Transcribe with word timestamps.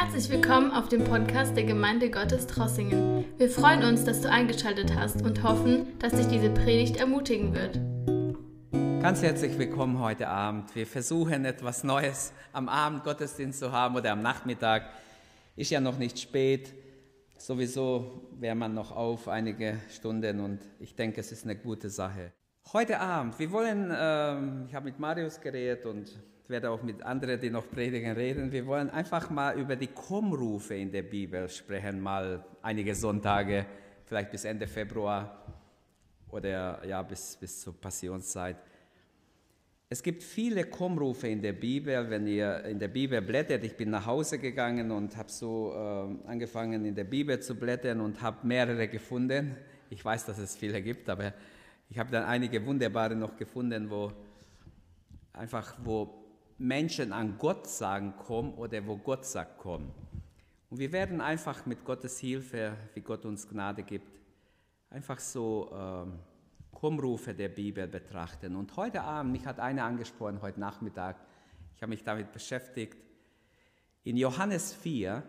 Herzlich 0.00 0.30
willkommen 0.30 0.70
auf 0.70 0.88
dem 0.88 1.02
Podcast 1.02 1.56
der 1.56 1.64
Gemeinde 1.64 2.08
Gottes 2.08 2.46
Trossingen. 2.46 3.24
Wir 3.36 3.50
freuen 3.50 3.82
uns, 3.82 4.04
dass 4.04 4.20
du 4.20 4.30
eingeschaltet 4.30 4.94
hast 4.94 5.22
und 5.22 5.42
hoffen, 5.42 5.98
dass 5.98 6.12
dich 6.12 6.28
diese 6.28 6.50
Predigt 6.50 6.98
ermutigen 6.98 7.52
wird. 7.52 7.80
Ganz 9.02 9.22
herzlich 9.22 9.58
willkommen 9.58 9.98
heute 9.98 10.28
Abend. 10.28 10.72
Wir 10.76 10.86
versuchen 10.86 11.44
etwas 11.44 11.82
Neues 11.82 12.32
am 12.52 12.68
Abend 12.68 13.02
Gottesdienst 13.02 13.58
zu 13.58 13.72
haben 13.72 13.96
oder 13.96 14.12
am 14.12 14.22
Nachmittag. 14.22 14.88
Ist 15.56 15.72
ja 15.72 15.80
noch 15.80 15.98
nicht 15.98 16.20
spät. 16.20 16.72
Sowieso 17.36 18.28
wäre 18.38 18.54
man 18.54 18.74
noch 18.74 18.92
auf 18.92 19.26
einige 19.26 19.80
Stunden 19.90 20.38
und 20.38 20.60
ich 20.78 20.94
denke, 20.94 21.20
es 21.20 21.32
ist 21.32 21.42
eine 21.42 21.56
gute 21.56 21.90
Sache. 21.90 22.32
Heute 22.72 23.00
Abend, 23.00 23.36
wir 23.40 23.50
wollen, 23.50 23.90
äh, 23.90 24.68
ich 24.68 24.74
habe 24.76 24.84
mit 24.84 25.00
Marius 25.00 25.40
geredet 25.40 25.86
und 25.86 26.16
werde 26.48 26.70
auch 26.70 26.82
mit 26.82 27.02
anderen, 27.02 27.40
die 27.40 27.50
noch 27.50 27.70
predigen, 27.70 28.12
reden. 28.12 28.50
Wir 28.50 28.66
wollen 28.66 28.88
einfach 28.88 29.28
mal 29.28 29.58
über 29.58 29.76
die 29.76 29.88
Kommrufe 29.88 30.74
in 30.74 30.90
der 30.90 31.02
Bibel 31.02 31.48
sprechen, 31.48 32.00
mal 32.00 32.44
einige 32.62 32.94
Sonntage, 32.94 33.66
vielleicht 34.06 34.30
bis 34.30 34.44
Ende 34.44 34.66
Februar 34.66 35.44
oder 36.30 36.84
ja, 36.86 37.02
bis, 37.02 37.36
bis 37.36 37.60
zur 37.60 37.78
Passionszeit. 37.78 38.56
Es 39.90 40.02
gibt 40.02 40.22
viele 40.22 40.64
Kommrufe 40.64 41.28
in 41.28 41.40
der 41.40 41.54
Bibel, 41.54 42.10
wenn 42.10 42.26
ihr 42.26 42.64
in 42.64 42.78
der 42.78 42.88
Bibel 42.88 43.22
blättert. 43.22 43.64
Ich 43.64 43.76
bin 43.76 43.90
nach 43.90 44.04
Hause 44.04 44.38
gegangen 44.38 44.90
und 44.90 45.16
habe 45.16 45.30
so 45.30 45.72
äh, 45.74 46.28
angefangen, 46.28 46.84
in 46.84 46.94
der 46.94 47.04
Bibel 47.04 47.40
zu 47.40 47.54
blättern 47.54 48.00
und 48.00 48.20
habe 48.20 48.46
mehrere 48.46 48.88
gefunden. 48.88 49.56
Ich 49.90 50.04
weiß, 50.04 50.26
dass 50.26 50.38
es 50.38 50.56
viele 50.56 50.82
gibt, 50.82 51.08
aber 51.08 51.32
ich 51.90 51.98
habe 51.98 52.10
dann 52.10 52.24
einige 52.24 52.64
wunderbare 52.64 53.16
noch 53.16 53.36
gefunden, 53.36 53.88
wo 53.90 54.12
einfach, 55.32 55.74
wo 55.82 56.27
Menschen 56.58 57.12
an 57.12 57.38
Gott 57.38 57.68
sagen, 57.68 58.14
komm 58.18 58.52
oder 58.54 58.84
wo 58.86 58.96
Gott 58.96 59.24
sagt, 59.24 59.58
komm. 59.58 59.92
Und 60.70 60.78
wir 60.78 60.92
werden 60.92 61.20
einfach 61.20 61.64
mit 61.66 61.84
Gottes 61.84 62.18
Hilfe, 62.18 62.76
wie 62.94 63.00
Gott 63.00 63.24
uns 63.24 63.48
Gnade 63.48 63.84
gibt, 63.84 64.20
einfach 64.90 65.20
so 65.20 65.70
ähm, 65.72 66.18
Kommrufe 66.72 67.32
der 67.32 67.48
Bibel 67.48 67.86
betrachten. 67.86 68.56
Und 68.56 68.76
heute 68.76 69.02
Abend, 69.02 69.32
mich 69.32 69.46
hat 69.46 69.60
einer 69.60 69.84
angesprochen, 69.84 70.42
heute 70.42 70.60
Nachmittag, 70.60 71.16
ich 71.76 71.82
habe 71.82 71.90
mich 71.90 72.02
damit 72.02 72.32
beschäftigt, 72.32 72.98
in 74.04 74.16
Johannes 74.16 74.74
4, 74.74 75.22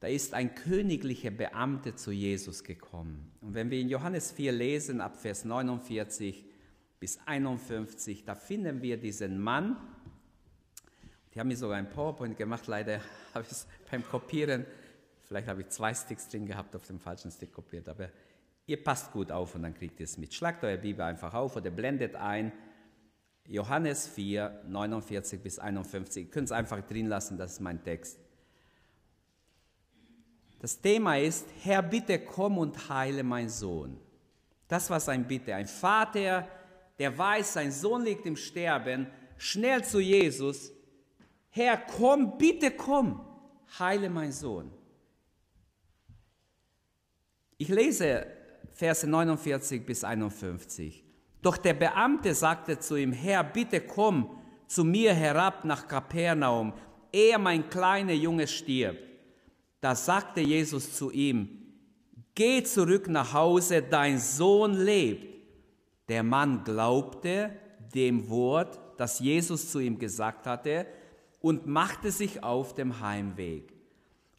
da 0.00 0.06
ist 0.06 0.32
ein 0.32 0.54
königlicher 0.54 1.30
Beamter 1.30 1.96
zu 1.96 2.10
Jesus 2.10 2.64
gekommen. 2.64 3.32
Und 3.40 3.54
wenn 3.54 3.70
wir 3.70 3.80
in 3.80 3.88
Johannes 3.88 4.32
4 4.32 4.52
lesen, 4.52 5.00
ab 5.00 5.16
Vers 5.16 5.44
49 5.44 6.44
bis 6.98 7.18
51, 7.26 8.24
da 8.24 8.34
finden 8.34 8.80
wir 8.80 8.96
diesen 8.96 9.38
Mann, 9.40 9.76
die 11.32 11.40
haben 11.40 11.48
mir 11.48 11.56
sogar 11.56 11.76
ein 11.76 11.90
PowerPoint 11.90 12.36
gemacht, 12.36 12.66
leider 12.66 13.00
habe 13.34 13.44
ich 13.44 13.52
es 13.52 13.66
beim 13.90 14.04
Kopieren, 14.04 14.66
vielleicht 15.22 15.48
habe 15.48 15.62
ich 15.62 15.68
zwei 15.68 15.94
Sticks 15.94 16.28
drin 16.28 16.46
gehabt, 16.46 16.74
auf 16.74 16.86
dem 16.86 16.98
falschen 16.98 17.30
Stick 17.30 17.52
kopiert, 17.52 17.88
aber 17.88 18.08
ihr 18.66 18.82
passt 18.82 19.12
gut 19.12 19.30
auf 19.30 19.54
und 19.54 19.62
dann 19.62 19.74
kriegt 19.74 20.00
ihr 20.00 20.04
es 20.04 20.18
mit. 20.18 20.34
Schlagt 20.34 20.64
eure 20.64 20.78
Bibel 20.78 21.02
einfach 21.02 21.34
auf 21.34 21.56
oder 21.56 21.70
blendet 21.70 22.14
ein. 22.16 22.52
Johannes 23.46 24.06
4, 24.06 24.62
49 24.68 25.40
bis 25.40 25.58
51. 25.58 26.26
Ihr 26.26 26.30
könnt 26.30 26.46
es 26.46 26.52
einfach 26.52 26.80
drin 26.82 27.06
lassen, 27.06 27.36
das 27.36 27.52
ist 27.52 27.60
mein 27.60 27.82
Text. 27.82 28.18
Das 30.60 30.80
Thema 30.80 31.18
ist, 31.18 31.46
Herr, 31.62 31.82
bitte 31.82 32.18
komm 32.18 32.58
und 32.58 32.88
heile 32.88 33.22
mein 33.22 33.48
Sohn. 33.48 33.98
Das 34.68 34.90
war 34.90 35.00
sein 35.00 35.26
Bitte. 35.26 35.54
Ein 35.54 35.66
Vater, 35.66 36.46
der 36.98 37.16
weiß, 37.16 37.54
sein 37.54 37.72
Sohn 37.72 38.04
liegt 38.04 38.26
im 38.26 38.36
Sterben, 38.36 39.06
schnell 39.36 39.82
zu 39.82 40.00
Jesus 40.00 40.70
Herr, 41.50 41.76
komm, 41.76 42.38
bitte 42.38 42.70
komm, 42.70 43.20
heile 43.78 44.08
mein 44.08 44.32
Sohn. 44.32 44.70
Ich 47.58 47.68
lese 47.68 48.26
Verse 48.72 49.06
49 49.06 49.84
bis 49.84 50.04
51. 50.04 51.04
Doch 51.42 51.56
der 51.56 51.74
Beamte 51.74 52.34
sagte 52.34 52.78
zu 52.78 52.96
ihm, 52.96 53.12
Herr, 53.12 53.44
bitte 53.44 53.80
komm 53.80 54.38
zu 54.66 54.84
mir 54.84 55.12
herab 55.12 55.64
nach 55.64 55.88
Kapernaum, 55.88 56.72
ehe 57.12 57.38
mein 57.38 57.68
kleiner 57.68 58.12
Junge 58.12 58.46
stirbt. 58.46 59.02
Da 59.80 59.94
sagte 59.94 60.40
Jesus 60.40 60.94
zu 60.94 61.10
ihm, 61.10 61.56
Geh 62.34 62.62
zurück 62.62 63.08
nach 63.08 63.34
Hause, 63.34 63.82
dein 63.82 64.18
Sohn 64.18 64.74
lebt. 64.74 65.26
Der 66.08 66.22
Mann 66.22 66.64
glaubte 66.64 67.50
dem 67.94 68.28
Wort, 68.30 68.78
das 68.96 69.18
Jesus 69.18 69.70
zu 69.70 69.80
ihm 69.80 69.98
gesagt 69.98 70.46
hatte, 70.46 70.86
und 71.40 71.66
machte 71.66 72.10
sich 72.10 72.42
auf 72.42 72.74
dem 72.74 73.00
Heimweg. 73.00 73.72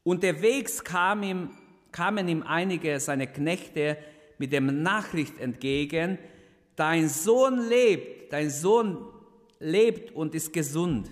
Unterwegs 0.04 0.84
kam 0.84 1.24
ihm, 1.24 1.52
kamen 1.92 2.28
ihm 2.28 2.44
einige 2.44 3.00
seiner 3.00 3.28
Knechte 3.28 3.98
mit 4.38 4.52
dem 4.52 4.82
Nachricht 4.82 5.40
entgegen, 5.40 6.18
dein 6.76 7.10
Sohn 7.10 7.68
lebt, 7.68 8.34
dein 8.34 8.50
Sohn 8.50 8.98
lebt 9.60 10.12
und 10.12 10.34
ist 10.34 10.54
gesund. 10.54 11.12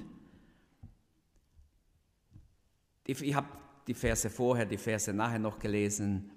Ich 3.05 3.33
habe 3.33 3.47
die 3.87 3.93
Verse 3.93 4.29
vorher, 4.29 4.65
die 4.65 4.77
Verse 4.77 5.11
nachher 5.13 5.39
noch 5.39 5.59
gelesen 5.59 6.31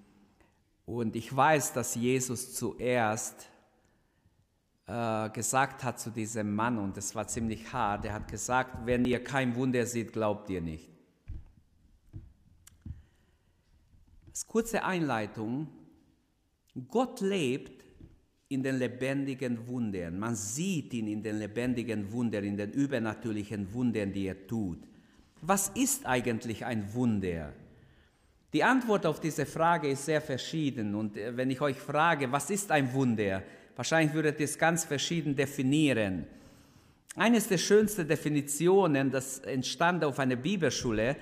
und 0.86 1.16
ich 1.16 1.34
weiß, 1.34 1.72
dass 1.74 1.94
Jesus 1.94 2.54
zuerst 2.54 3.48
äh, 4.86 5.30
gesagt 5.30 5.84
hat 5.84 6.00
zu 6.00 6.10
diesem 6.10 6.54
Mann, 6.54 6.78
und 6.78 6.96
das 6.96 7.14
war 7.14 7.26
ziemlich 7.26 7.72
hart, 7.72 8.04
er 8.04 8.14
hat 8.14 8.28
gesagt, 8.28 8.86
wenn 8.86 9.04
ihr 9.04 9.22
kein 9.22 9.54
Wunder 9.54 9.86
seht, 9.86 10.12
glaubt 10.12 10.50
ihr 10.50 10.60
nicht. 10.60 10.90
Als 14.28 14.46
kurze 14.46 14.82
Einleitung, 14.82 15.68
Gott 16.88 17.20
lebt 17.20 17.84
in 18.48 18.62
den 18.62 18.76
lebendigen 18.76 19.66
Wundern. 19.66 20.18
Man 20.18 20.34
sieht 20.34 20.92
ihn 20.94 21.06
in 21.06 21.22
den 21.22 21.38
lebendigen 21.38 22.10
Wundern, 22.12 22.44
in 22.44 22.56
den 22.56 22.70
übernatürlichen 22.72 23.72
Wundern, 23.72 24.12
die 24.12 24.26
er 24.26 24.46
tut. 24.46 24.78
Was 25.40 25.68
ist 25.70 26.06
eigentlich 26.06 26.64
ein 26.64 26.92
Wunder? 26.94 27.52
Die 28.52 28.62
Antwort 28.62 29.06
auf 29.06 29.20
diese 29.20 29.46
Frage 29.46 29.88
ist 29.88 30.04
sehr 30.04 30.20
verschieden. 30.20 30.94
Und 30.94 31.16
äh, 31.16 31.36
wenn 31.36 31.50
ich 31.50 31.60
euch 31.60 31.78
frage, 31.78 32.30
was 32.30 32.50
ist 32.50 32.70
ein 32.70 32.92
Wunder, 32.92 33.42
Wahrscheinlich 33.76 34.14
würdet 34.14 34.38
ihr 34.40 34.44
es 34.44 34.58
ganz 34.58 34.84
verschieden 34.84 35.34
definieren. 35.34 36.26
Eines 37.16 37.48
der 37.48 37.58
schönsten 37.58 38.08
Definitionen, 38.08 39.10
das 39.10 39.38
entstand 39.40 40.04
auf 40.04 40.18
einer 40.18 40.36
Bibelschule, 40.36 41.16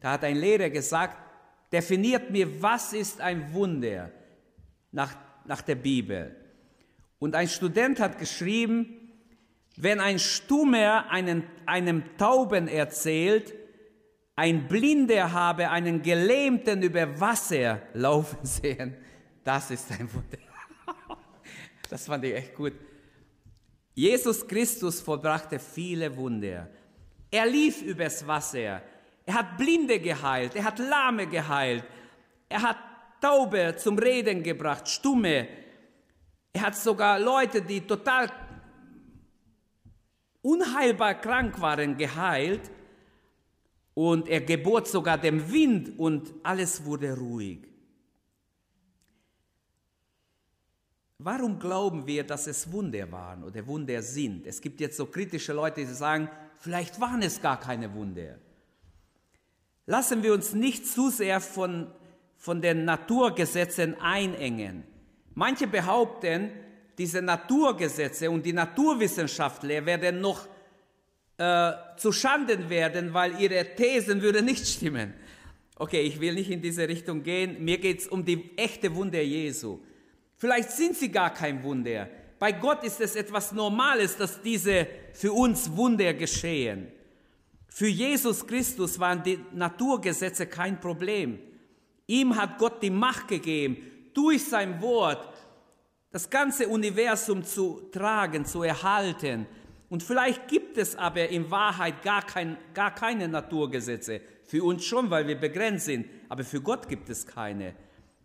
da 0.00 0.12
hat 0.12 0.24
ein 0.24 0.36
Lehrer 0.36 0.70
gesagt, 0.70 1.16
definiert 1.72 2.30
mir, 2.30 2.62
was 2.62 2.92
ist 2.92 3.20
ein 3.20 3.52
Wunder 3.52 4.10
nach, 4.92 5.16
nach 5.44 5.62
der 5.62 5.74
Bibel. 5.74 6.34
Und 7.18 7.34
ein 7.34 7.48
Student 7.48 8.00
hat 8.00 8.18
geschrieben, 8.18 9.04
wenn 9.76 10.00
ein 10.00 10.18
Stummer 10.18 11.10
einen, 11.10 11.42
einem 11.66 12.04
Tauben 12.16 12.68
erzählt, 12.68 13.54
ein 14.36 14.68
Blinder 14.68 15.32
habe 15.32 15.70
einen 15.70 16.02
Gelähmten 16.02 16.82
über 16.82 17.20
Wasser 17.20 17.82
laufen 17.92 18.44
sehen, 18.44 18.96
das 19.42 19.70
ist 19.70 19.90
ein 19.92 20.08
Wunder. 20.12 20.43
Das 21.94 22.06
fand 22.06 22.24
ich 22.24 22.34
echt 22.34 22.56
gut. 22.56 22.72
Jesus 23.94 24.44
Christus 24.48 25.00
vollbrachte 25.00 25.60
viele 25.60 26.16
Wunder. 26.16 26.68
Er 27.30 27.46
lief 27.46 27.82
übers 27.82 28.26
Wasser. 28.26 28.82
Er 29.24 29.34
hat 29.34 29.56
Blinde 29.56 30.00
geheilt. 30.00 30.56
Er 30.56 30.64
hat 30.64 30.80
Lahme 30.80 31.28
geheilt. 31.28 31.84
Er 32.48 32.62
hat 32.62 32.78
Taube 33.20 33.76
zum 33.76 33.96
Reden 33.96 34.42
gebracht, 34.42 34.88
Stumme. 34.88 35.46
Er 36.52 36.62
hat 36.62 36.74
sogar 36.76 37.20
Leute, 37.20 37.62
die 37.62 37.82
total 37.82 38.28
unheilbar 40.42 41.14
krank 41.14 41.60
waren, 41.60 41.96
geheilt. 41.96 42.72
Und 43.94 44.28
er 44.28 44.40
gebot 44.40 44.88
sogar 44.88 45.16
dem 45.16 45.48
Wind 45.52 45.96
und 45.96 46.34
alles 46.42 46.84
wurde 46.84 47.16
ruhig. 47.16 47.73
Warum 51.18 51.58
glauben 51.58 52.06
wir, 52.06 52.24
dass 52.24 52.46
es 52.46 52.70
Wunder 52.72 53.10
waren 53.12 53.44
oder 53.44 53.66
Wunder 53.66 54.02
sind? 54.02 54.46
Es 54.46 54.60
gibt 54.60 54.80
jetzt 54.80 54.96
so 54.96 55.06
kritische 55.06 55.52
Leute, 55.52 55.80
die 55.82 55.92
sagen, 55.92 56.28
vielleicht 56.56 57.00
waren 57.00 57.22
es 57.22 57.40
gar 57.40 57.60
keine 57.60 57.92
Wunder. 57.94 58.38
Lassen 59.86 60.22
wir 60.22 60.32
uns 60.32 60.54
nicht 60.54 60.86
zu 60.86 61.10
sehr 61.10 61.40
von, 61.40 61.86
von 62.36 62.60
den 62.60 62.84
Naturgesetzen 62.84 64.00
einengen. 64.00 64.84
Manche 65.34 65.66
behaupten, 65.66 66.50
diese 66.98 67.22
Naturgesetze 67.22 68.30
und 68.30 68.44
die 68.44 68.52
Naturwissenschaftler 68.52 69.84
werden 69.86 70.20
noch 70.20 70.48
äh, 71.38 71.72
zu 71.96 72.12
Schanden 72.12 72.70
werden, 72.70 73.12
weil 73.14 73.40
ihre 73.40 73.74
Thesen 73.74 74.20
würden 74.22 74.44
nicht 74.44 74.66
stimmen. 74.66 75.14
Okay, 75.76 76.02
ich 76.02 76.20
will 76.20 76.34
nicht 76.34 76.50
in 76.50 76.62
diese 76.62 76.88
Richtung 76.88 77.22
gehen. 77.22 77.64
Mir 77.64 77.78
geht 77.78 78.00
es 78.00 78.08
um 78.08 78.24
die 78.24 78.56
echte 78.56 78.94
Wunder 78.94 79.20
Jesu. 79.20 79.80
Vielleicht 80.36 80.70
sind 80.70 80.96
sie 80.96 81.10
gar 81.10 81.32
kein 81.32 81.62
Wunder. 81.62 82.08
Bei 82.38 82.52
Gott 82.52 82.84
ist 82.84 83.00
es 83.00 83.16
etwas 83.16 83.52
Normales, 83.52 84.16
dass 84.16 84.42
diese 84.42 84.86
für 85.12 85.32
uns 85.32 85.74
Wunder 85.76 86.12
geschehen. 86.14 86.88
Für 87.68 87.88
Jesus 87.88 88.46
Christus 88.46 88.98
waren 88.98 89.22
die 89.22 89.38
Naturgesetze 89.52 90.46
kein 90.46 90.80
Problem. 90.80 91.38
Ihm 92.06 92.36
hat 92.36 92.58
Gott 92.58 92.82
die 92.82 92.90
Macht 92.90 93.28
gegeben, 93.28 93.78
durch 94.12 94.44
sein 94.44 94.80
Wort 94.80 95.34
das 96.12 96.30
ganze 96.30 96.68
Universum 96.68 97.42
zu 97.42 97.88
tragen, 97.90 98.44
zu 98.44 98.62
erhalten. 98.62 99.46
Und 99.88 100.02
vielleicht 100.02 100.46
gibt 100.46 100.78
es 100.78 100.94
aber 100.94 101.28
in 101.28 101.50
Wahrheit 101.50 102.02
gar, 102.02 102.22
kein, 102.22 102.56
gar 102.74 102.94
keine 102.94 103.26
Naturgesetze. 103.26 104.20
Für 104.44 104.62
uns 104.62 104.84
schon, 104.84 105.10
weil 105.10 105.26
wir 105.26 105.34
begrenzt 105.34 105.86
sind, 105.86 106.06
aber 106.28 106.44
für 106.44 106.60
Gott 106.60 106.88
gibt 106.88 107.08
es 107.08 107.26
keine. 107.26 107.74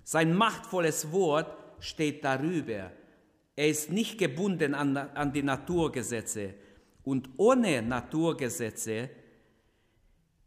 Sein 0.04 0.36
machtvolles 0.36 1.12
Wort 1.12 1.59
steht 1.80 2.24
darüber. 2.24 2.92
Er 3.56 3.68
ist 3.68 3.92
nicht 3.92 4.18
gebunden 4.18 4.74
an, 4.74 4.96
an 4.96 5.34
die 5.34 5.44
Naturgesetze. 5.44 6.54
Und 7.04 7.30
ohne 7.38 7.82
Naturgesetze 7.82 9.10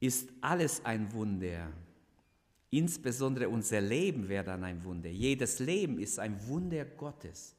ist 0.01 0.31
alles 0.41 0.85
ein 0.85 1.13
Wunder. 1.13 1.73
Insbesondere 2.71 3.49
unser 3.49 3.81
Leben 3.81 4.29
wäre 4.29 4.45
dann 4.45 4.65
ein 4.65 4.83
Wunder. 4.85 5.11
Jedes 5.11 5.59
Leben 5.59 5.99
ist 5.99 6.19
ein 6.19 6.47
Wunder 6.47 6.85
Gottes. 6.85 7.55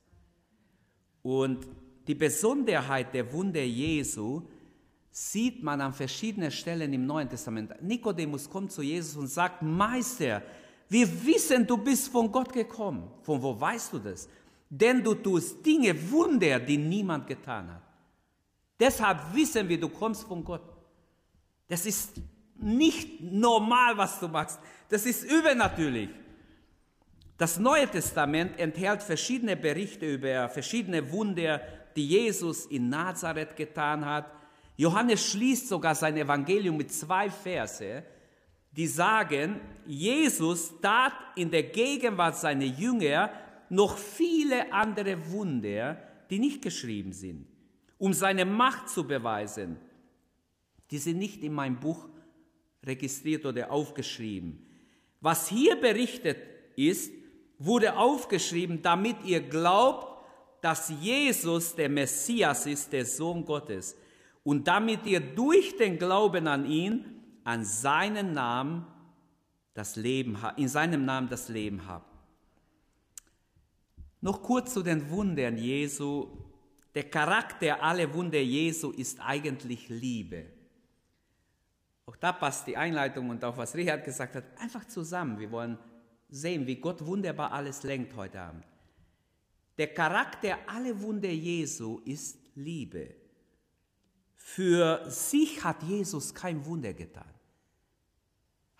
Und 1.21 1.67
die 2.07 2.15
Besonderheit 2.15 3.13
der 3.13 3.31
Wunder 3.31 3.63
Jesu 3.63 4.41
sieht 5.11 5.61
man 5.61 5.79
an 5.79 5.93
verschiedenen 5.93 6.49
Stellen 6.49 6.91
im 6.91 7.05
Neuen 7.05 7.29
Testament. 7.29 7.81
Nikodemus 7.81 8.49
kommt 8.49 8.71
zu 8.71 8.81
Jesus 8.81 9.15
und 9.15 9.27
sagt, 9.27 9.61
Meister, 9.61 10.41
wir 10.89 11.25
wissen, 11.25 11.65
du 11.65 11.77
bist 11.77 12.09
von 12.09 12.31
Gott 12.31 12.51
gekommen. 12.53 13.11
Von 13.21 13.41
wo 13.41 13.59
weißt 13.59 13.93
du 13.93 13.99
das? 13.99 14.27
Denn 14.69 15.03
du 15.03 15.13
tust 15.15 15.65
Dinge, 15.65 15.93
Wunder, 16.11 16.59
die 16.59 16.77
niemand 16.77 17.27
getan 17.27 17.71
hat. 17.71 17.81
Deshalb 18.79 19.33
wissen 19.33 19.67
wir, 19.69 19.79
du 19.79 19.89
kommst 19.89 20.23
von 20.23 20.43
Gott. 20.43 20.63
Das 21.67 21.85
ist 21.85 22.13
nicht 22.55 23.21
normal, 23.21 23.97
was 23.97 24.19
du 24.19 24.27
machst. 24.27 24.59
Das 24.89 25.05
ist 25.05 25.23
übernatürlich. 25.23 26.09
Das 27.37 27.59
Neue 27.59 27.87
Testament 27.87 28.59
enthält 28.59 29.03
verschiedene 29.03 29.55
Berichte 29.55 30.05
über 30.05 30.49
verschiedene 30.49 31.11
Wunder, 31.11 31.61
die 31.95 32.07
Jesus 32.07 32.65
in 32.67 32.89
Nazareth 32.89 33.55
getan 33.55 34.05
hat. 34.05 34.31
Johannes 34.77 35.25
schließt 35.25 35.67
sogar 35.67 35.95
sein 35.95 36.17
Evangelium 36.17 36.77
mit 36.77 36.91
zwei 36.91 37.29
Verse, 37.29 38.03
die 38.75 38.87
sagen, 38.87 39.59
Jesus 39.85 40.73
tat 40.81 41.13
in 41.35 41.51
der 41.51 41.63
Gegenwart 41.63 42.37
seiner 42.37 42.65
Jünger 42.65 43.29
noch 43.69 43.97
viele 43.97 44.71
andere 44.71 45.31
Wunder, 45.31 45.97
die 46.29 46.39
nicht 46.39 46.61
geschrieben 46.61 47.13
sind, 47.13 47.45
um 47.97 48.13
seine 48.13 48.45
Macht 48.45 48.89
zu 48.89 49.05
beweisen. 49.05 49.77
Die 50.91 50.97
sind 50.97 51.17
nicht 51.17 51.43
in 51.43 51.53
meinem 51.53 51.79
Buch 51.79 52.07
registriert 52.83 53.45
oder 53.45 53.71
aufgeschrieben. 53.71 54.65
Was 55.21 55.47
hier 55.47 55.75
berichtet 55.75 56.37
ist, 56.75 57.11
wurde 57.57 57.95
aufgeschrieben, 57.95 58.81
damit 58.81 59.17
ihr 59.23 59.41
glaubt, 59.41 60.07
dass 60.61 60.91
Jesus 61.01 61.75
der 61.75 61.89
Messias 61.89 62.65
ist, 62.65 62.91
der 62.91 63.05
Sohn 63.05 63.45
Gottes, 63.45 63.97
und 64.43 64.67
damit 64.67 65.05
ihr 65.05 65.21
durch 65.21 65.77
den 65.77 65.97
Glauben 65.97 66.47
an 66.47 66.65
ihn, 66.65 67.22
an 67.43 67.65
seinen 67.65 68.33
Namen 68.33 68.85
das 69.73 69.95
Leben 69.95 70.37
in 70.57 70.67
seinem 70.67 71.05
Namen 71.05 71.29
das 71.29 71.49
Leben 71.49 71.87
habt. 71.87 72.11
Noch 74.21 74.41
kurz 74.41 74.73
zu 74.73 74.83
den 74.83 75.09
Wundern 75.09 75.57
Jesu. 75.57 76.27
Der 76.95 77.09
Charakter 77.09 77.81
aller 77.81 78.13
Wunder 78.13 78.39
Jesu 78.39 78.91
ist 78.91 79.19
eigentlich 79.19 79.89
Liebe. 79.89 80.45
Auch 82.05 82.15
da 82.15 82.31
passt 82.31 82.67
die 82.67 82.77
Einleitung 82.77 83.29
und 83.29 83.43
auch 83.43 83.57
was 83.57 83.75
Richard 83.75 84.05
gesagt 84.05 84.35
hat, 84.35 84.43
einfach 84.57 84.85
zusammen. 84.85 85.39
Wir 85.39 85.51
wollen 85.51 85.77
sehen, 86.29 86.67
wie 86.67 86.75
Gott 86.75 87.05
wunderbar 87.05 87.51
alles 87.51 87.83
lenkt 87.83 88.15
heute 88.15 88.39
Abend. 88.39 88.65
Der 89.77 89.93
Charakter 89.93 90.57
aller 90.67 91.01
Wunder 91.01 91.29
Jesu 91.29 91.99
ist 92.05 92.37
Liebe. 92.55 93.15
Für 94.35 95.09
sich 95.09 95.63
hat 95.63 95.81
Jesus 95.83 96.33
kein 96.33 96.63
Wunder 96.65 96.93
getan. 96.93 97.32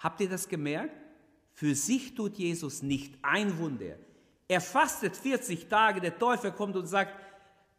Habt 0.04 0.20
ihr 0.20 0.30
das 0.30 0.50
gemerkt? 0.50 1.02
Für 1.54 1.74
sich 1.74 2.14
tut 2.14 2.38
Jesus 2.38 2.84
nicht 2.84 3.18
ein 3.22 3.58
Wunder. 3.58 3.96
Er 4.50 4.60
fastet 4.60 5.16
40 5.16 5.70
Tage, 5.70 6.02
der 6.02 6.20
Teufel 6.20 6.52
kommt 6.52 6.76
und 6.76 6.88
sagt, 6.88 7.14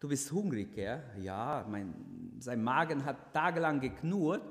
du 0.00 0.08
bist 0.08 0.32
hungrig, 0.32 0.74
ja? 0.74 1.02
Ja, 1.20 1.66
mein, 1.68 1.92
sein 2.38 2.64
Magen 2.64 3.04
hat 3.04 3.34
tagelang 3.34 3.78
geknurrt. 3.78 4.42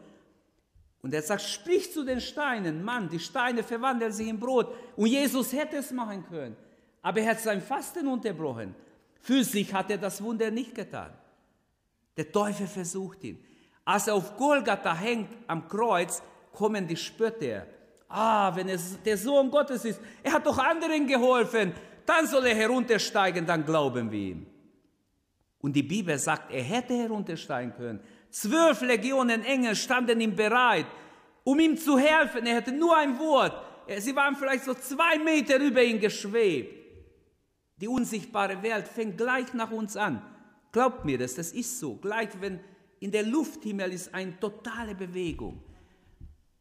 Und 1.01 1.15
er 1.15 1.23
sagt, 1.23 1.41
sprich 1.41 1.91
zu 1.91 2.05
den 2.05 2.21
Steinen, 2.21 2.83
Mann, 2.83 3.09
die 3.09 3.19
Steine 3.19 3.63
verwandeln 3.63 4.11
sich 4.11 4.27
in 4.27 4.39
Brot. 4.39 4.71
Und 4.95 5.07
Jesus 5.07 5.51
hätte 5.51 5.77
es 5.77 5.91
machen 5.91 6.23
können. 6.27 6.55
Aber 7.01 7.21
er 7.21 7.31
hat 7.31 7.39
sein 7.39 7.61
Fasten 7.61 8.07
unterbrochen. 8.07 8.75
Für 9.19 9.43
sich 9.43 9.73
hat 9.73 9.89
er 9.89 9.97
das 9.97 10.21
Wunder 10.21 10.51
nicht 10.51 10.75
getan. 10.75 11.11
Der 12.15 12.31
Teufel 12.31 12.67
versucht 12.67 13.23
ihn. 13.23 13.43
Als 13.83 14.07
er 14.07 14.13
auf 14.13 14.37
Golgatha 14.37 14.95
hängt 14.95 15.29
am 15.47 15.67
Kreuz, 15.67 16.21
kommen 16.53 16.87
die 16.87 16.95
Spötter. 16.95 17.65
Ah, 18.07 18.55
wenn 18.55 18.69
es 18.69 19.01
der 19.03 19.17
Sohn 19.17 19.49
Gottes 19.49 19.83
ist, 19.85 19.99
er 20.21 20.33
hat 20.33 20.45
doch 20.45 20.57
anderen 20.57 21.07
geholfen, 21.07 21.73
dann 22.05 22.27
soll 22.27 22.45
er 22.45 22.55
heruntersteigen, 22.55 23.45
dann 23.45 23.65
glauben 23.65 24.11
wir 24.11 24.19
ihm. 24.19 24.45
Und 25.59 25.73
die 25.73 25.83
Bibel 25.83 26.17
sagt, 26.17 26.51
er 26.51 26.61
hätte 26.61 26.93
heruntersteigen 26.93 27.73
können. 27.73 27.99
Zwölf 28.29 28.81
Legionen 28.81 29.43
Engel 29.43 29.75
standen 29.75 30.19
ihm 30.19 30.35
bereit, 30.35 30.85
um 31.43 31.59
ihm 31.59 31.77
zu 31.77 31.97
helfen. 31.97 32.45
Er 32.45 32.55
hätte 32.55 32.71
nur 32.71 32.97
ein 32.97 33.17
Wort. 33.17 33.53
Sie 33.99 34.15
waren 34.15 34.35
vielleicht 34.35 34.65
so 34.65 34.73
zwei 34.73 35.17
Meter 35.19 35.57
über 35.59 35.81
ihn 35.81 35.99
geschwebt. 35.99 36.83
Die 37.77 37.87
unsichtbare 37.87 38.61
Welt 38.61 38.87
fängt 38.87 39.17
gleich 39.17 39.53
nach 39.53 39.71
uns 39.71 39.95
an. 39.95 40.21
Glaubt 40.71 41.05
mir 41.05 41.17
das, 41.17 41.35
das 41.35 41.51
ist 41.51 41.79
so. 41.79 41.95
Gleich 41.95 42.29
wenn 42.39 42.59
in 42.99 43.11
der 43.11 43.23
Lufthimmel 43.23 43.91
ist 43.91 44.13
eine 44.13 44.39
totale 44.39 44.95
Bewegung. 44.95 45.61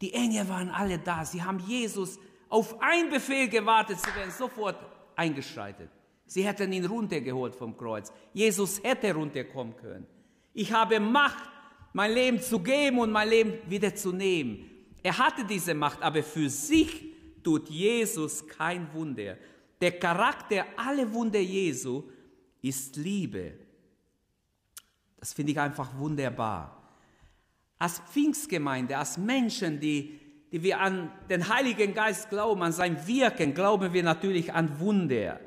Die 0.03 0.13
Engel 0.13 0.49
waren 0.49 0.69
alle 0.69 0.99
da. 0.99 1.25
Sie 1.25 1.43
haben 1.43 1.61
Jesus 1.61 2.19
auf 2.49 2.83
einen 2.83 3.09
Befehl 3.09 3.49
gewartet. 3.49 3.99
Sie 4.01 4.15
wären 4.15 4.33
sofort 4.33 4.77
eingeschreitet. 5.15 5.91
Sie 6.27 6.45
hätten 6.45 6.73
ihn 6.73 6.85
runtergeholt 6.85 7.55
vom 7.55 7.77
Kreuz. 7.77 8.13
Jesus 8.35 8.83
hätte 8.83 9.15
runterkommen 9.15 9.77
können. 9.77 10.07
Ich 10.53 10.73
habe 10.73 10.99
Macht, 10.99 11.49
mein 11.93 12.13
Leben 12.13 12.41
zu 12.41 12.59
geben 12.59 12.99
und 12.99 13.13
mein 13.13 13.29
Leben 13.29 13.55
wieder 13.71 13.95
zu 13.95 14.13
nehmen. 14.13 14.69
Er 15.05 15.17
hatte 15.17 15.45
diese 15.45 15.73
Macht, 15.73 16.03
aber 16.03 16.23
für 16.23 16.51
sich 16.51 17.05
tut 17.45 17.69
Jesus 17.69 18.47
kein 18.47 18.93
Wunder. 18.93 19.37
Der 19.81 19.93
Charakter 19.93 20.65
aller 20.77 21.13
Wunder 21.13 21.41
Jesu 21.41 22.05
ist 22.61 22.97
Liebe. 22.97 23.55
Das 25.19 25.33
finde 25.33 25.53
ich 25.53 25.61
einfach 25.61 25.97
wunderbar. 25.97 26.82
Als 27.83 28.01
Pfingstgemeinde, 28.13 28.97
als 28.97 29.19
Menschen, 29.19 29.81
die, 29.81 30.21
die 30.53 30.63
wir 30.63 30.79
an 30.79 31.11
den 31.29 31.49
Heiligen 31.49 31.95
Geist 31.95 32.31
glauben, 32.31 32.63
an 32.63 32.71
sein 32.71 33.09
Wirken, 33.09 33.55
glauben 33.55 33.93
wir 33.93 34.05
natürlich 34.05 34.53
an 34.53 34.79
Wunder. 34.79 35.41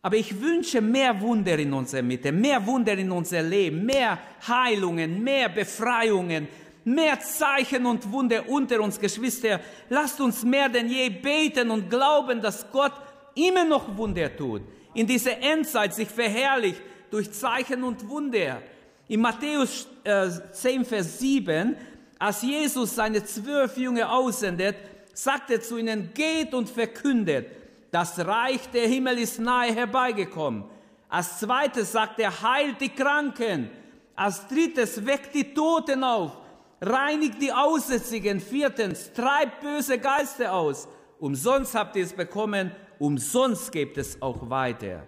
Aber 0.00 0.16
ich 0.16 0.40
wünsche 0.40 0.80
mehr 0.80 1.20
Wunder 1.20 1.58
in 1.58 1.74
unserer 1.74 2.00
Mitte, 2.00 2.32
mehr 2.32 2.66
Wunder 2.66 2.94
in 2.94 3.10
unser 3.10 3.42
Leben, 3.42 3.84
mehr 3.84 4.18
Heilungen, 4.48 5.22
mehr 5.22 5.50
Befreiungen, 5.50 6.48
mehr 6.84 7.20
Zeichen 7.20 7.84
und 7.84 8.10
Wunder 8.10 8.48
unter 8.48 8.80
uns, 8.80 8.98
Geschwister. 8.98 9.60
Lasst 9.90 10.22
uns 10.22 10.44
mehr 10.44 10.70
denn 10.70 10.88
je 10.88 11.10
beten 11.10 11.70
und 11.70 11.90
glauben, 11.90 12.40
dass 12.40 12.72
Gott 12.72 12.94
immer 13.34 13.64
noch 13.66 13.94
Wunder 13.94 14.34
tut. 14.34 14.62
In 14.94 15.06
dieser 15.06 15.38
Endzeit 15.42 15.92
sich 15.92 16.08
verherrlicht 16.08 16.80
durch 17.10 17.30
Zeichen 17.30 17.84
und 17.84 18.08
Wunder. 18.08 18.62
In 19.08 19.20
Matthäus 19.20 19.88
äh, 20.04 20.28
10, 20.52 20.84
Vers 20.84 21.18
7, 21.18 21.76
als 22.18 22.42
Jesus 22.42 22.94
seine 22.94 23.24
zwölf 23.24 23.76
Jünger 23.76 24.12
aussendet, 24.12 24.76
sagt 25.14 25.50
er 25.50 25.60
zu 25.60 25.78
ihnen, 25.78 26.10
geht 26.12 26.52
und 26.52 26.68
verkündet, 26.68 27.46
das 27.90 28.18
Reich 28.18 28.68
der 28.70 28.86
Himmel 28.86 29.18
ist 29.18 29.38
nahe 29.38 29.74
herbeigekommen. 29.74 30.64
Als 31.08 31.38
zweites 31.40 31.92
sagt 31.92 32.20
er, 32.20 32.42
heilt 32.42 32.80
die 32.80 32.90
Kranken. 32.90 33.70
Als 34.14 34.46
drittes, 34.46 35.06
weckt 35.06 35.34
die 35.34 35.54
Toten 35.54 36.04
auf, 36.04 36.36
reinigt 36.82 37.40
die 37.40 37.52
Aussätzigen. 37.52 38.40
Viertens, 38.40 39.10
treibt 39.14 39.60
böse 39.62 39.98
Geister 39.98 40.52
aus. 40.52 40.86
Umsonst 41.18 41.74
habt 41.74 41.96
ihr 41.96 42.04
es 42.04 42.12
bekommen, 42.12 42.72
umsonst 42.98 43.72
gebt 43.72 43.96
es 43.96 44.20
auch 44.20 44.50
weiter. 44.50 45.06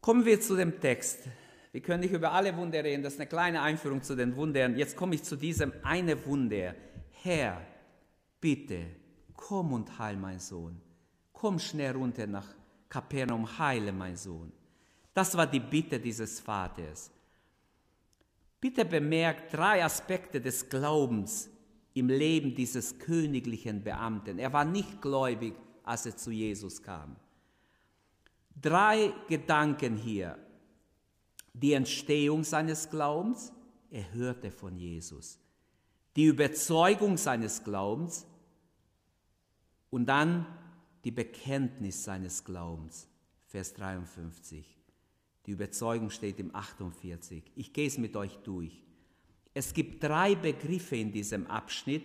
Kommen 0.00 0.24
wir 0.24 0.40
zu 0.40 0.56
dem 0.56 0.80
Text. 0.80 1.20
Wir 1.74 1.82
können 1.82 2.02
nicht 2.02 2.12
über 2.12 2.30
alle 2.30 2.56
Wunder 2.56 2.84
reden, 2.84 3.02
das 3.02 3.14
ist 3.14 3.18
eine 3.18 3.28
kleine 3.28 3.60
Einführung 3.60 4.00
zu 4.00 4.14
den 4.14 4.36
Wundern. 4.36 4.76
Jetzt 4.76 4.94
komme 4.96 5.16
ich 5.16 5.24
zu 5.24 5.34
diesem 5.34 5.72
eine 5.82 6.24
Wunder. 6.24 6.72
Herr, 7.10 7.60
bitte, 8.40 8.86
komm 9.34 9.72
und 9.72 9.98
heil 9.98 10.16
mein 10.16 10.38
Sohn. 10.38 10.80
Komm 11.32 11.58
schnell 11.58 11.96
runter 11.96 12.28
nach 12.28 12.46
Kapernaum, 12.88 13.58
heile 13.58 13.90
mein 13.90 14.16
Sohn. 14.16 14.52
Das 15.14 15.36
war 15.36 15.48
die 15.48 15.58
Bitte 15.58 15.98
dieses 15.98 16.38
Vaters. 16.38 17.10
Bitte 18.60 18.84
bemerkt 18.84 19.52
drei 19.52 19.84
Aspekte 19.84 20.40
des 20.40 20.68
Glaubens 20.68 21.50
im 21.92 22.06
Leben 22.06 22.54
dieses 22.54 23.00
königlichen 23.00 23.82
Beamten. 23.82 24.38
Er 24.38 24.52
war 24.52 24.64
nicht 24.64 25.02
gläubig, 25.02 25.54
als 25.82 26.06
er 26.06 26.16
zu 26.16 26.30
Jesus 26.30 26.80
kam. 26.80 27.16
Drei 28.62 29.12
Gedanken 29.26 29.96
hier. 29.96 30.38
Die 31.54 31.72
Entstehung 31.72 32.44
seines 32.44 32.90
Glaubens, 32.90 33.52
er 33.90 34.12
hörte 34.12 34.50
von 34.50 34.76
Jesus. 34.76 35.38
Die 36.16 36.24
Überzeugung 36.24 37.16
seines 37.16 37.62
Glaubens 37.62 38.26
und 39.90 40.06
dann 40.06 40.46
die 41.04 41.12
Bekenntnis 41.12 42.02
seines 42.04 42.44
Glaubens. 42.44 43.08
Vers 43.46 43.72
53. 43.74 44.66
Die 45.46 45.52
Überzeugung 45.52 46.10
steht 46.10 46.40
im 46.40 46.54
48. 46.54 47.44
Ich 47.54 47.72
gehe 47.72 47.86
es 47.86 47.98
mit 47.98 48.16
euch 48.16 48.36
durch. 48.38 48.82
Es 49.52 49.72
gibt 49.72 50.02
drei 50.02 50.34
Begriffe 50.34 50.96
in 50.96 51.12
diesem 51.12 51.46
Abschnitt. 51.46 52.02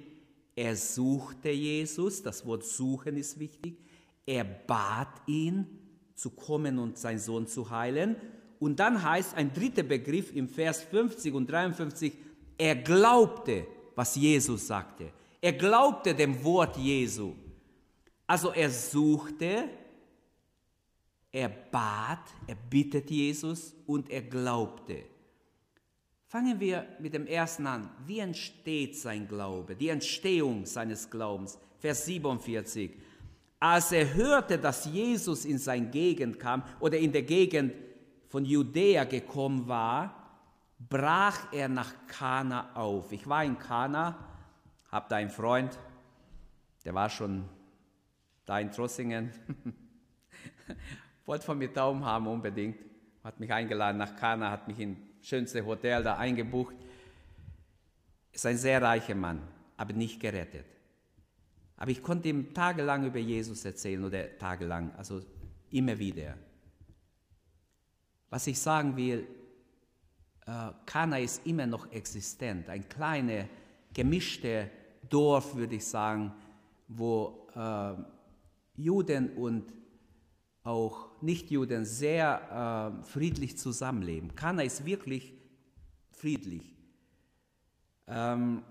Er 0.56 0.76
suchte 0.76 1.50
Jesus, 1.50 2.22
das 2.22 2.46
Wort 2.46 2.64
suchen 2.64 3.18
ist 3.18 3.40
wichtig. 3.40 3.80
Er 4.26 4.44
bat 4.44 5.22
ihn 5.26 5.66
zu 6.14 6.32
kommen 6.32 6.78
und 6.78 6.98
seinen 6.98 7.18
Sohn 7.18 7.48
zu 7.48 7.70
heilen. 7.72 8.18
Und 8.60 8.80
dann 8.80 9.02
heißt 9.02 9.36
ein 9.36 9.54
dritter 9.54 9.84
Begriff 9.84 10.36
im 10.36 10.48
Vers 10.50 10.84
50 10.84 11.34
und 11.34 11.50
53, 11.50 12.14
er 12.58 12.76
glaubte, 12.76 13.66
was 13.96 14.16
Jesus 14.16 14.68
sagte. 14.68 15.12
Er 15.42 15.54
glaubte 15.54 16.14
dem 16.14 16.44
Wort 16.44 16.76
Jesu. 16.78 17.34
Also 18.28 18.52
er 18.52 18.70
suchte, 18.70 19.70
er 21.32 21.50
bat, 21.50 22.20
er 22.48 22.56
bittet 22.56 23.10
Jesus 23.10 23.74
und 23.88 24.10
er 24.10 24.22
glaubte. 24.22 25.04
Fangen 26.28 26.60
wir 26.60 26.86
mit 27.00 27.14
dem 27.14 27.26
ersten 27.26 27.66
an. 27.66 27.90
Wie 28.06 28.20
entsteht 28.20 28.98
sein 28.98 29.28
Glaube? 29.28 29.76
Die 29.76 29.90
Entstehung 29.90 30.66
seines 30.66 31.10
Glaubens. 31.10 31.58
Vers 31.80 32.06
47. 32.06 32.92
Als 33.60 33.92
er 33.92 34.14
hörte, 34.14 34.60
dass 34.60 34.86
Jesus 34.86 35.46
in 35.46 35.58
seine 35.58 35.90
Gegend 35.90 36.40
kam 36.40 36.64
oder 36.80 36.98
in 36.98 37.12
der 37.12 37.24
Gegend 37.24 37.74
von 38.30 38.46
Judäa 38.46 39.04
gekommen 39.04 39.68
war, 39.68 40.16
brach 40.78 41.52
er 41.52 41.68
nach 41.68 41.92
Kana 42.08 42.74
auf. 42.76 43.12
Ich 43.12 43.28
war 43.28 43.44
in 43.44 43.58
Kana, 43.58 44.18
habe 44.92 45.08
da 45.10 45.18
einen 45.18 45.32
Freund, 45.32 45.78
der 46.86 46.94
war 46.94 47.10
schon 47.10 47.44
da 48.46 48.60
in 48.60 48.72
Trossingen. 48.72 49.32
Wollte 51.26 51.46
von 51.46 51.58
mir 51.58 51.70
Daumen 51.70 52.06
haben 52.06 52.28
unbedingt. 52.28 52.78
Hat 53.24 53.40
mich 53.40 53.52
eingeladen 53.52 53.98
nach 53.98 54.16
Kana, 54.16 54.50
hat 54.50 54.68
mich 54.68 54.80
in 54.80 54.96
schönste 55.22 55.66
Hotel 55.66 56.04
da 56.04 56.18
eingebucht. 56.18 56.76
Ist 58.32 58.46
ein 58.46 58.58
sehr 58.58 58.82
reicher 58.82 59.16
Mann, 59.16 59.42
aber 59.76 59.94
nicht 59.94 60.20
gerettet. 60.20 60.66
Aber 61.78 61.92
ich 61.92 62.02
konnte 62.04 62.30
ihm 62.30 62.54
tagelang 62.54 63.06
über 63.06 63.20
Jesus 63.20 63.66
erzählen 63.66 64.04
oder 64.04 64.38
tagelang, 64.38 64.94
also 64.96 65.22
immer 65.72 65.98
wieder. 65.98 66.36
Was 68.30 68.48
ich 68.48 68.60
sagen 68.60 68.96
will, 68.96 69.28
äh, 70.46 70.72
Kana 70.86 71.20
ist 71.20 71.46
immer 71.46 71.66
noch 71.66 71.92
existent, 71.92 72.70
ein 72.70 72.88
kleines, 72.88 73.46
gemischtes 73.94 74.68
Dorf, 75.10 75.56
würde 75.56 75.76
ich 75.76 75.86
sagen, 75.86 76.32
wo 76.88 77.48
äh, 77.56 77.94
Juden 78.76 79.36
und 79.36 79.74
auch 80.64 81.22
Nichtjuden 81.22 81.86
sehr 81.86 82.94
äh, 83.02 83.04
friedlich 83.06 83.58
zusammenleben. 83.58 84.36
Kana 84.36 84.64
ist 84.64 84.86
wirklich 84.86 85.34
friedlich. 86.12 86.76
Ähm, 88.08 88.64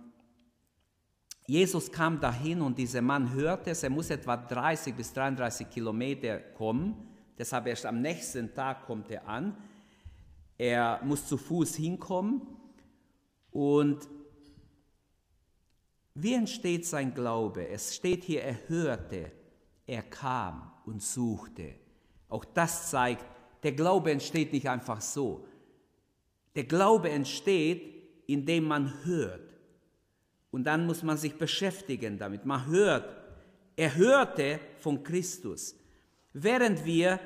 Jesus 1.47 1.91
kam 1.91 2.21
dahin 2.21 2.61
und 2.61 2.77
dieser 2.77 3.01
Mann 3.01 3.33
hörte 3.33 3.71
es, 3.71 3.83
er 3.83 3.91
muss 3.91 4.11
etwa 4.11 4.37
30 4.37 4.95
bis 4.95 5.13
33 5.15 5.71
Kilometer 5.71 6.39
kommen, 6.39 6.95
deshalb 7.39 7.67
erst 7.67 7.87
am 7.87 8.01
nächsten 8.01 8.55
Tag 8.55 8.85
kommt 8.87 9.11
er 9.11 9.27
an. 9.29 9.57
Er 10.57 11.01
muss 11.05 11.27
zu 11.27 11.37
Fuß 11.37 11.77
hinkommen 11.77 12.43
und 13.51 14.09
wie 16.15 16.35
entsteht 16.35 16.85
sein 16.85 17.15
Glaube? 17.15 17.69
Es 17.69 17.95
steht 17.95 18.25
hier, 18.25 18.43
er 18.43 18.69
hörte, 18.69 19.31
er 19.87 20.03
kam 20.03 20.73
und 20.85 21.01
suchte. 21.01 21.75
Auch 22.29 22.45
das 22.45 22.91
zeigt, 22.91 23.25
der 23.63 23.73
Glaube 23.73 24.11
entsteht 24.11 24.53
nicht 24.53 24.69
einfach 24.69 25.01
so. 25.01 25.47
Der 26.57 26.65
Glaube 26.65 27.11
entsteht, 27.11 27.95
indem 28.27 28.65
man 28.65 29.05
hört. 29.05 29.49
Und 30.51 30.65
dann 30.65 30.87
muss 30.87 31.03
man 31.03 31.17
sich 31.17 31.35
beschäftigen 31.37 32.19
damit. 32.19 32.45
Man 32.45 32.67
hört. 32.67 33.17
Er 33.77 33.95
hörte 33.95 34.59
von 34.81 35.03
Christus. 35.05 35.77
Während 36.41 36.85
wir 36.85 37.19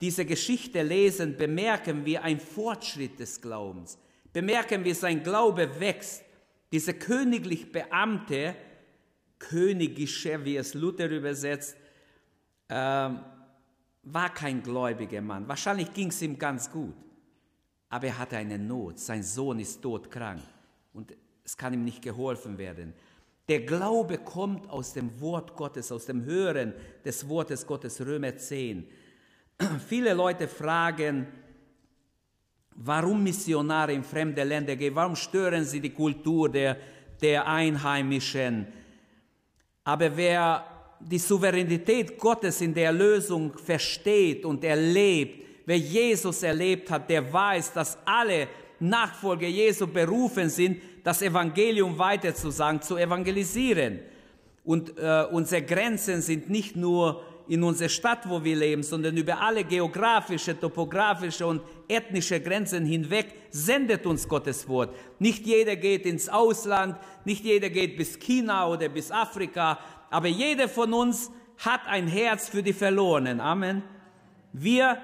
diese 0.00 0.24
Geschichte 0.24 0.82
lesen, 0.82 1.36
bemerken 1.36 2.04
wir 2.04 2.22
einen 2.22 2.38
Fortschritt 2.40 3.18
des 3.18 3.40
Glaubens. 3.40 3.98
Bemerken 4.32 4.84
wir, 4.84 4.94
sein 4.94 5.22
Glaube 5.22 5.80
wächst. 5.80 6.22
Dieser 6.70 6.92
königlich 6.92 7.70
Beamte, 7.70 8.54
königische, 9.38 10.44
wie 10.44 10.56
es 10.56 10.74
Luther 10.74 11.10
übersetzt, 11.10 11.76
ähm, 12.68 13.20
war 14.04 14.32
kein 14.32 14.62
gläubiger 14.62 15.20
Mann. 15.20 15.46
Wahrscheinlich 15.48 15.92
ging 15.92 16.08
es 16.08 16.22
ihm 16.22 16.38
ganz 16.38 16.70
gut. 16.70 16.94
Aber 17.88 18.06
er 18.06 18.18
hatte 18.18 18.36
eine 18.36 18.58
Not. 18.58 18.98
Sein 18.98 19.22
Sohn 19.22 19.58
ist 19.58 19.82
todkrank 19.82 20.42
und 20.92 21.14
es 21.44 21.56
kann 21.56 21.74
ihm 21.74 21.84
nicht 21.84 22.02
geholfen 22.02 22.56
werden. 22.56 22.94
Der 23.48 23.60
Glaube 23.60 24.18
kommt 24.18 24.70
aus 24.70 24.92
dem 24.92 25.20
Wort 25.20 25.56
Gottes, 25.56 25.90
aus 25.90 26.06
dem 26.06 26.24
Hören 26.24 26.72
des 27.04 27.28
Wortes 27.28 27.66
Gottes, 27.66 28.00
Römer 28.00 28.36
10. 28.36 28.86
Viele 29.88 30.14
Leute 30.14 30.46
fragen, 30.46 31.26
warum 32.76 33.22
Missionare 33.22 33.92
in 33.92 34.04
fremde 34.04 34.44
Länder 34.44 34.76
gehen, 34.76 34.94
warum 34.94 35.16
stören 35.16 35.64
sie 35.64 35.80
die 35.80 35.90
Kultur 35.90 36.48
der, 36.48 36.76
der 37.20 37.46
Einheimischen. 37.46 38.68
Aber 39.84 40.16
wer 40.16 40.64
die 41.00 41.18
Souveränität 41.18 42.16
Gottes 42.18 42.60
in 42.60 42.72
der 42.72 42.86
Erlösung 42.86 43.58
versteht 43.58 44.44
und 44.44 44.62
erlebt, 44.62 45.44
wer 45.66 45.78
Jesus 45.78 46.44
erlebt 46.44 46.90
hat, 46.90 47.10
der 47.10 47.32
weiß, 47.32 47.72
dass 47.72 47.98
alle 48.04 48.46
Nachfolger 48.78 49.48
Jesu 49.48 49.86
berufen 49.86 50.48
sind, 50.48 50.80
das 51.02 51.22
Evangelium 51.22 51.98
weiterzusagen, 51.98 52.82
zu 52.82 52.96
evangelisieren. 52.96 54.00
Und 54.64 54.96
äh, 54.98 55.24
unsere 55.30 55.62
Grenzen 55.62 56.22
sind 56.22 56.48
nicht 56.48 56.76
nur 56.76 57.22
in 57.48 57.62
unserer 57.62 57.88
Stadt, 57.88 58.28
wo 58.28 58.42
wir 58.44 58.56
leben, 58.56 58.82
sondern 58.82 59.16
über 59.16 59.40
alle 59.40 59.64
geografische, 59.64 60.58
topografische 60.58 61.46
und 61.46 61.60
ethnische 61.88 62.40
Grenzen 62.40 62.86
hinweg 62.86 63.34
sendet 63.50 64.06
uns 64.06 64.28
Gottes 64.28 64.68
Wort. 64.68 64.94
Nicht 65.18 65.44
jeder 65.44 65.76
geht 65.76 66.06
ins 66.06 66.28
Ausland, 66.28 66.96
nicht 67.24 67.44
jeder 67.44 67.68
geht 67.68 67.96
bis 67.96 68.18
China 68.18 68.68
oder 68.68 68.88
bis 68.88 69.10
Afrika, 69.10 69.78
aber 70.10 70.28
jeder 70.28 70.68
von 70.68 70.92
uns 70.92 71.30
hat 71.58 71.86
ein 71.86 72.06
Herz 72.06 72.48
für 72.48 72.62
die 72.62 72.72
Verlorenen. 72.72 73.40
Amen. 73.40 73.82
Wir 74.52 74.98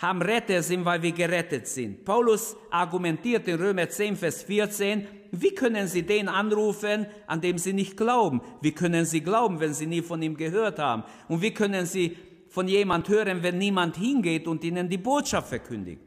haben 0.00 0.22
Retter 0.22 0.62
sind, 0.62 0.84
weil 0.86 1.02
wir 1.02 1.12
gerettet 1.12 1.66
sind. 1.66 2.04
Paulus 2.04 2.56
argumentiert 2.70 3.46
in 3.48 3.60
Römer 3.60 3.88
10, 3.88 4.16
Vers 4.16 4.42
14, 4.42 5.06
wie 5.32 5.54
können 5.54 5.86
sie 5.88 6.02
den 6.02 6.28
anrufen, 6.28 7.06
an 7.26 7.40
dem 7.42 7.58
sie 7.58 7.74
nicht 7.74 7.96
glauben? 7.96 8.40
Wie 8.62 8.72
können 8.72 9.04
sie 9.04 9.20
glauben, 9.20 9.60
wenn 9.60 9.74
sie 9.74 9.86
nie 9.86 10.00
von 10.00 10.22
ihm 10.22 10.36
gehört 10.36 10.78
haben? 10.78 11.04
Und 11.28 11.42
wie 11.42 11.52
können 11.52 11.84
sie 11.84 12.16
von 12.48 12.66
jemand 12.66 13.08
hören, 13.08 13.42
wenn 13.42 13.58
niemand 13.58 13.96
hingeht 13.96 14.48
und 14.48 14.64
ihnen 14.64 14.88
die 14.88 14.98
Botschaft 14.98 15.48
verkündigt? 15.48 16.00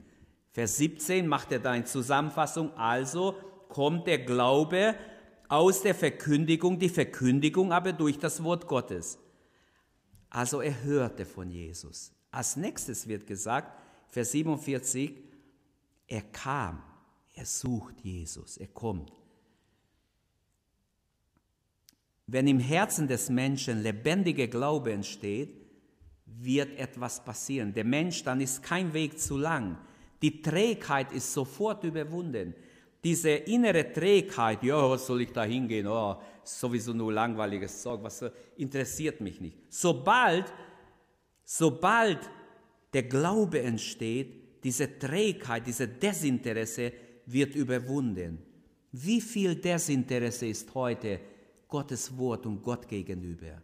Vers 0.51 0.77
17 0.77 1.27
macht 1.27 1.51
er 1.51 1.59
da 1.59 1.71
eine 1.71 1.85
Zusammenfassung. 1.85 2.75
Also 2.75 3.35
kommt 3.69 4.07
der 4.07 4.19
Glaube 4.19 4.95
aus 5.47 5.83
der 5.83 5.95
Verkündigung, 5.95 6.79
die 6.79 6.89
Verkündigung 6.89 7.71
aber 7.71 7.93
durch 7.93 8.17
das 8.17 8.43
Wort 8.43 8.67
Gottes. 8.67 9.19
Also 10.29 10.61
er 10.61 10.83
hörte 10.83 11.25
von 11.25 11.49
Jesus. 11.49 12.11
Als 12.31 12.55
nächstes 12.55 13.07
wird 13.07 13.27
gesagt, 13.27 13.82
Vers 14.13 14.31
47, 14.31 15.11
er 16.07 16.21
kam, 16.21 16.83
er 17.33 17.45
sucht 17.45 17.99
Jesus, 18.01 18.57
er 18.57 18.67
kommt. 18.67 19.11
Wenn 22.27 22.47
im 22.47 22.59
Herzen 22.59 23.07
des 23.07 23.29
Menschen 23.29 23.81
lebendiger 23.81 24.47
Glaube 24.47 24.93
entsteht, 24.93 25.49
wird 26.25 26.77
etwas 26.77 27.25
passieren. 27.25 27.73
Der 27.73 27.85
Mensch, 27.85 28.23
dann 28.23 28.39
ist 28.39 28.61
kein 28.61 28.93
Weg 28.93 29.19
zu 29.19 29.37
lang. 29.37 29.77
Die 30.21 30.41
Trägheit 30.41 31.11
ist 31.11 31.33
sofort 31.33 31.83
überwunden 31.83 32.53
diese 33.03 33.31
innere 33.31 33.91
Trägheit, 33.91 34.63
ja, 34.63 34.89
was 34.89 35.05
soll 35.05 35.21
ich 35.21 35.31
da 35.31 35.43
hingehen, 35.43 35.87
oh, 35.87 36.15
sowieso 36.43 36.93
nur 36.93 37.11
langweiliges 37.11 37.81
Zeug, 37.81 38.01
was 38.01 38.23
interessiert 38.55 39.19
mich 39.19 39.41
nicht. 39.41 39.57
Sobald, 39.69 40.45
sobald 41.43 42.19
der 42.93 43.03
Glaube 43.03 43.61
entsteht, 43.61 44.63
diese 44.63 44.97
Trägheit, 44.97 45.67
diese 45.67 45.87
Desinteresse 45.87 46.93
wird 47.25 47.55
überwunden. 47.55 48.39
Wie 48.91 49.21
viel 49.21 49.55
Desinteresse 49.55 50.47
ist 50.47 50.73
heute 50.75 51.19
Gottes 51.67 52.15
Wort 52.17 52.45
und 52.45 52.61
Gott 52.61 52.87
gegenüber? 52.87 53.61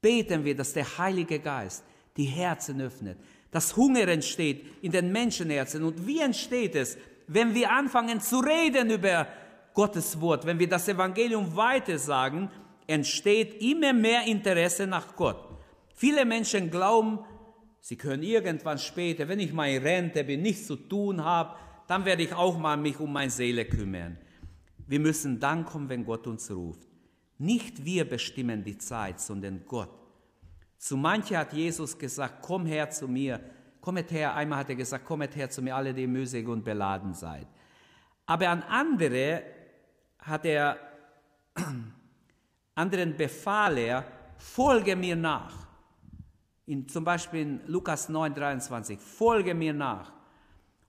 Beten 0.00 0.44
wir, 0.44 0.54
dass 0.54 0.72
der 0.72 0.98
Heilige 0.98 1.38
Geist 1.40 1.82
die 2.16 2.24
Herzen 2.24 2.80
öffnet, 2.80 3.18
dass 3.50 3.76
Hunger 3.76 4.06
entsteht 4.08 4.64
in 4.82 4.92
den 4.92 5.12
Menschenherzen. 5.12 5.82
Und 5.82 6.06
wie 6.06 6.20
entsteht 6.20 6.74
es, 6.74 6.96
wenn 7.26 7.54
wir 7.54 7.70
anfangen 7.70 8.20
zu 8.20 8.38
reden 8.38 8.90
über 8.90 9.26
Gottes 9.74 10.20
Wort, 10.20 10.46
wenn 10.46 10.58
wir 10.58 10.68
das 10.68 10.88
Evangelium 10.88 11.56
weitersagen, 11.56 12.50
entsteht 12.86 13.60
immer 13.60 13.92
mehr 13.92 14.24
Interesse 14.24 14.86
nach 14.86 15.16
Gott. 15.16 15.48
Viele 15.94 16.24
Menschen 16.24 16.70
glauben, 16.70 17.18
sie 17.86 17.94
können 17.94 18.24
irgendwann 18.24 18.78
später, 18.78 19.28
wenn 19.28 19.38
ich 19.38 19.52
mal 19.52 19.70
in 19.70 19.80
Rente 19.80 20.24
bin, 20.24 20.42
nichts 20.42 20.66
zu 20.66 20.74
tun 20.74 21.22
habe, 21.22 21.54
dann 21.86 22.04
werde 22.04 22.24
ich 22.24 22.32
auch 22.32 22.58
mal 22.58 22.76
mich 22.76 22.98
um 22.98 23.12
meine 23.12 23.30
Seele 23.30 23.64
kümmern. 23.64 24.18
Wir 24.88 24.98
müssen 24.98 25.38
dann 25.38 25.64
kommen, 25.64 25.88
wenn 25.88 26.04
Gott 26.04 26.26
uns 26.26 26.50
ruft. 26.50 26.88
Nicht 27.38 27.84
wir 27.84 28.04
bestimmen 28.08 28.64
die 28.64 28.76
Zeit, 28.76 29.20
sondern 29.20 29.64
Gott. 29.66 29.90
Zu 30.78 30.96
manchen 30.96 31.36
hat 31.36 31.52
Jesus 31.52 31.96
gesagt, 31.96 32.38
komm 32.42 32.66
her 32.66 32.90
zu 32.90 33.06
mir, 33.06 33.38
kommet 33.80 34.10
her, 34.10 34.34
einmal 34.34 34.58
hat 34.58 34.70
er 34.70 34.74
gesagt, 34.74 35.04
kommet 35.04 35.36
her 35.36 35.48
zu 35.48 35.62
mir, 35.62 35.76
alle, 35.76 35.94
die 35.94 36.08
müßig 36.08 36.44
und 36.48 36.64
beladen 36.64 37.14
seid. 37.14 37.46
Aber 38.26 38.48
an 38.48 38.64
andere 38.64 39.44
hat 40.18 40.44
er, 40.44 40.76
anderen 42.74 43.16
befahl 43.16 43.78
er, 43.78 44.04
folge 44.38 44.96
mir 44.96 45.14
nach. 45.14 45.65
In, 46.66 46.88
zum 46.88 47.04
Beispiel 47.04 47.40
in 47.42 47.60
Lukas 47.66 48.08
9, 48.08 48.34
23, 48.34 48.98
folge 48.98 49.54
mir 49.54 49.72
nach. 49.72 50.12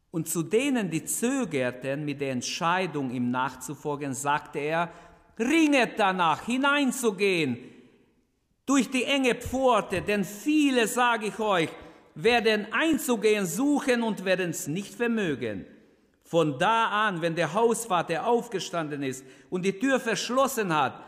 Und 0.09 0.27
zu 0.27 0.41
denen, 0.41 0.89
die 0.89 1.05
zögerten, 1.05 2.03
mit 2.03 2.19
der 2.19 2.31
Entscheidung, 2.31 3.11
ihm 3.11 3.29
nachzufolgen, 3.29 4.13
sagte 4.13 4.59
er, 4.59 4.91
ringet 5.37 5.99
danach, 5.99 6.45
hineinzugehen 6.45 7.59
durch 8.65 8.89
die 8.89 9.03
enge 9.03 9.35
Pforte, 9.35 10.01
denn 10.01 10.25
viele, 10.25 10.87
sage 10.87 11.27
ich 11.27 11.39
euch, 11.39 11.69
werden 12.15 12.67
einzugehen 12.71 13.45
suchen 13.45 14.01
und 14.01 14.25
werden 14.25 14.49
es 14.49 14.67
nicht 14.67 14.95
vermögen. 14.95 15.65
Von 16.23 16.59
da 16.59 17.07
an, 17.07 17.21
wenn 17.21 17.35
der 17.35 17.53
Hausvater 17.53 18.25
aufgestanden 18.25 19.03
ist 19.03 19.23
und 19.49 19.63
die 19.63 19.79
Tür 19.79 19.99
verschlossen 19.99 20.75
hat 20.75 21.01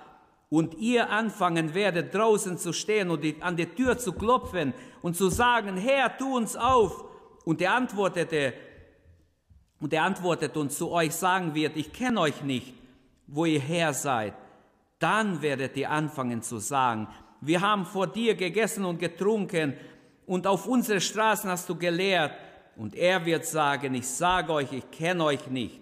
und 0.50 0.76
ihr 0.76 1.10
anfangen 1.10 1.74
werdet, 1.74 2.14
draußen 2.14 2.58
zu 2.58 2.74
stehen 2.74 3.12
und 3.12 3.24
an 3.42 3.56
die 3.56 3.68
Tür 3.68 3.98
zu 3.98 4.14
klopfen 4.14 4.74
und 5.02 5.16
zu 5.16 5.30
sagen, 5.30 5.78
Herr, 5.78 6.18
tu 6.18 6.36
uns 6.36 6.56
auf. 6.56 7.06
Und 7.46 7.62
er 7.62 7.74
antwortete, 7.74 8.54
und 9.80 9.94
er 9.94 10.04
antwortet 10.04 10.58
und 10.58 10.72
zu 10.72 10.92
euch 10.92 11.14
sagen 11.14 11.56
wird, 11.56 11.78
ich 11.78 11.94
kenne 11.94 12.20
euch 12.20 12.44
nicht, 12.44 12.74
wo 13.28 13.46
ihr 13.46 13.60
her 13.60 13.94
seid. 13.94 14.34
Dann 14.98 15.42
werdet 15.42 15.78
ihr 15.78 15.90
anfangen 15.90 16.42
zu 16.42 16.58
sagen, 16.58 17.08
wir 17.42 17.62
haben 17.62 17.86
vor 17.86 18.08
dir 18.08 18.36
gegessen 18.36 18.84
und 18.84 19.00
getrunken 19.00 19.76
und 20.26 20.46
auf 20.46 20.68
unsere 20.68 21.00
Straßen 21.00 21.50
hast 21.50 21.70
du 21.70 21.76
gelehrt. 21.76 22.34
Und 22.76 22.96
er 22.96 23.26
wird 23.26 23.46
sagen, 23.46 23.94
ich 23.94 24.08
sage 24.08 24.54
euch, 24.54 24.72
ich 24.72 24.92
kenne 24.92 25.24
euch 25.24 25.48
nicht, 25.48 25.80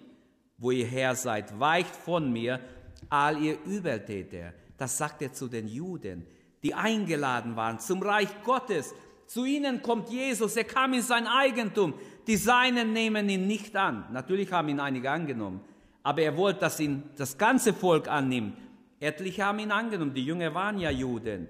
wo 0.56 0.70
ihr 0.70 0.86
her 0.86 1.14
seid. 1.14 1.58
Weicht 1.58 1.94
von 1.94 2.32
mir, 2.32 2.60
all 3.08 3.42
ihr 3.42 3.58
Übeltäter. 3.64 4.52
Das 4.76 4.96
sagt 4.98 5.22
er 5.22 5.32
zu 5.32 5.48
den 5.48 5.68
Juden, 5.68 6.26
die 6.62 6.74
eingeladen 6.74 7.56
waren 7.56 7.78
zum 7.80 8.02
Reich 8.02 8.28
Gottes. 8.44 8.94
Zu 9.26 9.44
ihnen 9.44 9.82
kommt 9.82 10.08
Jesus, 10.08 10.56
er 10.56 10.64
kam 10.64 10.94
in 10.94 11.02
sein 11.02 11.26
Eigentum. 11.26 11.94
Die 12.26 12.36
Seinen 12.36 12.92
nehmen 12.92 13.28
ihn 13.28 13.46
nicht 13.46 13.76
an. 13.76 14.06
Natürlich 14.12 14.52
haben 14.52 14.68
ihn 14.68 14.80
einige 14.80 15.10
angenommen, 15.10 15.60
aber 16.02 16.22
er 16.22 16.36
wollte, 16.36 16.60
dass 16.60 16.80
ihn 16.80 17.02
das 17.16 17.36
ganze 17.36 17.74
Volk 17.74 18.08
annimmt. 18.08 18.56
Etliche 19.00 19.44
haben 19.44 19.58
ihn 19.58 19.70
angenommen, 19.70 20.14
die 20.14 20.24
Jünger 20.24 20.54
waren 20.54 20.78
ja 20.78 20.90
Juden. 20.90 21.48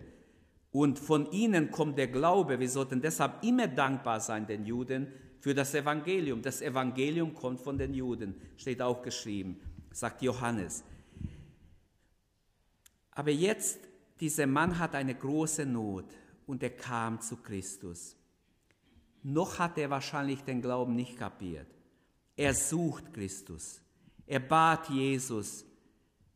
Und 0.71 0.99
von 0.99 1.31
ihnen 1.33 1.71
kommt 1.71 1.99
der 1.99 2.09
Glaube. 2.09 2.61
Wir 2.61 2.69
sollten 2.69 3.01
deshalb 3.01 3.43
immer 3.43 3.69
dankbar 3.69 4.21
sein 4.21 4.47
den 4.47 4.67
Juden 4.67 5.09
für 5.41 5.55
das 5.55 5.75
Evangelium. 5.75 6.43
Das 6.43 6.61
Evangelium 6.61 7.35
kommt 7.35 7.61
von 7.61 7.79
den 7.79 7.95
Juden, 7.95 8.35
steht 8.57 8.83
auch 8.83 9.03
geschrieben, 9.03 9.61
sagt 9.93 10.23
Johannes. 10.23 10.85
Aber 13.19 13.33
jetzt, 13.33 13.81
dieser 14.21 14.47
Mann 14.47 14.79
hat 14.79 14.95
eine 14.95 15.13
große 15.13 15.67
Not 15.67 16.05
und 16.47 16.63
er 16.63 16.71
kam 16.71 17.21
zu 17.21 17.39
Christus. 17.39 18.15
Noch 19.25 19.59
hat 19.59 19.77
er 19.77 19.91
wahrscheinlich 19.91 20.45
den 20.45 20.63
Glauben 20.63 20.95
nicht 20.95 21.19
kapiert. 21.19 21.67
Er 22.37 22.55
sucht 22.55 23.13
Christus. 23.13 23.81
Er 24.25 24.39
bat 24.39 24.89
Jesus, 24.89 25.65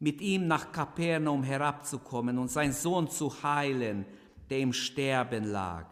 mit 0.00 0.20
ihm 0.20 0.48
nach 0.48 0.72
Kapernaum 0.72 1.44
herabzukommen 1.44 2.36
und 2.36 2.50
seinen 2.50 2.72
Sohn 2.72 3.08
zu 3.08 3.44
heilen, 3.44 4.04
der 4.50 4.58
im 4.58 4.72
Sterben 4.72 5.44
lag. 5.44 5.86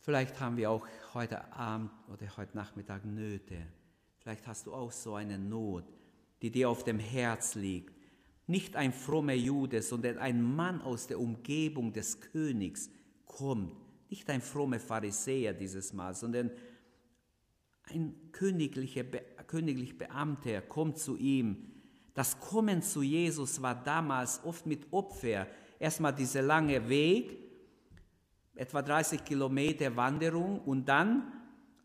Vielleicht 0.00 0.40
haben 0.40 0.56
wir 0.56 0.70
auch 0.70 0.86
heute 1.12 1.52
Abend 1.52 1.90
oder 2.08 2.34
heute 2.38 2.56
Nachmittag 2.56 3.04
Nöte. 3.04 3.66
Vielleicht 4.26 4.48
hast 4.48 4.66
du 4.66 4.74
auch 4.74 4.90
so 4.90 5.14
eine 5.14 5.38
Not, 5.38 5.84
die 6.42 6.50
dir 6.50 6.68
auf 6.68 6.82
dem 6.82 6.98
Herz 6.98 7.54
liegt. 7.54 7.94
Nicht 8.48 8.74
ein 8.74 8.92
frommer 8.92 9.34
Jude, 9.34 9.82
sondern 9.82 10.18
ein 10.18 10.42
Mann 10.42 10.80
aus 10.80 11.06
der 11.06 11.20
Umgebung 11.20 11.92
des 11.92 12.20
Königs 12.20 12.90
kommt. 13.24 13.72
Nicht 14.10 14.28
ein 14.28 14.40
frommer 14.40 14.80
Pharisäer 14.80 15.54
dieses 15.54 15.92
Mal, 15.92 16.12
sondern 16.12 16.50
ein 17.84 18.32
königlicher, 18.32 19.04
königlich 19.46 19.96
Beamter 19.96 20.60
kommt 20.60 20.98
zu 20.98 21.16
ihm. 21.16 21.70
Das 22.12 22.40
Kommen 22.40 22.82
zu 22.82 23.02
Jesus 23.02 23.62
war 23.62 23.80
damals 23.80 24.42
oft 24.42 24.66
mit 24.66 24.92
Opfer. 24.92 25.46
Erstmal 25.78 26.12
dieser 26.12 26.42
lange 26.42 26.88
Weg, 26.88 27.38
etwa 28.56 28.82
30 28.82 29.24
Kilometer 29.24 29.94
Wanderung 29.94 30.58
und 30.62 30.84
dann 30.88 31.32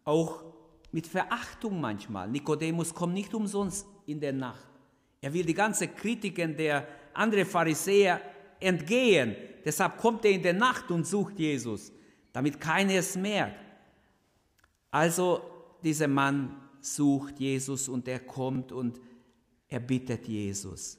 auch 0.05 0.51
mit 0.91 1.07
Verachtung 1.07 1.79
manchmal. 1.79 2.27
Nikodemus 2.29 2.93
kommt 2.93 3.13
nicht 3.13 3.33
umsonst 3.33 3.87
in 4.05 4.19
der 4.19 4.33
Nacht. 4.33 4.67
Er 5.21 5.33
will 5.33 5.45
die 5.45 5.53
ganze 5.53 5.87
Kritiken 5.87 6.55
der 6.55 6.87
anderen 7.13 7.45
Pharisäer 7.45 8.21
entgehen. 8.59 9.35
Deshalb 9.63 9.97
kommt 9.97 10.25
er 10.25 10.31
in 10.31 10.41
der 10.41 10.53
Nacht 10.53 10.89
und 10.91 11.05
sucht 11.05 11.39
Jesus, 11.39 11.91
damit 12.33 12.59
keiner 12.59 12.93
es 12.93 13.15
merkt. 13.15 13.59
Also 14.89 15.41
dieser 15.83 16.07
Mann 16.07 16.57
sucht 16.81 17.39
Jesus 17.39 17.87
und 17.87 18.07
er 18.07 18.19
kommt 18.19 18.71
und 18.71 18.99
er 19.67 19.79
bittet 19.79 20.27
Jesus. 20.27 20.97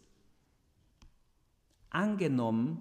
Angenommen, 1.91 2.81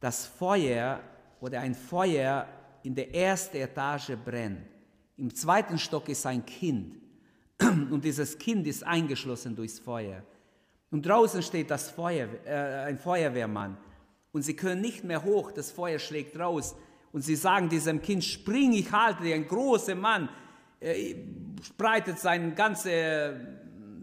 das 0.00 0.26
Feuer 0.26 1.00
oder 1.40 1.60
ein 1.60 1.74
Feuer 1.74 2.46
in 2.82 2.94
der 2.94 3.14
ersten 3.14 3.56
Etage 3.56 4.16
brennt. 4.22 4.73
Im 5.16 5.34
zweiten 5.34 5.78
Stock 5.78 6.08
ist 6.08 6.26
ein 6.26 6.44
Kind 6.44 6.96
und 7.60 8.04
dieses 8.04 8.38
Kind 8.38 8.66
ist 8.66 8.82
eingeschlossen 8.84 9.54
durchs 9.54 9.78
Feuer. 9.78 10.22
Und 10.90 11.06
draußen 11.06 11.42
steht 11.42 11.70
das 11.70 11.90
Feuer, 11.90 12.28
äh, 12.44 12.86
ein 12.86 12.98
Feuerwehrmann 12.98 13.76
und 14.32 14.42
sie 14.42 14.54
können 14.54 14.80
nicht 14.80 15.04
mehr 15.04 15.22
hoch, 15.22 15.52
das 15.52 15.70
Feuer 15.70 15.98
schlägt 15.98 16.38
raus. 16.38 16.74
Und 17.12 17.22
sie 17.22 17.36
sagen 17.36 17.68
diesem 17.68 18.02
Kind, 18.02 18.24
spring, 18.24 18.72
ich 18.72 18.90
halte 18.90 19.22
dich, 19.22 19.32
ein 19.32 19.46
großer 19.46 19.94
Mann, 19.94 20.28
äh, 20.80 21.14
breitet 21.78 22.18
seine 22.18 22.52
ganze 22.52 23.36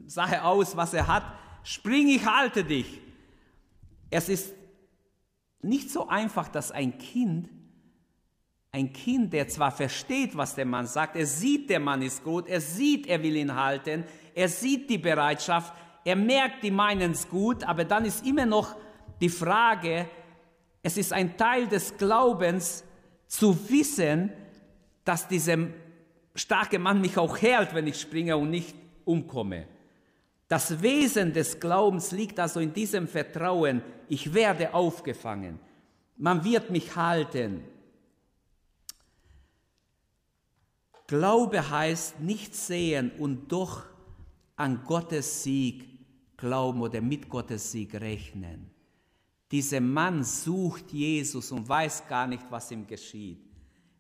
Sache 0.07 0.43
aus, 0.43 0.77
was 0.77 0.93
er 0.93 1.07
hat. 1.07 1.23
Spring, 1.63 2.07
ich 2.07 2.25
halte 2.25 2.63
dich. 2.63 3.01
Es 4.09 4.29
ist 4.29 4.53
nicht 5.61 5.91
so 5.91 6.07
einfach, 6.07 6.47
dass 6.47 6.71
ein 6.71 6.97
Kind, 6.97 7.49
ein 8.73 8.93
Kind, 8.93 9.33
der 9.33 9.49
zwar 9.49 9.71
versteht, 9.71 10.35
was 10.37 10.55
der 10.55 10.65
Mann 10.65 10.87
sagt, 10.87 11.17
er 11.17 11.25
sieht, 11.25 11.69
der 11.69 11.79
Mann 11.79 12.01
ist 12.01 12.23
gut, 12.23 12.47
er 12.47 12.61
sieht, 12.61 13.05
er 13.07 13.21
will 13.21 13.35
ihn 13.35 13.53
halten, 13.53 14.05
er 14.33 14.47
sieht 14.47 14.89
die 14.89 14.97
Bereitschaft, 14.97 15.73
er 16.05 16.15
merkt, 16.15 16.63
die 16.63 16.71
meinen 16.71 17.11
es 17.11 17.27
gut, 17.27 17.63
aber 17.65 17.83
dann 17.83 18.05
ist 18.05 18.25
immer 18.25 18.45
noch 18.45 18.75
die 19.19 19.29
Frage, 19.29 20.07
es 20.81 20.97
ist 20.97 21.11
ein 21.11 21.37
Teil 21.37 21.67
des 21.67 21.97
Glaubens 21.97 22.85
zu 23.27 23.69
wissen, 23.69 24.31
dass 25.03 25.27
dieser 25.27 25.57
starke 26.33 26.79
Mann 26.79 27.01
mich 27.01 27.17
auch 27.17 27.37
hält, 27.41 27.75
wenn 27.75 27.87
ich 27.87 27.99
springe 27.99 28.37
und 28.37 28.49
nicht 28.49 28.73
umkomme. 29.03 29.67
Das 30.47 30.81
Wesen 30.81 31.33
des 31.33 31.59
Glaubens 31.59 32.11
liegt 32.11 32.39
also 32.39 32.61
in 32.61 32.73
diesem 32.73 33.07
Vertrauen, 33.07 33.81
ich 34.07 34.33
werde 34.33 34.73
aufgefangen, 34.73 35.59
man 36.17 36.43
wird 36.43 36.69
mich 36.69 36.95
halten. 36.95 37.63
Glaube 41.11 41.69
heißt 41.69 42.21
nicht 42.21 42.55
sehen 42.55 43.11
und 43.19 43.51
doch 43.51 43.83
an 44.55 44.81
Gottes 44.85 45.43
Sieg 45.43 45.85
glauben 46.37 46.79
oder 46.79 47.01
mit 47.01 47.27
Gottes 47.27 47.69
Sieg 47.69 47.95
rechnen. 47.95 48.71
Dieser 49.51 49.81
Mann 49.81 50.23
sucht 50.23 50.93
Jesus 50.93 51.51
und 51.51 51.67
weiß 51.67 52.07
gar 52.07 52.27
nicht, 52.27 52.45
was 52.49 52.71
ihm 52.71 52.87
geschieht. 52.87 53.41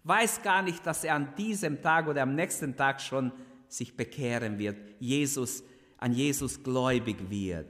weiß 0.05 0.41
gar 0.41 0.61
nicht, 0.61 0.85
dass 0.85 1.03
er 1.03 1.15
an 1.15 1.35
diesem 1.37 1.81
Tag 1.81 2.07
oder 2.07 2.21
am 2.21 2.33
nächsten 2.33 2.77
Tag 2.77 3.01
schon 3.01 3.33
sich 3.67 3.97
bekehren 3.97 4.57
wird, 4.57 4.77
Jesus, 5.01 5.63
an 5.97 6.13
Jesus 6.13 6.63
gläubig 6.63 7.29
wird. 7.29 7.67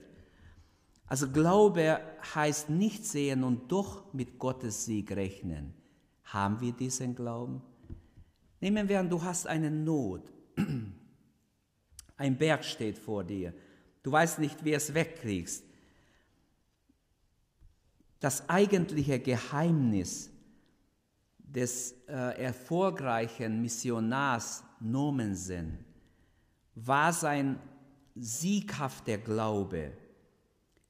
Also 1.08 1.28
Glaube 1.28 1.98
heißt 2.32 2.70
nicht 2.70 3.04
sehen 3.04 3.42
und 3.42 3.72
doch 3.72 4.14
mit 4.14 4.38
Gottes 4.38 4.84
Sieg 4.84 5.10
rechnen. 5.10 5.74
Haben 6.26 6.60
wir 6.60 6.72
diesen 6.72 7.16
Glauben? 7.16 7.60
Nehmen 8.62 8.88
wir 8.88 9.00
an, 9.00 9.10
du 9.10 9.20
hast 9.20 9.48
eine 9.48 9.72
Not. 9.72 10.32
Ein 12.16 12.38
Berg 12.38 12.64
steht 12.64 12.96
vor 12.96 13.24
dir. 13.24 13.52
Du 14.04 14.12
weißt 14.12 14.38
nicht, 14.38 14.64
wie 14.64 14.72
es 14.72 14.94
wegkriegst. 14.94 15.64
Das 18.20 18.48
eigentliche 18.48 19.18
Geheimnis 19.18 20.30
des 21.38 21.96
äh, 22.06 22.40
erfolgreichen 22.40 23.60
Missionars 23.60 24.62
Nomensen 24.78 25.84
war 26.76 27.12
sein 27.12 27.58
sieghafter 28.14 29.18
Glaube. 29.18 29.90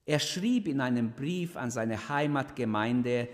Er 0.05 0.19
schrieb 0.19 0.69
in 0.69 0.83
einem 0.83 1.13
Brief 1.13 1.57
an 1.57 1.71
seine 1.71 2.11
Heimatgemeinde, 2.11 3.31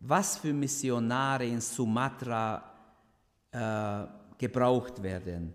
was 0.00 0.38
für 0.38 0.52
Missionare 0.52 1.46
in 1.46 1.60
Sumatra 1.60 2.69
äh, 3.52 4.04
gebraucht 4.38 5.02
werden. 5.02 5.52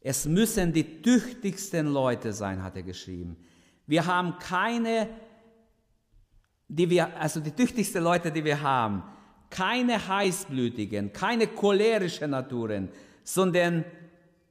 Es 0.00 0.26
müssen 0.26 0.72
die 0.72 1.02
tüchtigsten 1.02 1.86
Leute 1.86 2.32
sein, 2.32 2.62
hat 2.62 2.76
er 2.76 2.82
geschrieben. 2.82 3.36
Wir 3.86 4.06
haben 4.06 4.38
keine, 4.38 5.08
die 6.68 6.90
wir, 6.90 7.16
also 7.18 7.40
die 7.40 7.52
tüchtigsten 7.52 8.02
Leute, 8.02 8.30
die 8.30 8.44
wir 8.44 8.60
haben, 8.60 9.02
keine 9.50 10.06
heißblütigen, 10.06 11.12
keine 11.12 11.48
cholerischen 11.48 12.30
Naturen, 12.30 12.88
sondern 13.22 13.84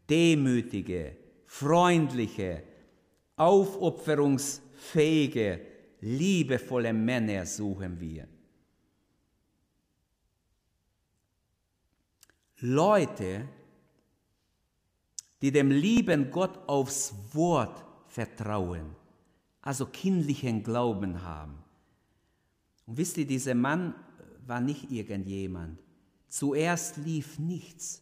demütige, 0.10 1.16
freundliche, 1.46 2.64
aufopferungsfähige, 3.36 5.60
liebevolle 6.02 6.94
Männer 6.94 7.46
suchen 7.46 8.00
wir. 8.00 8.28
Leute, 12.66 13.46
die 15.42 15.52
dem 15.52 15.70
lieben 15.70 16.32
Gott 16.32 16.58
aufs 16.66 17.14
Wort 17.34 17.84
vertrauen, 18.08 18.96
also 19.62 19.86
kindlichen 19.88 20.64
Glauben 20.64 21.22
haben. 21.22 21.62
Und 22.86 22.96
wisst 22.98 23.18
ihr, 23.18 23.28
dieser 23.28 23.54
Mann 23.54 23.94
war 24.48 24.62
nicht 24.62 24.90
irgendjemand. 24.90 25.78
Zuerst 26.30 26.96
lief 26.96 27.38
nichts. 27.38 28.02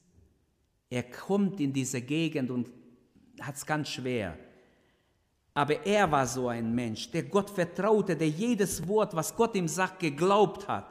Er 0.91 1.03
kommt 1.03 1.59
in 1.59 1.73
diese 1.73 1.99
Gegend 1.99 2.51
und 2.51 2.69
hat 3.39 3.55
es 3.55 3.65
ganz 3.65 3.89
schwer. 3.89 4.37
Aber 5.55 5.83
er 5.87 6.11
war 6.11 6.27
so 6.27 6.49
ein 6.49 6.75
Mensch, 6.75 7.09
der 7.09 7.23
Gott 7.23 7.49
vertraute, 7.49 8.15
der 8.15 8.29
jedes 8.29 8.87
Wort, 8.87 9.15
was 9.15 9.35
Gott 9.35 9.55
ihm 9.55 9.67
sagt, 9.67 10.01
geglaubt 10.01 10.67
hat. 10.67 10.87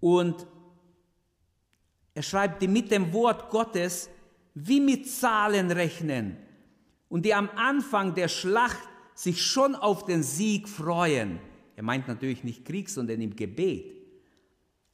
Und 0.00 0.46
er 2.14 2.22
schreibt, 2.22 2.62
die 2.62 2.68
mit 2.68 2.90
dem 2.90 3.12
Wort 3.12 3.50
Gottes 3.50 4.08
wie 4.54 4.80
mit 4.80 5.10
Zahlen 5.10 5.70
rechnen 5.70 6.36
und 7.08 7.24
die 7.24 7.34
am 7.34 7.50
Anfang 7.56 8.14
der 8.14 8.28
Schlacht 8.28 8.88
sich 9.14 9.42
schon 9.42 9.74
auf 9.74 10.04
den 10.04 10.22
Sieg 10.22 10.68
freuen. 10.68 11.38
Er 11.76 11.82
meint 11.82 12.08
natürlich 12.08 12.44
nicht 12.44 12.64
Krieg, 12.64 12.88
sondern 12.88 13.20
im 13.20 13.34
Gebet. 13.34 13.92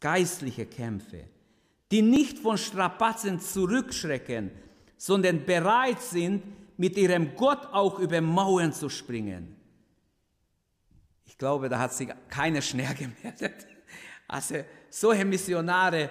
Geistliche 0.00 0.64
Kämpfe, 0.64 1.24
die 1.90 2.00
nicht 2.00 2.38
von 2.38 2.56
Strapazen 2.56 3.38
zurückschrecken, 3.38 4.50
sondern 4.96 5.44
bereit 5.44 6.00
sind, 6.00 6.42
mit 6.78 6.96
ihrem 6.96 7.36
Gott 7.36 7.66
auch 7.72 7.98
über 7.98 8.22
Mauern 8.22 8.72
zu 8.72 8.88
springen. 8.88 9.54
Ich 11.26 11.36
glaube, 11.36 11.68
da 11.68 11.78
hat 11.78 11.92
sich 11.92 12.08
keiner 12.30 12.62
schnell 12.62 12.94
gemeldet. 12.94 13.66
Also 14.26 14.56
solche 14.88 15.24
Missionare 15.26 16.08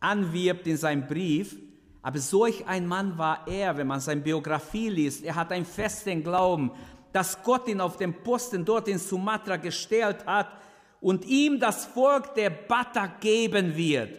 anwirbt 0.00 0.66
in 0.66 0.76
seinem 0.76 1.06
Brief. 1.06 1.56
Aber 2.02 2.18
solch 2.18 2.66
ein 2.66 2.86
Mann 2.86 3.18
war 3.18 3.46
er, 3.46 3.76
wenn 3.76 3.86
man 3.86 4.00
seine 4.00 4.20
Biografie 4.20 4.88
liest. 4.88 5.24
Er 5.24 5.34
hat 5.34 5.52
einen 5.52 5.66
festen 5.66 6.22
Glauben, 6.22 6.70
dass 7.12 7.42
Gott 7.42 7.68
ihn 7.68 7.80
auf 7.80 7.96
dem 7.96 8.14
Posten 8.22 8.64
dort 8.64 8.88
in 8.88 8.98
Sumatra 8.98 9.56
gestellt 9.56 10.24
hat 10.26 10.48
und 11.00 11.24
ihm 11.24 11.58
das 11.58 11.86
Volk 11.86 12.34
der 12.34 12.50
Batak 12.50 13.20
geben 13.20 13.76
wird. 13.76 14.18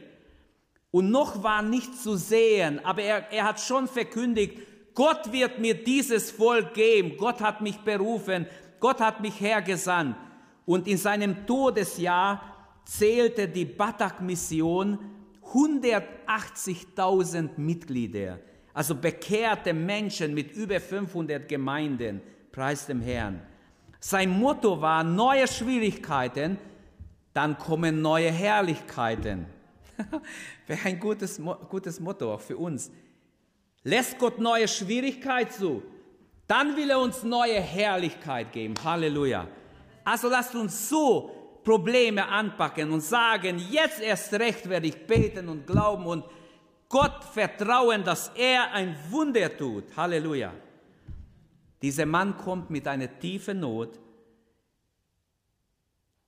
Und 0.92 1.12
noch 1.12 1.44
war 1.44 1.62
nicht 1.62 1.96
zu 1.96 2.16
sehen, 2.16 2.84
aber 2.84 3.02
er, 3.02 3.32
er 3.32 3.46
hat 3.46 3.60
schon 3.60 3.88
verkündigt, 3.88 4.60
Gott 4.96 5.32
wird 5.32 5.60
mir 5.60 5.76
dieses 5.76 6.32
Volk 6.32 6.74
geben. 6.74 7.16
Gott 7.16 7.42
hat 7.42 7.62
mich 7.62 7.78
berufen. 7.78 8.48
Gott 8.80 9.00
hat 9.00 9.22
mich 9.22 9.40
hergesandt. 9.40 10.18
Und 10.66 10.88
in 10.88 10.98
seinem 10.98 11.46
Todesjahr 11.46 12.42
zählte 12.86 13.48
die 13.48 13.66
Batak-Mission 13.66 15.00
180.000 15.54 17.58
Mitglieder, 17.58 18.40
also 18.74 18.96
bekehrte 18.96 19.74
Menschen 19.74 20.34
mit 20.34 20.52
über 20.52 20.80
500 20.80 21.48
Gemeinden, 21.48 22.22
preis 22.52 22.86
dem 22.86 23.02
Herrn. 23.02 23.42
Sein 24.00 24.30
Motto 24.30 24.82
war 24.82 25.04
neue 25.04 25.48
Schwierigkeiten, 25.48 26.58
dann 27.34 27.58
kommen 27.58 28.02
neue 28.02 28.32
Herrlichkeiten. 28.32 29.46
Wäre 30.68 30.86
ein 30.86 31.00
gutes, 31.00 31.42
gutes 31.70 32.00
Motto 32.00 32.34
auch 32.34 32.42
für 32.42 32.58
uns. 32.58 32.92
Lässt 33.84 34.18
Gott 34.20 34.40
neue 34.40 34.68
Schwierigkeit 34.68 35.52
zu, 35.52 35.84
dann 36.48 36.76
will 36.76 36.90
er 36.90 37.00
uns 37.00 37.24
neue 37.24 37.60
Herrlichkeit 37.60 38.52
geben. 38.52 38.74
Halleluja. 38.84 39.48
Also 40.04 40.30
lasst 40.30 40.56
uns 40.56 40.90
so 40.90 41.39
Probleme 41.70 42.28
anpacken 42.28 42.92
und 42.92 43.02
sagen, 43.02 43.60
jetzt 43.70 44.02
erst 44.02 44.34
recht 44.34 44.68
werde 44.68 44.88
ich 44.88 45.06
beten 45.06 45.48
und 45.48 45.68
glauben 45.68 46.08
und 46.08 46.26
Gott 46.88 47.24
vertrauen, 47.24 48.04
dass 48.04 48.32
er 48.36 48.72
ein 48.72 48.96
Wunder 49.12 49.56
tut. 49.56 49.96
Halleluja. 49.96 50.52
Dieser 51.80 52.08
Mann 52.08 52.36
kommt 52.36 52.72
mit 52.72 52.88
einer 52.88 53.20
tiefen 53.20 53.60
Not. 53.60 54.00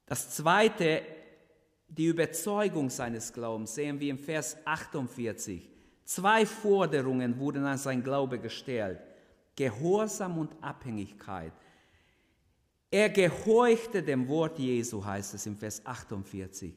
Das 0.06 0.30
zweite, 0.30 1.02
die 1.88 2.06
Überzeugung 2.06 2.92
seines 2.92 3.34
Glaubens, 3.34 3.74
sehen 3.74 4.00
wir 4.00 4.12
im 4.12 4.20
Vers 4.20 4.56
48. 4.64 5.68
Zwei 6.06 6.46
Forderungen 6.46 7.40
wurden 7.40 7.66
an 7.66 7.80
sein 7.80 8.04
Glaube 8.04 8.38
gestellt. 8.38 9.00
Gehorsam 9.56 10.38
und 10.38 10.52
Abhängigkeit. 10.62 11.54
Er 12.92 13.10
gehorchte 13.10 14.04
dem 14.04 14.28
Wort 14.28 14.60
Jesu, 14.60 15.04
heißt 15.04 15.34
es 15.34 15.46
im 15.46 15.56
Vers 15.56 15.84
48. 15.86 16.74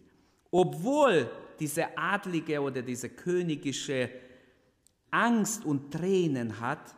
Obwohl 0.52 1.28
diese 1.58 1.98
adlige 1.98 2.60
oder 2.60 2.80
diese 2.80 3.08
königische 3.08 4.08
Angst 5.10 5.64
und 5.64 5.90
Tränen 5.90 6.60
hat, 6.60 6.94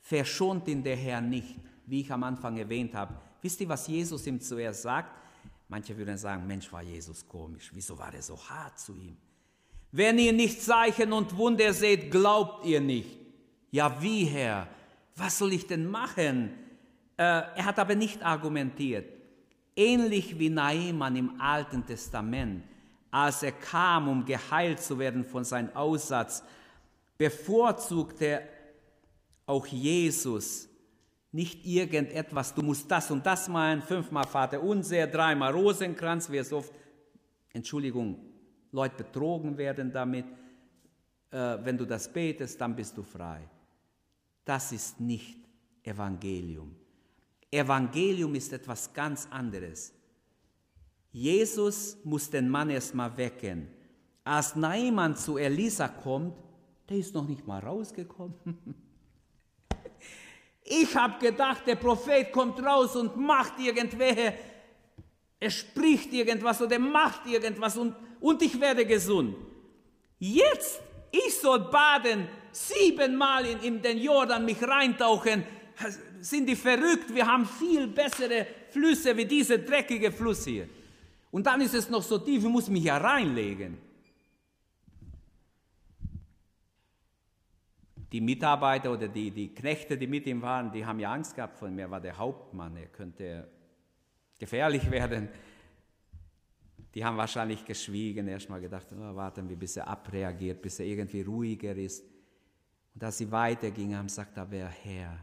verschont 0.00 0.66
ihn 0.68 0.82
der 0.82 0.96
Herr 0.96 1.20
nicht, 1.20 1.56
wie 1.84 2.00
ich 2.00 2.10
am 2.10 2.22
Anfang 2.22 2.56
erwähnt 2.56 2.94
habe. 2.94 3.20
Wisst 3.42 3.60
ihr, 3.60 3.68
was 3.68 3.86
Jesus 3.86 4.26
ihm 4.26 4.40
zuerst 4.40 4.82
sagt? 4.82 5.14
Manche 5.68 5.94
würden 5.94 6.16
sagen, 6.16 6.46
Mensch, 6.46 6.72
war 6.72 6.82
Jesus 6.82 7.28
komisch. 7.28 7.70
Wieso 7.74 7.98
war 7.98 8.14
er 8.14 8.22
so 8.22 8.38
hart 8.48 8.78
zu 8.78 8.94
ihm? 8.94 9.18
Wenn 9.92 10.18
ihr 10.18 10.32
nicht 10.32 10.62
Zeichen 10.62 11.12
und 11.12 11.36
Wunder 11.36 11.74
seht, 11.74 12.10
glaubt 12.10 12.64
ihr 12.64 12.80
nicht. 12.80 13.18
Ja, 13.70 14.00
wie, 14.00 14.24
Herr? 14.24 14.68
Was 15.14 15.38
soll 15.38 15.52
ich 15.52 15.66
denn 15.66 15.86
machen? 15.86 16.67
Äh, 17.18 17.22
er 17.22 17.64
hat 17.64 17.78
aber 17.78 17.96
nicht 17.96 18.22
argumentiert. 18.22 19.12
Ähnlich 19.74 20.38
wie 20.38 20.48
Naaman 20.48 21.16
im 21.16 21.40
Alten 21.40 21.84
Testament, 21.84 22.64
als 23.10 23.42
er 23.42 23.52
kam, 23.52 24.08
um 24.08 24.24
geheilt 24.24 24.80
zu 24.80 24.98
werden 24.98 25.24
von 25.24 25.44
seinem 25.44 25.74
Aussatz, 25.74 26.42
bevorzugte 27.16 28.42
auch 29.46 29.66
Jesus 29.66 30.68
nicht 31.32 31.66
irgendetwas, 31.66 32.54
du 32.54 32.62
musst 32.62 32.90
das 32.90 33.10
und 33.10 33.26
das 33.26 33.48
meinen, 33.48 33.82
fünfmal 33.82 34.26
Vater 34.26 34.62
unser, 34.62 35.06
dreimal 35.06 35.52
Rosenkranz, 35.52 36.30
wie 36.30 36.38
es 36.38 36.52
oft, 36.52 36.72
Entschuldigung, 37.52 38.18
Leute 38.72 39.04
betrogen 39.04 39.56
werden 39.58 39.92
damit, 39.92 40.26
äh, 41.30 41.58
wenn 41.62 41.76
du 41.76 41.84
das 41.84 42.10
betest, 42.10 42.60
dann 42.60 42.74
bist 42.74 42.96
du 42.96 43.02
frei. 43.02 43.40
Das 44.44 44.72
ist 44.72 45.00
nicht 45.00 45.38
Evangelium. 45.82 46.74
Evangelium 47.50 48.34
ist 48.34 48.52
etwas 48.52 48.92
ganz 48.92 49.26
anderes. 49.30 49.92
Jesus 51.10 51.96
muss 52.04 52.28
den 52.28 52.48
Mann 52.48 52.70
erstmal 52.70 53.16
wecken. 53.16 53.68
Als 54.24 54.54
Naaman 54.54 55.16
zu 55.16 55.38
Elisa 55.38 55.88
kommt, 55.88 56.34
der 56.88 56.98
ist 56.98 57.14
noch 57.14 57.26
nicht 57.26 57.46
mal 57.46 57.60
rausgekommen. 57.60 58.34
Ich 60.70 60.94
habe 60.94 61.18
gedacht, 61.18 61.66
der 61.66 61.76
Prophet 61.76 62.30
kommt 62.30 62.62
raus 62.62 62.94
und 62.94 63.16
macht 63.16 63.58
irgendwelche 63.58 64.34
Er 65.40 65.50
spricht 65.50 66.12
irgendwas 66.12 66.60
oder 66.60 66.78
macht 66.78 67.26
irgendwas 67.26 67.76
und, 67.76 67.94
und 68.20 68.42
ich 68.42 68.60
werde 68.60 68.84
gesund. 68.84 69.36
Jetzt, 70.18 70.80
ich 71.10 71.38
soll 71.38 71.60
baden, 71.70 72.28
siebenmal 72.50 73.46
in, 73.46 73.60
in 73.60 73.82
den 73.82 73.98
Jordan 73.98 74.44
mich 74.44 74.60
reintauchen. 74.62 75.44
Sind 76.20 76.48
die 76.48 76.56
verrückt? 76.56 77.14
Wir 77.14 77.26
haben 77.26 77.46
viel 77.46 77.86
bessere 77.86 78.46
Flüsse 78.70 79.16
wie 79.16 79.24
dieser 79.24 79.58
dreckige 79.58 80.10
Fluss 80.10 80.44
hier. 80.44 80.68
Und 81.30 81.46
dann 81.46 81.60
ist 81.60 81.74
es 81.74 81.88
noch 81.88 82.02
so 82.02 82.18
tief, 82.18 82.42
ich 82.42 82.50
muss 82.50 82.68
mich 82.68 82.84
ja 82.84 82.96
reinlegen. 82.96 83.78
Die 88.10 88.20
Mitarbeiter 88.20 88.90
oder 88.90 89.06
die, 89.06 89.30
die 89.30 89.54
Knechte, 89.54 89.98
die 89.98 90.06
mit 90.06 90.26
ihm 90.26 90.40
waren, 90.40 90.72
die 90.72 90.84
haben 90.84 90.98
ja 90.98 91.12
Angst 91.12 91.34
gehabt 91.34 91.58
von 91.58 91.74
mir, 91.74 91.90
war 91.90 92.00
der 92.00 92.16
Hauptmann, 92.16 92.76
er 92.76 92.86
könnte 92.86 93.46
gefährlich 94.38 94.90
werden. 94.90 95.28
Die 96.94 97.04
haben 97.04 97.18
wahrscheinlich 97.18 97.64
geschwiegen, 97.64 98.26
erstmal 98.26 98.60
gedacht, 98.60 98.86
oh, 98.92 99.14
warten 99.14 99.48
wir, 99.48 99.56
bis 99.56 99.76
er 99.76 99.86
abreagiert, 99.86 100.62
bis 100.62 100.80
er 100.80 100.86
irgendwie 100.86 101.20
ruhiger 101.20 101.76
ist. 101.76 102.02
Und 102.94 103.04
als 103.04 103.18
sie 103.18 103.30
weitergingen, 103.30 103.98
haben 103.98 104.08
sie 104.08 104.16
gesagt, 104.16 104.38
aber 104.38 104.56
Herr, 104.56 105.18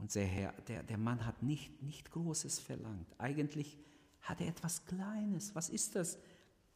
unser 0.00 0.22
Herr, 0.22 0.52
der, 0.66 0.82
der 0.82 0.98
Mann 0.98 1.24
hat 1.26 1.42
nicht, 1.42 1.82
nicht 1.82 2.10
Großes 2.10 2.58
verlangt. 2.58 3.06
Eigentlich 3.18 3.78
hat 4.22 4.40
er 4.40 4.48
etwas 4.48 4.84
Kleines. 4.86 5.54
Was 5.54 5.68
ist 5.68 5.96
das? 5.96 6.18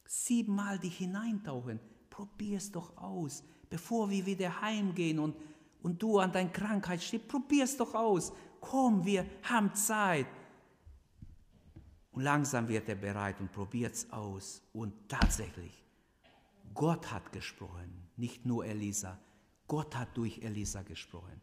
Siebenmal 0.05 0.79
dich 0.79 0.97
hineintauchen. 0.97 1.79
Probier 2.09 2.57
es 2.57 2.71
doch 2.71 2.95
aus, 2.97 3.43
bevor 3.69 4.09
wir 4.09 4.25
wieder 4.25 4.61
heimgehen 4.61 5.19
und, 5.19 5.35
und 5.81 6.01
du 6.01 6.19
an 6.19 6.31
deiner 6.31 6.51
Krankheit 6.51 7.01
stirbst. 7.01 7.27
Probier 7.27 7.63
es 7.63 7.75
doch 7.75 7.93
aus. 7.93 8.31
Komm, 8.61 9.03
wir 9.03 9.25
haben 9.43 9.73
Zeit. 9.73 10.27
Und 12.11 12.23
langsam 12.23 12.67
wird 12.67 12.87
er 12.87 12.95
bereit 12.95 13.41
und 13.41 13.51
probiert 13.51 13.93
es 13.93 14.09
aus. 14.11 14.61
Und 14.71 14.93
tatsächlich, 15.09 15.83
Gott 16.73 17.11
hat 17.11 17.31
gesprochen, 17.31 18.07
nicht 18.15 18.45
nur 18.45 18.65
Elisa. 18.65 19.19
Gott 19.67 19.95
hat 19.95 20.15
durch 20.15 20.39
Elisa 20.39 20.83
gesprochen. 20.83 21.41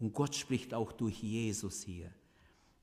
Und 0.00 0.12
Gott 0.12 0.34
spricht 0.34 0.74
auch 0.74 0.92
durch 0.92 1.22
Jesus 1.22 1.82
hier. 1.82 2.10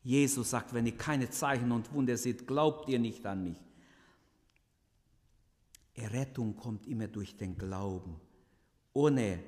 Jesus 0.04 0.52
sagt, 0.52 0.74
wenn 0.74 0.86
ihr 0.86 0.96
keine 0.96 1.30
Zeichen 1.30 1.72
und 1.72 1.92
Wunder 1.92 2.16
seht, 2.16 2.48
glaubt 2.48 2.88
ihr 2.88 3.00
nicht 3.00 3.26
an 3.26 3.44
mich. 3.44 3.58
Errettung 5.96 6.56
kommt 6.56 6.88
immer 6.88 7.08
durch 7.08 7.36
den 7.36 7.58
Glauben, 7.58 8.16
ohne 8.94 9.40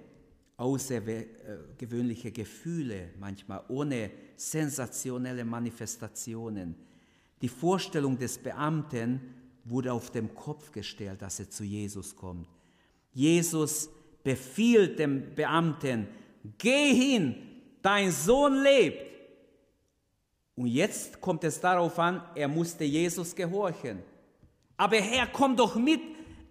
außergewöhnliche 0.58 2.32
Gefühle 2.32 3.13
manchmal, 3.19 3.63
ohne 3.69 4.12
sensationelle 4.36 5.45
Manifestationen 5.45 6.75
die 7.41 7.47
Vorstellung 7.47 8.17
des 8.17 8.38
Beamten 8.38 9.21
wurde 9.63 9.93
auf 9.93 10.12
den 10.12 10.34
Kopf 10.34 10.71
gestellt, 10.71 11.21
dass 11.21 11.39
er 11.39 11.49
zu 11.49 11.63
Jesus 11.63 12.15
kommt. 12.15 12.47
Jesus 13.13 13.89
befiehlt 14.23 14.99
dem 14.99 15.36
Beamten, 15.36 16.08
geh 16.58 16.93
hin, 16.93 17.36
dein 17.82 18.12
Sohn 18.12 18.62
lebt. 18.62 19.06
Und 20.56 20.68
jetzt 20.68 21.22
kommt 21.22 21.44
es 21.44 21.60
darauf 21.60 21.98
an, 22.00 22.22
er 22.36 22.48
musste 22.48 22.84
Jesus 22.84 23.34
gehorchen. 23.36 24.04
Aber 24.76 24.98
Herr, 24.98 25.28
komm 25.28 25.56
doch 25.56 25.76
mit. 25.76 26.02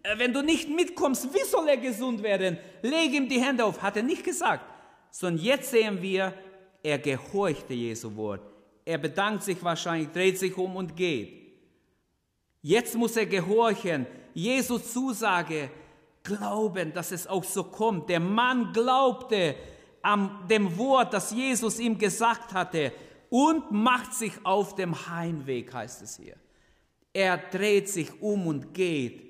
Äh, 0.02 0.18
wenn 0.18 0.32
du 0.32 0.42
nicht 0.42 0.68
mitkommst, 0.68 1.32
wie 1.34 1.44
soll 1.44 1.68
er 1.68 1.76
gesund 1.76 2.22
werden? 2.22 2.58
Leg 2.82 3.12
ihm 3.12 3.28
die 3.28 3.40
Hände 3.40 3.64
auf. 3.64 3.82
Hat 3.82 3.96
er 3.96 4.02
nicht 4.02 4.24
gesagt. 4.24 4.64
Sondern 5.10 5.44
jetzt 5.44 5.70
sehen 5.70 6.00
wir, 6.00 6.34
er 6.82 6.98
gehorchte 6.98 7.74
Jesu 7.74 8.14
Wort. 8.16 8.40
Er 8.84 8.98
bedankt 8.98 9.42
sich 9.42 9.62
wahrscheinlich, 9.62 10.10
dreht 10.10 10.38
sich 10.38 10.56
um 10.56 10.76
und 10.76 10.96
geht. 10.96 11.38
Jetzt 12.62 12.94
muss 12.94 13.16
er 13.16 13.26
gehorchen. 13.26 14.06
Jesus 14.34 14.92
Zusage, 14.92 15.70
glauben, 16.22 16.92
dass 16.92 17.12
es 17.12 17.26
auch 17.26 17.44
so 17.44 17.64
kommt. 17.64 18.08
Der 18.08 18.20
Mann 18.20 18.72
glaubte 18.72 19.54
an 20.02 20.46
dem 20.48 20.76
Wort, 20.78 21.12
das 21.12 21.30
Jesus 21.30 21.78
ihm 21.78 21.98
gesagt 21.98 22.52
hatte 22.52 22.92
und 23.30 23.70
macht 23.70 24.14
sich 24.14 24.32
auf 24.44 24.74
dem 24.74 25.08
Heimweg, 25.08 25.72
heißt 25.72 26.02
es 26.02 26.16
hier. 26.16 26.36
Er 27.12 27.38
dreht 27.38 27.88
sich 27.88 28.22
um 28.22 28.46
und 28.46 28.72
geht 28.72 29.22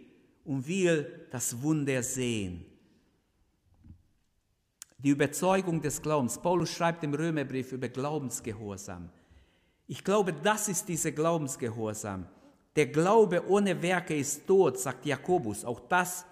und 0.44 0.66
will 0.66 1.26
das 1.31 1.61
Wunder 1.62 2.02
sehen. 2.02 2.64
Die 4.98 5.11
Überzeugung 5.11 5.81
des 5.81 6.02
Glaubens. 6.02 6.38
Paulus 6.38 6.70
schreibt 6.70 7.04
im 7.04 7.14
Römerbrief 7.14 7.72
über 7.72 7.88
Glaubensgehorsam. 7.88 9.11
Ich 9.87 10.02
glaube, 10.02 10.33
das 10.33 10.68
ist 10.68 10.88
dieser 10.88 11.12
Glaubensgehorsam. 11.12 12.26
Der 12.74 12.87
Glaube 12.87 13.48
ohne 13.48 13.81
Werke 13.81 14.16
ist 14.16 14.46
tot, 14.46 14.78
sagt 14.78 15.07
Jakobus. 15.07 15.64
Auch 15.64 15.81
das 15.88 16.26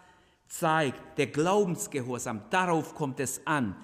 zeigt 0.48 1.16
der 1.16 1.28
Glaubensgehorsam. 1.28 2.42
Darauf 2.50 2.94
kommt 2.94 3.20
es 3.20 3.40
an. 3.46 3.76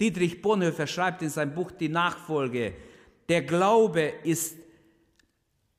Dietrich 0.00 0.40
Bonhoeffer 0.40 0.86
schreibt 0.86 1.22
in 1.22 1.28
seinem 1.28 1.54
Buch 1.54 1.70
Die 1.70 1.88
Nachfolge, 1.88 2.74
der 3.28 3.42
Glaube 3.42 4.12
ist 4.24 4.56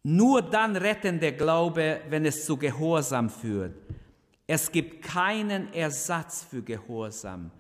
nur 0.03 0.41
dann 0.41 0.75
rettender 0.75 1.31
Glaube, 1.31 2.01
wenn 2.10 2.25
es 2.25 2.45
zu 2.45 2.55
Gehorsam 2.55 3.29
führt. 3.29 3.75
Es 4.47 4.71
gibt 4.71 5.03
keinen 5.03 5.73
Ersatz 5.73 6.43
für 6.43 6.62
Gehorsam. 6.62 7.51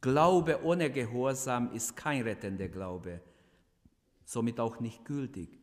Glaube 0.00 0.62
ohne 0.62 0.90
Gehorsam 0.90 1.72
ist 1.72 1.96
kein 1.96 2.22
rettender 2.22 2.68
Glaube 2.68 3.20
somit 4.32 4.58
auch 4.58 4.80
nicht 4.80 5.04
gültig. 5.04 5.60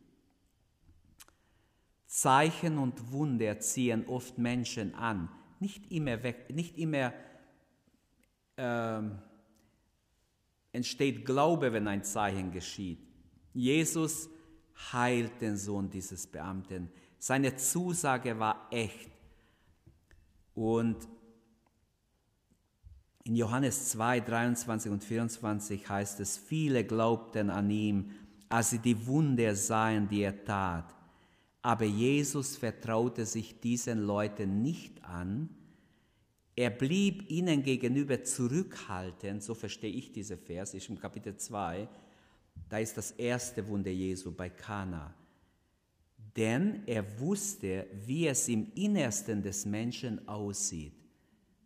Zeichen 2.06 2.78
und 2.78 3.12
Wunder 3.12 3.58
ziehen 3.60 4.06
oft 4.06 4.38
Menschen 4.38 4.94
an, 4.94 5.28
nicht 5.60 5.90
immer, 5.92 6.22
weg, 6.22 6.54
nicht 6.54 6.78
immer 6.78 7.12
äh, 8.56 9.02
entsteht 10.72 11.24
Glaube, 11.24 11.72
wenn 11.72 11.88
ein 11.88 12.04
Zeichen 12.04 12.50
geschieht. 12.52 13.00
Jesus 13.52 14.28
heilt 14.92 15.40
den 15.40 15.56
Sohn 15.56 15.90
dieses 15.90 16.26
Beamten. 16.26 16.90
Seine 17.18 17.56
Zusage 17.56 18.38
war 18.38 18.68
echt. 18.70 19.10
Und 20.54 20.96
in 23.24 23.36
Johannes 23.36 23.90
2, 23.90 24.20
23 24.20 24.90
und 24.90 25.04
24 25.04 25.88
heißt 25.88 26.20
es, 26.20 26.38
viele 26.38 26.84
glaubten 26.84 27.50
an 27.50 27.70
ihm 27.70 28.10
als 28.50 28.70
sie 28.70 28.80
die 28.80 29.06
Wunder 29.06 29.54
sahen, 29.54 30.08
die 30.08 30.22
er 30.22 30.44
tat. 30.44 30.92
Aber 31.62 31.84
Jesus 31.84 32.56
vertraute 32.56 33.24
sich 33.24 33.60
diesen 33.60 34.00
Leuten 34.00 34.60
nicht 34.60 35.04
an. 35.04 35.48
Er 36.60 36.68
blieb 36.68 37.30
ihnen 37.30 37.62
gegenüber 37.62 38.22
zurückhaltend, 38.22 39.42
so 39.42 39.54
verstehe 39.54 39.94
ich 39.94 40.12
diese 40.12 40.36
Vers, 40.36 40.74
ist 40.74 40.90
im 40.90 41.00
Kapitel 41.00 41.34
2, 41.34 41.88
da 42.68 42.76
ist 42.76 42.98
das 42.98 43.12
erste 43.12 43.66
Wunder 43.66 43.90
Jesu 43.90 44.30
bei 44.30 44.50
Kana. 44.50 45.14
Denn 46.36 46.82
er 46.84 47.18
wusste, 47.18 47.86
wie 48.04 48.26
es 48.26 48.46
im 48.48 48.70
Innersten 48.74 49.42
des 49.42 49.64
Menschen 49.64 50.28
aussieht. 50.28 50.92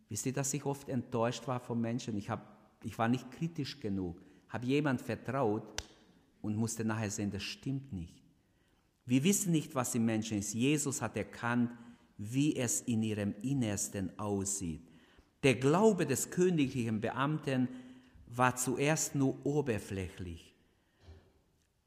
Wisst 0.07 0.27
ihr, 0.27 0.33
dass 0.33 0.53
ich 0.53 0.63
oft 0.65 0.87
enttäuscht 0.87 1.45
war 1.45 1.59
vom 1.59 1.81
Menschen? 1.81 2.15
Ich, 2.15 2.29
hab, 2.29 2.79
ich 2.81 2.97
war 2.97 3.09
nicht 3.09 3.29
kritisch 3.31 3.81
genug, 3.81 4.23
habe 4.47 4.65
jemand 4.65 5.01
vertraut, 5.01 5.63
und 6.41 6.55
musste 6.55 6.85
nachher 6.85 7.11
sehen, 7.11 7.31
das 7.31 7.43
stimmt 7.43 7.91
nicht. 7.91 8.23
Wir 9.05 9.25
wissen 9.25 9.51
nicht, 9.51 9.75
was 9.75 9.93
im 9.93 10.05
Menschen 10.05 10.37
ist. 10.37 10.53
Jesus 10.53 11.01
hat 11.01 11.17
erkannt, 11.17 11.71
wie 12.17 12.55
es 12.55 12.81
in 12.81 13.03
ihrem 13.03 13.33
Innersten 13.41 14.17
aussieht. 14.17 14.81
Der 15.43 15.55
Glaube 15.55 16.05
des 16.05 16.29
königlichen 16.31 17.01
Beamten 17.01 17.67
war 18.27 18.55
zuerst 18.55 19.15
nur 19.15 19.45
oberflächlich, 19.45 20.55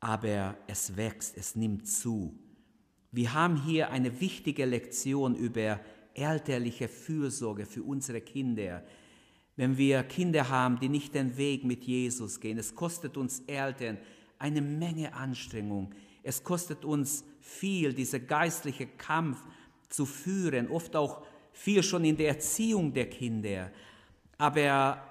aber 0.00 0.56
es 0.66 0.96
wächst, 0.96 1.36
es 1.36 1.56
nimmt 1.56 1.88
zu. 1.88 2.38
Wir 3.10 3.32
haben 3.32 3.62
hier 3.64 3.90
eine 3.90 4.20
wichtige 4.20 4.64
Lektion 4.64 5.34
über 5.34 5.80
elterliche 6.14 6.88
Fürsorge 6.88 7.66
für 7.66 7.82
unsere 7.82 8.20
Kinder. 8.20 8.84
Wenn 9.56 9.76
wir 9.76 10.02
Kinder 10.04 10.48
haben, 10.48 10.78
die 10.78 10.88
nicht 10.88 11.14
den 11.14 11.36
Weg 11.36 11.64
mit 11.64 11.84
Jesus 11.84 12.38
gehen, 12.38 12.58
es 12.58 12.74
kostet 12.74 13.16
uns 13.16 13.40
Eltern 13.46 13.98
eine 14.38 14.60
Menge 14.60 15.14
Anstrengung. 15.14 15.92
Es 16.22 16.44
kostet 16.44 16.84
uns 16.84 17.24
viel, 17.40 17.92
dieser 17.92 18.20
geistliche 18.20 18.86
Kampf 18.86 19.42
zu 19.88 20.06
führen, 20.06 20.70
oft 20.70 20.94
auch 20.96 21.22
viel 21.52 21.82
schon 21.82 22.04
in 22.04 22.16
der 22.16 22.28
Erziehung 22.28 22.92
der 22.92 23.08
Kinder. 23.08 23.70
Aber 24.36 25.02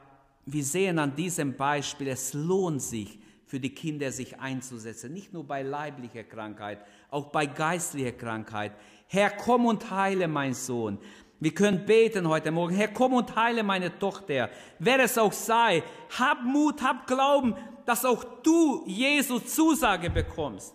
wir 0.46 0.63
sehen 0.63 1.00
an 1.00 1.16
diesem 1.16 1.56
Beispiel, 1.56 2.08
es 2.08 2.34
lohnt 2.34 2.82
sich 2.82 3.20
für 3.46 3.60
die 3.60 3.74
Kinder 3.74 4.12
sich 4.12 4.40
einzusetzen, 4.40 5.13
nicht 5.13 5.34
nur 5.34 5.46
bei 5.46 5.62
leiblicher 5.62 6.24
Krankheit, 6.24 6.80
auch 7.10 7.28
bei 7.28 7.46
geistlicher 7.46 8.12
Krankheit. 8.12 8.74
Herr, 9.08 9.30
komm 9.30 9.66
und 9.66 9.90
heile 9.90 10.28
mein 10.28 10.54
Sohn. 10.54 10.98
Wir 11.40 11.54
können 11.54 11.86
beten 11.86 12.28
heute 12.28 12.52
Morgen, 12.52 12.76
Herr, 12.76 12.90
komm 12.90 13.13
und 13.13 13.36
heile 13.36 13.63
meine 13.63 13.98
Tochter. 14.00 14.50
Wer 14.80 15.00
es 15.00 15.18
auch 15.18 15.32
sei, 15.32 15.84
hab 16.18 16.44
Mut, 16.44 16.82
hab 16.82 17.08
Glauben, 17.08 17.56
dass 17.86 18.04
auch 18.04 18.24
du 18.44 18.84
Jesu 18.86 19.40
Zusage 19.40 20.10
bekommst. 20.10 20.74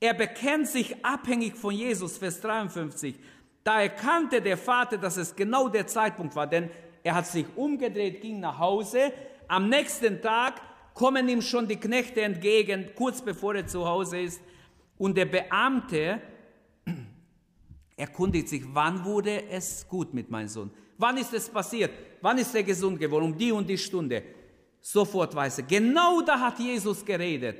Er 0.00 0.14
bekennt 0.14 0.68
sich 0.68 1.04
abhängig 1.04 1.56
von 1.56 1.74
Jesus, 1.74 2.18
Vers 2.18 2.40
53. 2.40 3.16
Da 3.64 3.82
erkannte 3.82 4.40
der 4.40 4.56
Vater, 4.56 4.96
dass 4.96 5.16
es 5.16 5.34
genau 5.34 5.68
der 5.68 5.86
Zeitpunkt 5.86 6.36
war, 6.36 6.46
denn 6.46 6.70
er 7.02 7.14
hat 7.14 7.26
sich 7.26 7.46
umgedreht, 7.56 8.20
ging 8.20 8.40
nach 8.40 8.58
Hause. 8.58 9.12
Am 9.48 9.68
nächsten 9.68 10.20
Tag 10.22 10.60
kommen 10.94 11.28
ihm 11.28 11.42
schon 11.42 11.66
die 11.66 11.76
Knechte 11.76 12.22
entgegen, 12.22 12.90
kurz 12.94 13.22
bevor 13.22 13.54
er 13.54 13.66
zu 13.66 13.86
Hause 13.86 14.20
ist. 14.20 14.40
Und 14.96 15.16
der 15.16 15.26
Beamte 15.26 16.20
erkundigt 17.96 18.48
sich, 18.48 18.62
wann 18.72 19.04
wurde 19.04 19.48
es 19.50 19.86
gut 19.88 20.14
mit 20.14 20.30
meinem 20.30 20.48
Sohn? 20.48 20.70
Wann 20.96 21.16
ist 21.16 21.32
es 21.34 21.48
passiert? 21.48 21.92
Wann 22.20 22.38
ist 22.38 22.54
er 22.54 22.62
gesund 22.62 22.98
geworden? 22.98 23.24
Um 23.24 23.38
die 23.38 23.52
und 23.52 23.68
die 23.68 23.78
Stunde. 23.78 24.22
Sofort 24.80 25.34
weiß 25.34 25.58
er, 25.58 25.64
genau 25.64 26.20
da 26.22 26.38
hat 26.38 26.58
Jesus 26.58 27.04
geredet. 27.04 27.56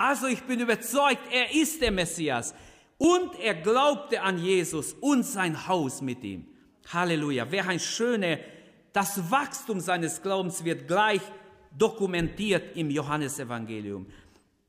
Also 0.00 0.28
ich 0.28 0.42
bin 0.44 0.60
überzeugt, 0.60 1.20
er 1.30 1.54
ist 1.54 1.82
der 1.82 1.90
Messias. 1.90 2.54
Und 2.96 3.38
er 3.38 3.52
glaubte 3.52 4.22
an 4.22 4.38
Jesus 4.38 4.94
und 4.94 5.24
sein 5.24 5.68
Haus 5.68 6.00
mit 6.00 6.24
ihm. 6.24 6.46
Halleluja. 6.90 7.46
Wer 7.50 7.68
ein 7.68 7.78
schöner, 7.78 8.38
das 8.94 9.30
Wachstum 9.30 9.78
seines 9.78 10.22
Glaubens 10.22 10.64
wird 10.64 10.88
gleich 10.88 11.20
dokumentiert 11.76 12.78
im 12.78 12.88
Johannesevangelium. 12.88 14.06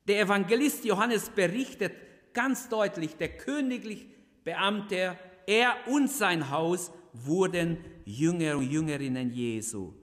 Der 0.05 0.19
Evangelist 0.19 0.83
Johannes 0.83 1.29
berichtet 1.29 1.93
ganz 2.33 2.67
deutlich, 2.67 3.15
der 3.15 3.29
königlich 3.29 4.07
Beamte, 4.43 5.17
er 5.47 5.75
und 5.87 6.11
sein 6.11 6.49
Haus 6.49 6.91
wurden 7.13 7.77
Jünger 8.03 8.57
und 8.57 8.69
Jüngerinnen 8.69 9.31
Jesu. 9.31 9.93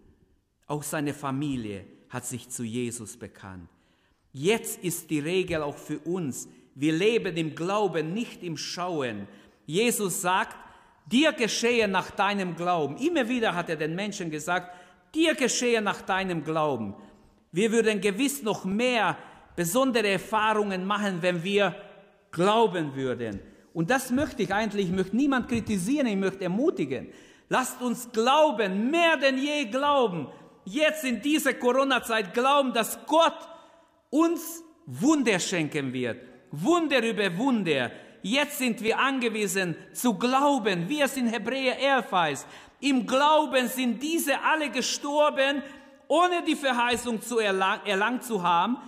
Auch 0.66 0.82
seine 0.82 1.12
Familie 1.12 1.84
hat 2.08 2.24
sich 2.24 2.48
zu 2.48 2.64
Jesus 2.64 3.18
bekannt. 3.18 3.68
Jetzt 4.32 4.82
ist 4.84 5.10
die 5.10 5.20
Regel 5.20 5.62
auch 5.62 5.76
für 5.76 5.98
uns. 6.00 6.48
Wir 6.74 6.92
leben 6.92 7.36
im 7.36 7.54
Glauben, 7.54 8.12
nicht 8.12 8.42
im 8.42 8.56
Schauen. 8.56 9.26
Jesus 9.66 10.20
sagt, 10.20 10.56
dir 11.06 11.32
geschehe 11.32 11.88
nach 11.88 12.10
deinem 12.10 12.54
Glauben. 12.56 12.96
Immer 12.98 13.28
wieder 13.28 13.54
hat 13.54 13.68
er 13.68 13.76
den 13.76 13.94
Menschen 13.94 14.30
gesagt, 14.30 14.74
dir 15.14 15.34
geschehe 15.34 15.82
nach 15.82 16.02
deinem 16.02 16.44
Glauben. 16.44 16.94
Wir 17.52 17.72
würden 17.72 18.00
gewiss 18.00 18.42
noch 18.42 18.64
mehr 18.64 19.16
besondere 19.56 20.08
Erfahrungen 20.08 20.84
machen, 20.84 21.18
wenn 21.20 21.42
wir 21.42 21.74
glauben 22.30 22.94
würden. 22.94 23.40
Und 23.72 23.90
das 23.90 24.10
möchte 24.10 24.42
ich 24.42 24.52
eigentlich, 24.52 24.86
ich 24.86 24.92
möchte 24.92 25.16
niemand 25.16 25.48
kritisieren, 25.48 26.06
ich 26.06 26.16
möchte 26.16 26.44
ermutigen. 26.44 27.08
Lasst 27.48 27.80
uns 27.80 28.10
glauben, 28.12 28.90
mehr 28.90 29.16
denn 29.16 29.38
je 29.38 29.64
glauben. 29.64 30.28
Jetzt 30.64 31.04
in 31.04 31.22
dieser 31.22 31.54
Corona-Zeit 31.54 32.34
glauben, 32.34 32.72
dass 32.74 32.98
Gott 33.06 33.48
uns 34.10 34.62
Wunder 34.86 35.38
schenken 35.38 35.92
wird. 35.92 36.20
Wunder 36.50 37.02
über 37.02 37.36
Wunder. 37.36 37.90
Jetzt 38.22 38.58
sind 38.58 38.82
wir 38.82 38.98
angewiesen 38.98 39.76
zu 39.92 40.14
glauben, 40.14 40.88
wie 40.88 41.00
es 41.00 41.16
in 41.16 41.28
Hebräer 41.28 41.78
11 41.78 42.12
heißt. 42.12 42.46
Im 42.80 43.06
Glauben 43.06 43.68
sind 43.68 44.02
diese 44.02 44.40
alle 44.40 44.70
gestorben, 44.70 45.62
ohne 46.06 46.42
die 46.42 46.56
Verheißung 46.56 47.20
zu 47.20 47.38
erlang, 47.38 47.80
erlangt 47.84 48.24
zu 48.24 48.42
haben, 48.42 48.78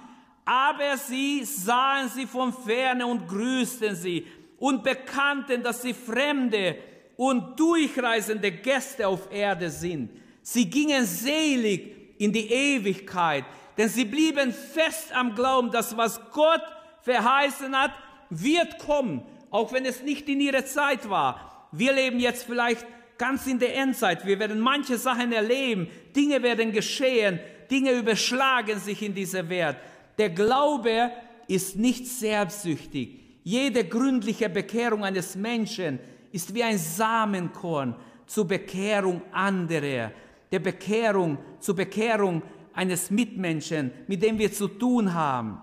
aber 0.44 0.96
sie 0.96 1.44
sahen 1.44 2.09
sie 2.09 2.26
von 2.26 2.52
ferne 2.52 3.06
und 3.06 3.28
grüßten 3.28 3.94
sie 3.94 4.26
und 4.59 4.83
bekannten, 4.83 5.62
dass 5.62 5.83
sie 5.83 5.94
Fremde 5.94 6.76
und 7.16 7.59
durchreisende 7.61 8.50
Gäste 8.50 9.06
auf 9.06 9.30
Erde 9.30 9.68
sind. 9.70 10.11
Sie 10.42 10.70
gingen 10.70 11.04
selig 11.04 12.16
in 12.18 12.33
die 12.33 12.50
Ewigkeit, 12.50 13.44
denn 13.80 13.88
sie 13.88 14.04
blieben 14.04 14.52
fest 14.52 15.10
am 15.14 15.34
Glauben, 15.34 15.70
dass 15.70 15.96
was 15.96 16.20
Gott 16.32 16.60
verheißen 17.00 17.74
hat, 17.74 17.92
wird 18.28 18.78
kommen, 18.78 19.22
auch 19.50 19.72
wenn 19.72 19.86
es 19.86 20.02
nicht 20.02 20.28
in 20.28 20.38
ihrer 20.38 20.66
Zeit 20.66 21.08
war. 21.08 21.66
Wir 21.72 21.94
leben 21.94 22.20
jetzt 22.20 22.44
vielleicht 22.44 22.84
ganz 23.16 23.46
in 23.46 23.58
der 23.58 23.74
Endzeit. 23.74 24.26
Wir 24.26 24.38
werden 24.38 24.60
manche 24.60 24.98
Sachen 24.98 25.32
erleben, 25.32 25.88
Dinge 26.14 26.42
werden 26.42 26.72
geschehen, 26.72 27.40
Dinge 27.70 27.92
überschlagen 27.92 28.78
sich 28.78 29.00
in 29.00 29.14
dieser 29.14 29.48
Welt. 29.48 29.78
Der 30.18 30.28
Glaube 30.28 31.10
ist 31.48 31.76
nicht 31.76 32.06
selbstsüchtig. 32.06 33.18
Jede 33.44 33.84
gründliche 33.84 34.50
Bekehrung 34.50 35.06
eines 35.06 35.36
Menschen 35.36 36.00
ist 36.32 36.54
wie 36.54 36.62
ein 36.62 36.76
Samenkorn 36.76 37.96
zur 38.26 38.46
Bekehrung 38.46 39.22
anderer, 39.32 40.12
der 40.52 40.58
Bekehrung, 40.58 41.38
zur 41.60 41.76
Bekehrung 41.76 42.42
eines 42.80 43.10
Mitmenschen, 43.10 43.90
mit 44.06 44.22
dem 44.22 44.38
wir 44.38 44.50
zu 44.50 44.66
tun 44.66 45.12
haben. 45.12 45.60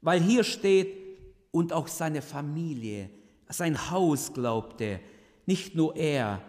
Weil 0.00 0.22
hier 0.22 0.42
steht, 0.42 1.06
und 1.50 1.72
auch 1.72 1.86
seine 1.86 2.22
Familie, 2.22 3.10
sein 3.48 3.90
Haus 3.90 4.32
glaubte, 4.32 5.00
nicht 5.44 5.74
nur 5.74 5.94
er. 5.94 6.40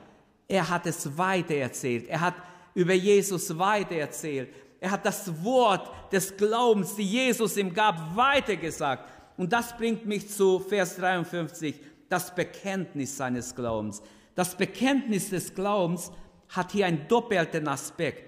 Er 0.48 0.70
hat 0.70 0.86
es 0.86 1.18
weitererzählt. 1.18 2.08
Er 2.08 2.22
hat 2.22 2.36
über 2.74 2.94
Jesus 2.94 3.58
weitererzählt. 3.58 4.50
Er 4.80 4.92
hat 4.92 5.06
das 5.06 5.44
Wort 5.44 5.90
des 6.12 6.36
Glaubens, 6.38 6.96
die 6.96 7.04
Jesus 7.04 7.58
ihm 7.58 7.74
gab, 7.74 8.16
weitergesagt. 8.16 9.10
Und 9.36 9.52
das 9.52 9.76
bringt 9.76 10.06
mich 10.06 10.30
zu 10.30 10.60
Vers 10.60 10.96
53, 10.96 11.76
das 12.08 12.34
Bekenntnis 12.34 13.18
seines 13.18 13.54
Glaubens. 13.54 14.02
Das 14.36 14.56
Bekenntnis 14.56 15.32
des 15.32 15.54
Glaubens 15.54 16.12
hat 16.50 16.72
hier 16.72 16.86
einen 16.86 17.08
doppelten 17.10 17.68
Aspekt. 17.68 18.27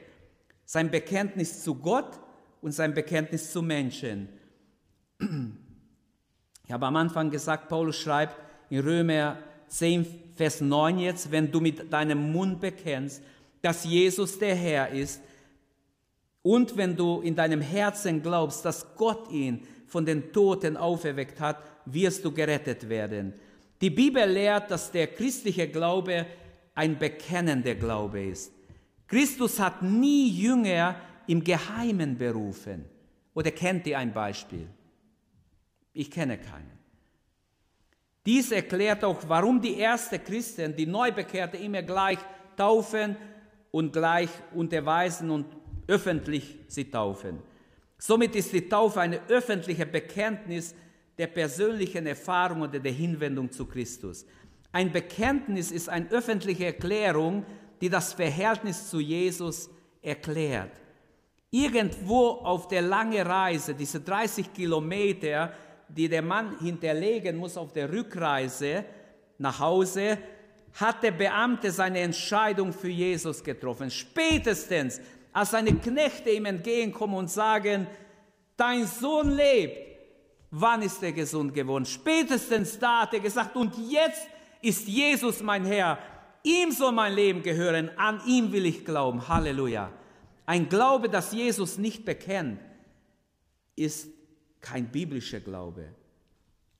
Sein 0.72 0.92
Bekenntnis 0.92 1.64
zu 1.64 1.74
Gott 1.74 2.20
und 2.62 2.74
sein 2.74 2.94
Bekenntnis 2.94 3.52
zu 3.52 3.64
Menschen. 3.64 4.30
Ich 6.64 6.72
habe 6.72 6.86
am 6.86 6.96
Anfang 6.96 7.32
gesagt, 7.32 7.70
Paulus 7.70 7.96
schreibt 7.96 8.36
in 8.70 8.82
Römer 8.82 9.40
10, 9.70 10.06
Vers 10.36 10.62
9 10.62 11.00
jetzt, 11.00 11.32
wenn 11.32 11.52
du 11.52 11.60
mit 11.60 11.92
deinem 11.92 12.32
Mund 12.32 12.62
bekennst, 12.62 13.24
dass 13.64 13.84
Jesus 13.84 14.38
der 14.38 14.54
Herr 14.54 14.90
ist 14.90 15.24
und 16.44 16.78
wenn 16.78 16.96
du 16.96 17.22
in 17.22 17.36
deinem 17.36 17.62
Herzen 17.62 18.22
glaubst, 18.22 18.64
dass 18.64 18.96
Gott 18.96 19.32
ihn 19.32 19.66
von 19.88 20.06
den 20.06 20.32
Toten 20.32 20.78
auferweckt 20.78 21.40
hat, 21.40 21.64
wirst 21.86 22.24
du 22.24 22.32
gerettet 22.32 22.88
werden. 22.88 23.34
Die 23.82 23.90
Bibel 23.90 24.24
lehrt, 24.30 24.70
dass 24.70 24.92
der 24.92 25.08
christliche 25.08 25.68
Glaube 25.68 26.28
ein 26.76 27.00
bekennender 27.00 27.74
Glaube 27.74 28.24
ist. 28.24 28.59
Christus 29.10 29.60
hat 29.60 29.82
nie 29.82 30.30
Jünger 30.30 30.96
im 31.28 31.44
Geheimen 31.44 32.18
berufen. 32.18 32.86
Oder 33.34 33.52
kennt 33.52 33.88
ihr 33.88 33.98
ein 33.98 34.14
Beispiel? 34.14 34.68
Ich 35.94 36.10
kenne 36.12 36.38
keinen. 36.38 36.78
Dies 38.26 38.52
erklärt 38.52 39.04
auch, 39.04 39.18
warum 39.28 39.60
die 39.60 39.80
ersten 39.82 40.24
Christen, 40.24 40.76
die 40.76 40.86
Neubekehrte, 40.86 41.58
immer 41.58 41.82
gleich 41.82 42.20
taufen 42.56 43.16
und 43.72 43.92
gleich 43.92 44.30
unterweisen 44.54 45.32
und 45.32 45.48
öffentlich 45.88 46.58
sie 46.68 46.92
taufen. 46.92 47.40
Somit 47.98 48.36
ist 48.36 48.54
die 48.54 48.70
Taufe 48.70 49.02
eine 49.02 49.22
öffentliche 49.28 49.86
Bekenntnis 49.86 50.76
der 51.18 51.28
persönlichen 51.28 52.06
Erfahrung 52.06 52.62
oder 52.62 52.80
der 52.80 52.92
Hinwendung 52.92 53.52
zu 53.52 53.66
Christus. 53.66 54.26
Ein 54.72 54.92
Bekenntnis 54.92 55.72
ist 55.72 55.90
eine 55.90 56.10
öffentliche 56.12 56.66
Erklärung, 56.66 57.46
die 57.82 57.90
das 57.90 58.14
Verhältnis 58.14 58.90
zu 58.90 59.00
Jesus 59.00 59.70
erklärt. 60.02 60.72
Irgendwo 61.52 62.30
auf 62.30 62.68
der 62.68 62.82
langen 62.82 63.26
Reise, 63.26 63.74
diese 63.74 64.02
30 64.02 64.54
Kilometer, 64.54 65.52
die 65.88 66.08
der 66.08 66.22
Mann 66.22 66.60
hinterlegen 66.60 67.38
muss 67.38 67.58
auf 67.58 67.74
der 67.74 67.92
Rückreise 67.92 68.86
nach 69.40 69.60
Hause, 69.60 70.20
hat 70.80 71.02
der 71.02 71.12
Beamte 71.12 71.72
seine 71.72 72.00
Entscheidung 72.02 72.72
für 72.72 72.90
Jesus 72.90 73.44
getroffen. 73.44 73.90
Spätestens 73.90 75.02
als 75.34 75.52
seine 75.52 75.74
Knechte 75.74 76.30
ihm 76.30 76.46
entgegenkommen 76.46 77.16
und 77.16 77.30
sagen, 77.30 77.88
dein 78.56 78.86
Sohn 78.86 79.32
lebt, 79.32 79.78
wann 80.52 80.82
ist 80.82 81.02
er 81.02 81.12
gesund 81.12 81.54
geworden? 81.54 81.86
Spätestens 81.86 82.78
da 82.78 83.02
hat 83.02 83.14
er 83.14 83.20
gesagt, 83.20 83.56
und 83.56 83.76
jetzt 83.90 84.28
ist 84.62 84.88
Jesus 84.88 85.42
mein 85.42 85.66
Herr, 85.66 85.98
ihm 86.50 86.72
soll 86.72 86.92
mein 86.92 87.14
Leben 87.14 87.44
gehören, 87.44 87.90
an 87.98 88.22
ihm 88.26 88.52
will 88.52 88.66
ich 88.66 88.84
glauben. 88.86 89.28
Halleluja. 89.28 89.92
Ein 90.46 90.68
Glaube, 90.68 91.10
das 91.10 91.32
Jesus 91.32 91.78
nicht 91.78 92.06
bekennt, 92.06 92.60
ist 93.76 94.10
kein 94.60 94.88
biblischer 94.88 95.40
Glaube. 95.40 95.90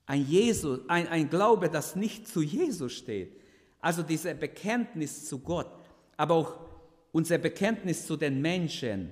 Ein, 0.06 0.26
Jesus, 0.26 0.80
ein, 0.88 1.08
ein 1.08 1.30
Glaube, 1.30 1.70
das 1.70 1.96
nicht 1.96 2.28
zu 2.28 2.42
Jesus 2.42 2.94
steht. 2.94 3.40
Also 3.80 4.02
dieser 4.02 4.34
Bekenntnis 4.34 5.26
zu 5.26 5.40
Gott, 5.40 5.72
aber 6.18 6.34
auch 6.34 6.60
unser 7.12 7.38
Bekenntnis 7.38 8.06
zu 8.06 8.18
den 8.18 8.42
Menschen, 8.42 9.12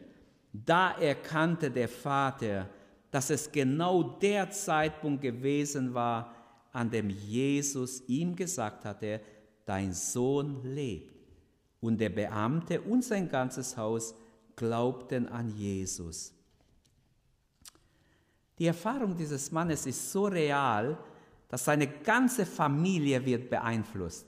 da 0.51 0.91
erkannte 0.97 1.69
der 1.69 1.87
Vater, 1.87 2.69
dass 3.11 3.29
es 3.29 3.51
genau 3.51 4.03
der 4.03 4.49
Zeitpunkt 4.51 5.21
gewesen 5.21 5.93
war, 5.93 6.35
an 6.73 6.89
dem 6.89 7.09
Jesus 7.09 8.03
ihm 8.07 8.35
gesagt 8.35 8.83
hatte, 8.85 9.21
dein 9.67 9.93
Sohn 9.93 10.63
lebt. 10.63 11.13
Und 11.79 11.99
der 11.99 12.09
Beamte 12.09 12.81
und 12.81 13.03
sein 13.03 13.29
ganzes 13.29 13.77
Haus 13.77 14.15
glaubten 14.55 15.27
an 15.29 15.55
Jesus. 15.55 16.33
Die 18.57 18.65
Erfahrung 18.65 19.15
dieses 19.15 19.51
Mannes 19.51 19.85
ist 19.85 20.11
so 20.11 20.25
real, 20.25 20.97
dass 21.49 21.65
seine 21.65 21.87
ganze 21.87 22.45
Familie 22.45 23.23
wird 23.23 23.49
beeinflusst. 23.49 24.25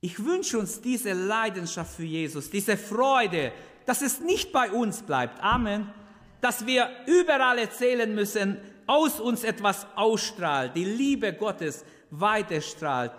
Ich 0.00 0.24
wünsche 0.24 0.58
uns 0.58 0.80
diese 0.80 1.12
Leidenschaft 1.12 1.96
für 1.96 2.04
Jesus, 2.04 2.48
diese 2.48 2.76
Freude, 2.76 3.52
dass 3.84 4.00
es 4.02 4.20
nicht 4.20 4.52
bei 4.52 4.70
uns 4.70 5.02
bleibt. 5.02 5.42
Amen. 5.42 5.92
Dass 6.40 6.64
wir 6.64 6.88
überall 7.06 7.58
erzählen 7.58 8.14
müssen, 8.14 8.56
aus 8.86 9.20
uns 9.20 9.44
etwas 9.44 9.86
ausstrahlt, 9.94 10.74
die 10.74 10.84
Liebe 10.84 11.32
Gottes 11.32 11.84
weiterstrahlt. 12.10 13.12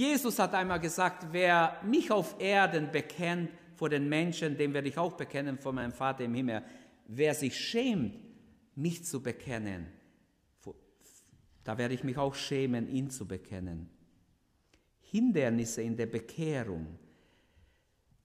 Jesus 0.00 0.38
hat 0.38 0.54
einmal 0.54 0.80
gesagt, 0.80 1.26
wer 1.30 1.78
mich 1.84 2.10
auf 2.10 2.40
Erden 2.40 2.90
bekennt 2.90 3.50
vor 3.74 3.90
den 3.90 4.08
Menschen, 4.08 4.56
dem 4.56 4.72
werde 4.72 4.88
ich 4.88 4.96
auch 4.96 5.12
bekennen 5.12 5.58
vor 5.58 5.74
meinem 5.74 5.92
Vater 5.92 6.24
im 6.24 6.32
Himmel. 6.32 6.62
Wer 7.06 7.34
sich 7.34 7.54
schämt, 7.54 8.14
mich 8.74 9.04
zu 9.04 9.22
bekennen, 9.22 9.88
da 11.64 11.76
werde 11.76 11.92
ich 11.92 12.02
mich 12.02 12.16
auch 12.16 12.34
schämen, 12.34 12.88
ihn 12.88 13.10
zu 13.10 13.28
bekennen. 13.28 13.90
Hindernisse 15.02 15.82
in 15.82 15.98
der 15.98 16.06
Bekehrung. 16.06 16.98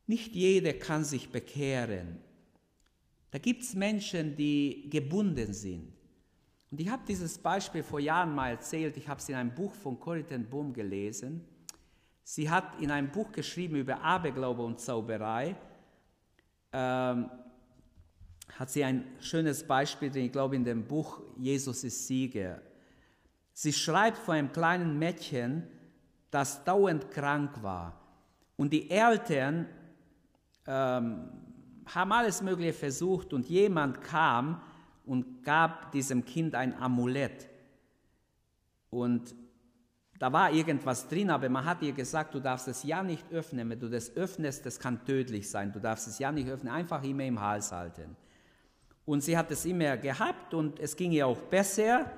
Nicht 0.08 0.34
jeder 0.34 0.72
kann 0.72 1.04
sich 1.04 1.30
bekehren. 1.30 2.20
Da 3.32 3.38
gibt 3.38 3.64
es 3.64 3.74
Menschen, 3.74 4.38
die 4.38 4.90
gebunden 4.90 5.52
sind. 5.54 5.92
Und 6.72 6.80
ich 6.80 6.88
habe 6.88 7.04
dieses 7.06 7.38
Beispiel 7.38 7.84
vor 7.84 8.00
Jahren 8.00 8.34
mal 8.34 8.52
erzählt. 8.52 8.96
Ich 8.96 9.10
habe 9.10 9.20
es 9.20 9.28
in 9.28 9.36
einem 9.36 9.54
Buch 9.54 9.74
von 9.74 10.00
Corrie 10.00 10.24
ten 10.24 10.50
Boom 10.50 10.72
gelesen. 10.72 11.46
Sie 12.28 12.50
hat 12.50 12.82
in 12.82 12.90
einem 12.90 13.12
Buch 13.12 13.32
geschrieben 13.32 13.76
über 13.76 14.02
Aberglaube 14.02 14.64
und 14.64 14.80
Zauberei. 14.80 15.56
Ähm, 16.74 17.30
hat 18.58 18.72
sie 18.72 18.84
ein 18.84 19.06
schönes 19.20 19.66
Beispiel, 19.66 20.16
ich 20.18 20.32
glaube 20.32 20.56
in 20.56 20.64
dem 20.64 20.88
Buch 20.88 21.22
Jesus 21.38 21.84
ist 21.84 22.08
Sieger. 22.08 22.64
Sie 23.54 23.72
schreibt 23.72 24.18
von 24.18 24.36
einem 24.36 24.52
kleinen 24.52 24.98
Mädchen, 24.98 25.68
das 26.32 26.64
dauernd 26.64 27.12
krank 27.12 27.62
war. 27.62 28.02
Und 28.58 28.74
die 28.74 28.90
Eltern 28.90 29.68
ähm, 30.66 31.30
haben 31.86 32.12
alles 32.12 32.42
Mögliche 32.42 32.74
versucht 32.74 33.34
und 33.34 33.48
jemand 33.48 34.02
kam 34.02 34.64
und 35.06 35.44
gab 35.44 35.92
diesem 35.92 36.26
Kind 36.26 36.56
ein 36.56 36.74
Amulett. 36.82 37.48
Und 38.90 39.36
da 40.26 40.34
war 40.34 40.52
irgendwas 40.52 41.08
drin, 41.08 41.30
aber 41.30 41.48
man 41.50 41.64
hat 41.64 41.84
ihr 41.84 41.92
gesagt, 41.92 42.34
du 42.34 42.40
darfst 42.40 42.68
es 42.68 42.82
ja 42.82 43.04
nicht 43.04 43.32
öffnen. 43.32 43.70
Wenn 43.70 43.80
du 43.80 43.88
das 43.88 44.10
öffnest, 44.16 44.66
das 44.66 44.80
kann 44.80 45.06
tödlich 45.06 45.48
sein. 45.48 45.72
Du 45.72 45.80
darfst 45.80 46.08
es 46.08 46.18
ja 46.18 46.32
nicht 46.32 46.50
öffnen, 46.50 46.74
einfach 46.74 47.04
immer 47.04 47.26
im 47.26 47.40
Hals 47.40 47.72
halten. 47.72 48.18
Und 49.06 49.22
sie 49.22 49.38
hat 49.38 49.52
es 49.52 49.66
immer 49.66 49.98
gehabt 49.98 50.56
und 50.56 50.80
es 50.80 50.96
ging 50.96 51.12
ihr 51.12 51.28
auch 51.28 51.40
besser, 51.42 52.12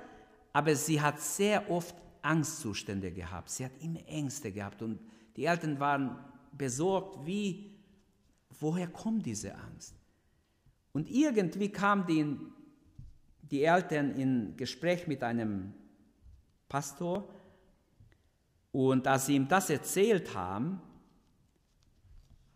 aber 0.54 0.74
sie 0.74 0.98
hat 0.98 1.20
sehr 1.20 1.70
oft 1.70 1.94
Angstzustände 2.22 3.12
gehabt. 3.12 3.50
Sie 3.50 3.66
hat 3.66 3.72
immer 3.82 4.00
Ängste 4.06 4.52
gehabt 4.52 4.80
und 4.80 4.98
die 5.36 5.44
Eltern 5.44 5.78
waren 5.78 6.16
besorgt, 6.52 7.26
wie, 7.26 7.78
woher 8.58 8.86
kommt 8.86 9.26
diese 9.26 9.54
Angst? 9.54 9.94
Und 10.92 11.10
irgendwie 11.10 11.68
kamen 11.68 12.06
die, 12.06 12.38
die 13.42 13.64
Eltern 13.64 14.12
in 14.12 14.56
Gespräch 14.56 15.06
mit 15.06 15.22
einem 15.22 15.74
Pastor 16.70 17.28
und 18.72 19.06
als 19.06 19.26
sie 19.26 19.36
ihm 19.36 19.48
das 19.48 19.70
erzählt 19.70 20.34
haben, 20.34 20.80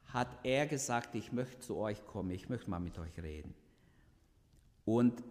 hat 0.07 0.29
er 0.43 0.67
gesagt, 0.67 1.15
ich 1.15 1.33
möchte 1.33 1.61
zu 1.61 1.77
euch 1.77 2.05
kommen, 2.07 2.31
ich 2.31 2.49
möchte 2.49 2.69
mal 2.69 2.81
mit 2.81 2.99
euch 2.99 3.19
reden. 3.19 3.55
Und 4.85 5.23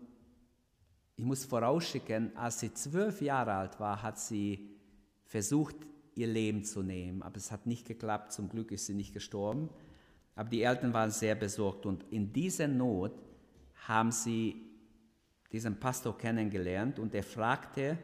ich 1.16 1.24
muss 1.24 1.46
vorausschicken, 1.46 2.36
als 2.36 2.62
sie 2.62 2.74
zwölf 2.74 3.22
Jahre 3.22 3.54
alt 3.54 3.80
war, 3.80 4.02
hat 4.02 4.20
sie 4.20 4.72
versucht, 5.26 5.76
ihr 6.16 6.28
Leben 6.28 6.64
zu 6.64 6.82
nehmen. 6.82 7.22
Aber 7.22 7.38
es 7.38 7.52
hat 7.52 7.68
nicht 7.68 7.88
geklappt. 7.88 8.32
Zum 8.32 8.50
Glück 8.50 8.72
ist 8.72 8.88
sie 8.88 8.96
nicht 8.96 9.14
gestorben. 9.14 9.70
Aber 10.36 10.50
die 10.50 10.64
Eltern 10.64 10.94
waren 10.94 11.12
sehr 11.12 11.36
besorgt. 11.36 11.86
Und 11.86 12.04
in 12.12 12.34
dieser 12.34 12.68
Not 12.68 13.14
haben 13.88 14.12
sie 14.12 14.72
diesen 15.52 15.80
Pastor 15.80 16.18
kennengelernt 16.18 16.98
und 16.98 17.14
er 17.14 17.24
fragte, 17.24 17.98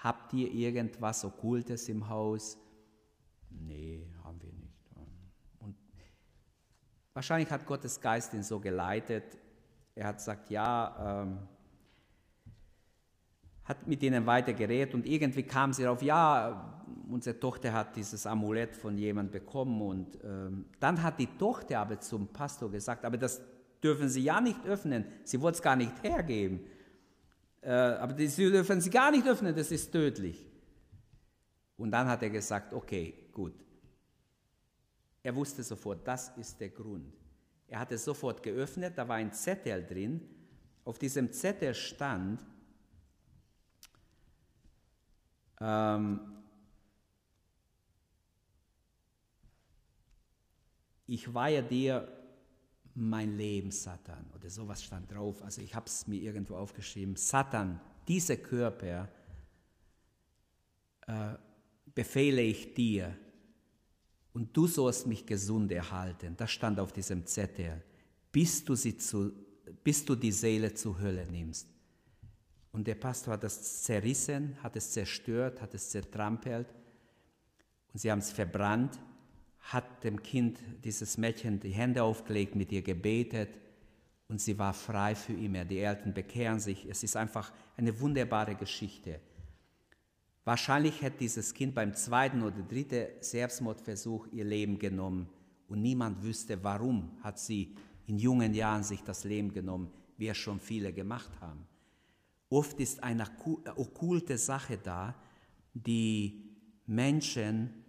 habt 0.00 0.32
ihr 0.32 0.50
irgendwas 0.50 1.24
Okkultes 1.24 1.88
im 1.88 2.08
Haus? 2.08 2.58
Nee, 3.50 4.06
haben 4.24 4.40
wir 4.42 4.52
nicht. 4.52 4.70
Und 5.60 5.76
wahrscheinlich 7.14 7.50
hat 7.50 7.66
Gottes 7.66 8.00
Geist 8.00 8.34
ihn 8.34 8.42
so 8.42 8.58
geleitet, 8.58 9.38
er 9.94 10.06
hat 10.06 10.16
gesagt, 10.16 10.50
ja, 10.50 11.22
ähm, 11.22 11.38
hat 13.64 13.86
mit 13.86 14.02
ihnen 14.02 14.26
weiter 14.26 14.52
geredet 14.52 14.94
und 14.94 15.06
irgendwie 15.06 15.42
kam 15.42 15.72
sie 15.72 15.82
darauf, 15.82 16.02
ja, 16.02 16.82
unsere 17.08 17.38
Tochter 17.38 17.72
hat 17.72 17.94
dieses 17.96 18.26
Amulett 18.26 18.74
von 18.74 18.96
jemandem 18.96 19.40
bekommen 19.40 19.80
und 19.82 20.18
ähm, 20.24 20.64
dann 20.80 21.02
hat 21.02 21.18
die 21.18 21.26
Tochter 21.26 21.80
aber 21.80 22.00
zum 22.00 22.28
Pastor 22.28 22.70
gesagt, 22.70 23.04
aber 23.04 23.18
das 23.18 23.40
dürfen 23.82 24.08
Sie 24.08 24.22
ja 24.22 24.40
nicht 24.40 24.64
öffnen, 24.66 25.04
sie 25.24 25.40
wollte 25.40 25.56
es 25.56 25.62
gar 25.62 25.76
nicht 25.76 26.02
hergeben, 26.02 26.60
äh, 27.62 27.70
aber 27.70 28.16
Sie 28.16 28.50
dürfen 28.50 28.80
sie 28.80 28.90
gar 28.90 29.10
nicht 29.10 29.26
öffnen, 29.26 29.54
das 29.54 29.70
ist 29.70 29.90
tödlich. 29.90 30.46
Und 31.76 31.90
dann 31.90 32.08
hat 32.08 32.22
er 32.22 32.30
gesagt, 32.30 32.72
okay, 32.72 33.28
gut. 33.32 33.54
Er 35.22 35.34
wusste 35.34 35.62
sofort, 35.62 36.06
das 36.06 36.36
ist 36.36 36.60
der 36.60 36.70
Grund. 36.70 37.14
Er 37.68 37.78
hat 37.78 37.92
es 37.92 38.04
sofort 38.04 38.42
geöffnet, 38.42 38.96
da 38.96 39.06
war 39.06 39.16
ein 39.16 39.32
Zettel 39.32 39.86
drin. 39.86 40.20
Auf 40.84 40.98
diesem 40.98 41.32
Zettel 41.32 41.74
stand, 41.74 42.44
ähm, 45.60 46.20
ich 51.06 51.32
weihe 51.32 51.62
dir 51.62 52.19
mein 52.94 53.36
Leben, 53.36 53.70
Satan. 53.70 54.26
Oder 54.34 54.50
sowas 54.50 54.82
stand 54.82 55.10
drauf. 55.12 55.42
Also 55.42 55.62
ich 55.62 55.74
habe 55.74 55.86
es 55.86 56.06
mir 56.06 56.20
irgendwo 56.20 56.56
aufgeschrieben. 56.56 57.16
Satan, 57.16 57.80
dieser 58.08 58.36
Körper 58.36 59.08
äh, 61.06 61.34
befehle 61.94 62.42
ich 62.42 62.74
dir 62.74 63.16
und 64.32 64.56
du 64.56 64.66
sollst 64.66 65.06
mich 65.06 65.26
gesund 65.26 65.72
erhalten. 65.72 66.36
Das 66.36 66.50
stand 66.50 66.78
auf 66.78 66.92
diesem 66.92 67.26
Zettel, 67.26 67.82
bis 68.32 68.64
du, 68.64 68.74
sie 68.74 68.96
zu, 68.96 69.32
bis 69.82 70.04
du 70.04 70.14
die 70.14 70.32
Seele 70.32 70.72
zur 70.74 70.98
Hölle 71.00 71.26
nimmst. 71.30 71.68
Und 72.72 72.86
der 72.86 72.94
Pastor 72.94 73.34
hat 73.34 73.42
das 73.44 73.82
zerrissen, 73.82 74.56
hat 74.62 74.76
es 74.76 74.92
zerstört, 74.92 75.60
hat 75.60 75.74
es 75.74 75.90
zertrampelt 75.90 76.72
und 77.92 77.98
sie 77.98 78.10
haben 78.10 78.20
es 78.20 78.30
verbrannt, 78.30 78.98
hat 79.60 80.04
dem 80.04 80.22
Kind, 80.22 80.58
dieses 80.84 81.18
Mädchen, 81.18 81.60
die 81.60 81.70
Hände 81.70 82.02
aufgelegt, 82.02 82.54
mit 82.54 82.72
ihr 82.72 82.82
gebetet 82.82 83.50
und 84.28 84.40
sie 84.40 84.58
war 84.58 84.72
frei 84.72 85.14
für 85.14 85.32
immer. 85.32 85.64
Die 85.64 85.78
Eltern 85.78 86.14
bekehren 86.14 86.60
sich. 86.60 86.86
Es 86.88 87.02
ist 87.02 87.16
einfach 87.16 87.52
eine 87.76 87.98
wunderbare 88.00 88.54
Geschichte. 88.54 89.20
Wahrscheinlich 90.44 91.02
hätte 91.02 91.18
dieses 91.18 91.52
Kind 91.52 91.74
beim 91.74 91.94
zweiten 91.94 92.42
oder 92.42 92.62
dritten 92.62 93.08
Selbstmordversuch 93.20 94.28
ihr 94.32 94.44
Leben 94.44 94.78
genommen 94.78 95.28
und 95.68 95.82
niemand 95.82 96.22
wüsste, 96.22 96.62
warum 96.64 97.10
hat 97.22 97.38
sie 97.38 97.74
in 98.06 98.18
jungen 98.18 98.54
Jahren 98.54 98.82
sich 98.82 99.02
das 99.02 99.24
Leben 99.24 99.52
genommen, 99.52 99.92
wie 100.16 100.28
es 100.28 100.36
schon 100.36 100.58
viele 100.58 100.92
gemacht 100.92 101.30
haben. 101.40 101.66
Oft 102.48 102.80
ist 102.80 103.02
eine 103.02 103.26
okkulte 103.76 104.36
Sache 104.38 104.78
da, 104.82 105.14
die 105.72 106.42
Menschen 106.86 107.79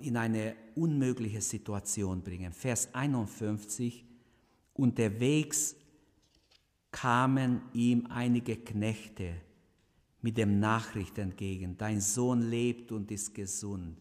in 0.00 0.16
eine 0.16 0.56
unmögliche 0.74 1.40
Situation 1.40 2.22
bringen. 2.22 2.52
Vers 2.52 2.88
51, 2.94 4.04
unterwegs 4.72 5.76
kamen 6.90 7.62
ihm 7.72 8.06
einige 8.08 8.56
Knechte, 8.56 9.34
mit 10.20 10.38
dem 10.38 10.60
Nachricht 10.60 11.18
entgegen. 11.18 11.76
Dein 11.76 12.00
Sohn 12.00 12.42
lebt 12.42 12.92
und 12.92 13.10
ist 13.10 13.34
gesund. 13.34 13.98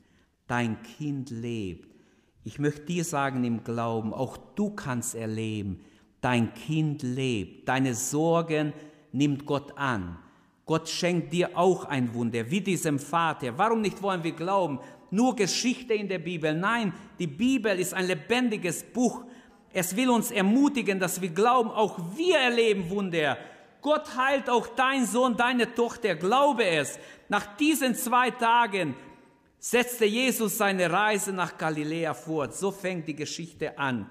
Dein 0.48 0.82
Kind 0.84 1.30
lebt. 1.32 1.96
Ich 2.44 2.60
möchte 2.60 2.86
dir 2.86 3.04
sagen 3.04 3.44
im 3.44 3.64
Glauben, 3.64 4.14
auch 4.14 4.38
du 4.56 4.70
kannst 4.72 5.16
erleben, 5.16 5.80
dein 6.22 6.54
Kind 6.54 7.04
lebt. 7.04 7.68
Deine 7.68 7.96
Sorgen 7.96 8.74
nimmt 9.12 9.46
Gott 9.46 9.78
an. 9.78 10.18
Gott 10.66 10.88
schenkt 10.88 11.34
dir 11.34 11.58
auch 11.58 11.86
ein 11.86 12.14
Wunder, 12.14 12.50
wie 12.50 12.62
diesem 12.62 13.00
Vater. 13.00 13.58
Warum 13.58 13.82
nicht 13.82 14.02
wollen 14.02 14.24
wir 14.24 14.32
glauben? 14.34 14.80
Nur 15.12 15.36
Geschichte 15.36 15.94
in 15.94 16.08
der 16.08 16.20
Bibel. 16.20 16.54
Nein, 16.54 16.94
die 17.20 17.28
Bibel 17.28 17.78
ist 17.78 17.94
ein 17.94 18.08
lebendiges 18.08 18.84
Buch. 18.84 19.26
Es 19.74 19.96
will 19.96 20.10
uns 20.10 20.32
ermutigen, 20.32 21.00
dass 21.00 21.22
wir 21.22 21.30
glauben, 21.30 21.70
auch 21.70 22.00
wir 22.16 22.38
erleben 22.38 22.90
Wunder. 22.90 23.38
Gott 23.82 24.16
heilt 24.16 24.50
auch 24.50 24.68
dein 24.68 25.06
Sohn, 25.06 25.36
deine 25.36 25.74
Tochter, 25.74 26.16
glaube 26.16 26.66
es. 26.66 27.00
Nach 27.30 27.56
diesen 27.58 27.96
zwei 27.96 28.32
Tagen 28.32 28.96
setzte 29.60 30.06
Jesus 30.06 30.58
seine 30.58 30.92
Reise 30.92 31.32
nach 31.34 31.58
Galiläa 31.58 32.14
fort. 32.14 32.56
So 32.56 32.72
fängt 32.72 33.08
die 33.08 33.16
Geschichte 33.16 33.78
an. 33.78 34.10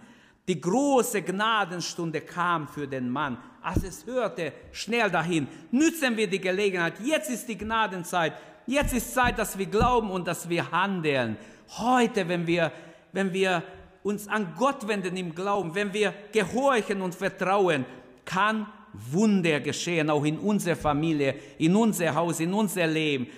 Die 0.48 0.60
große 0.60 1.22
Gnadenstunde 1.22 2.22
kam 2.22 2.66
für 2.66 2.88
den 2.88 3.08
Mann. 3.08 3.38
Als 3.62 3.84
es 3.84 4.06
hörte, 4.06 4.52
schnell 4.72 5.10
dahin. 5.10 5.46
Nützen 5.70 6.16
wir 6.16 6.26
die 6.26 6.40
Gelegenheit. 6.40 6.94
Jetzt 7.04 7.30
ist 7.30 7.48
die 7.48 7.58
Gnadenzeit. 7.58 8.32
Jetzt 8.66 8.92
ist 8.92 9.14
Zeit, 9.14 9.38
dass 9.38 9.58
wir 9.58 9.66
glauben 9.66 10.10
und 10.10 10.26
dass 10.26 10.48
wir 10.48 10.70
handeln. 10.70 11.36
Heute, 11.78 12.28
wenn 12.28 12.46
wir, 12.46 12.72
wenn 13.12 13.32
wir 13.32 13.62
uns 14.02 14.28
an 14.28 14.54
Gott 14.58 14.86
wenden 14.86 15.16
im 15.16 15.34
Glauben, 15.34 15.74
wenn 15.74 15.92
wir 15.92 16.14
gehorchen 16.32 17.02
und 17.02 17.14
vertrauen, 17.14 17.84
kann 18.24 18.66
Wunder 18.92 19.60
geschehen, 19.60 20.10
auch 20.10 20.24
in 20.24 20.38
unserer 20.38 20.76
Familie, 20.76 21.34
in 21.58 21.74
unser 21.76 22.14
Haus, 22.14 22.40
in 22.40 22.52
unser 22.52 22.86
Leben. 22.86 23.28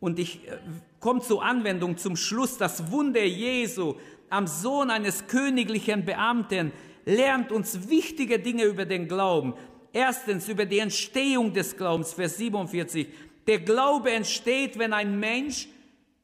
Und 0.00 0.18
ich 0.18 0.46
äh, 0.46 0.58
komme 1.00 1.20
zur 1.20 1.42
Anwendung 1.42 1.96
zum 1.96 2.16
Schluss, 2.16 2.58
das 2.58 2.90
Wunder 2.90 3.24
Jesu 3.24 3.94
am 4.30 4.46
Sohn 4.46 4.90
eines 4.90 5.26
königlichen 5.26 6.04
Beamten 6.04 6.72
lernt 7.04 7.50
uns 7.52 7.88
wichtige 7.88 8.38
Dinge 8.38 8.64
über 8.64 8.84
den 8.84 9.08
Glauben. 9.08 9.54
Erstens 9.92 10.48
über 10.48 10.66
die 10.66 10.80
Entstehung 10.80 11.54
des 11.54 11.76
Glaubens, 11.76 12.12
Vers 12.12 12.36
47. 12.36 13.08
Der 13.48 13.60
Glaube 13.60 14.10
entsteht, 14.10 14.78
wenn 14.78 14.92
ein 14.92 15.18
Mensch 15.18 15.68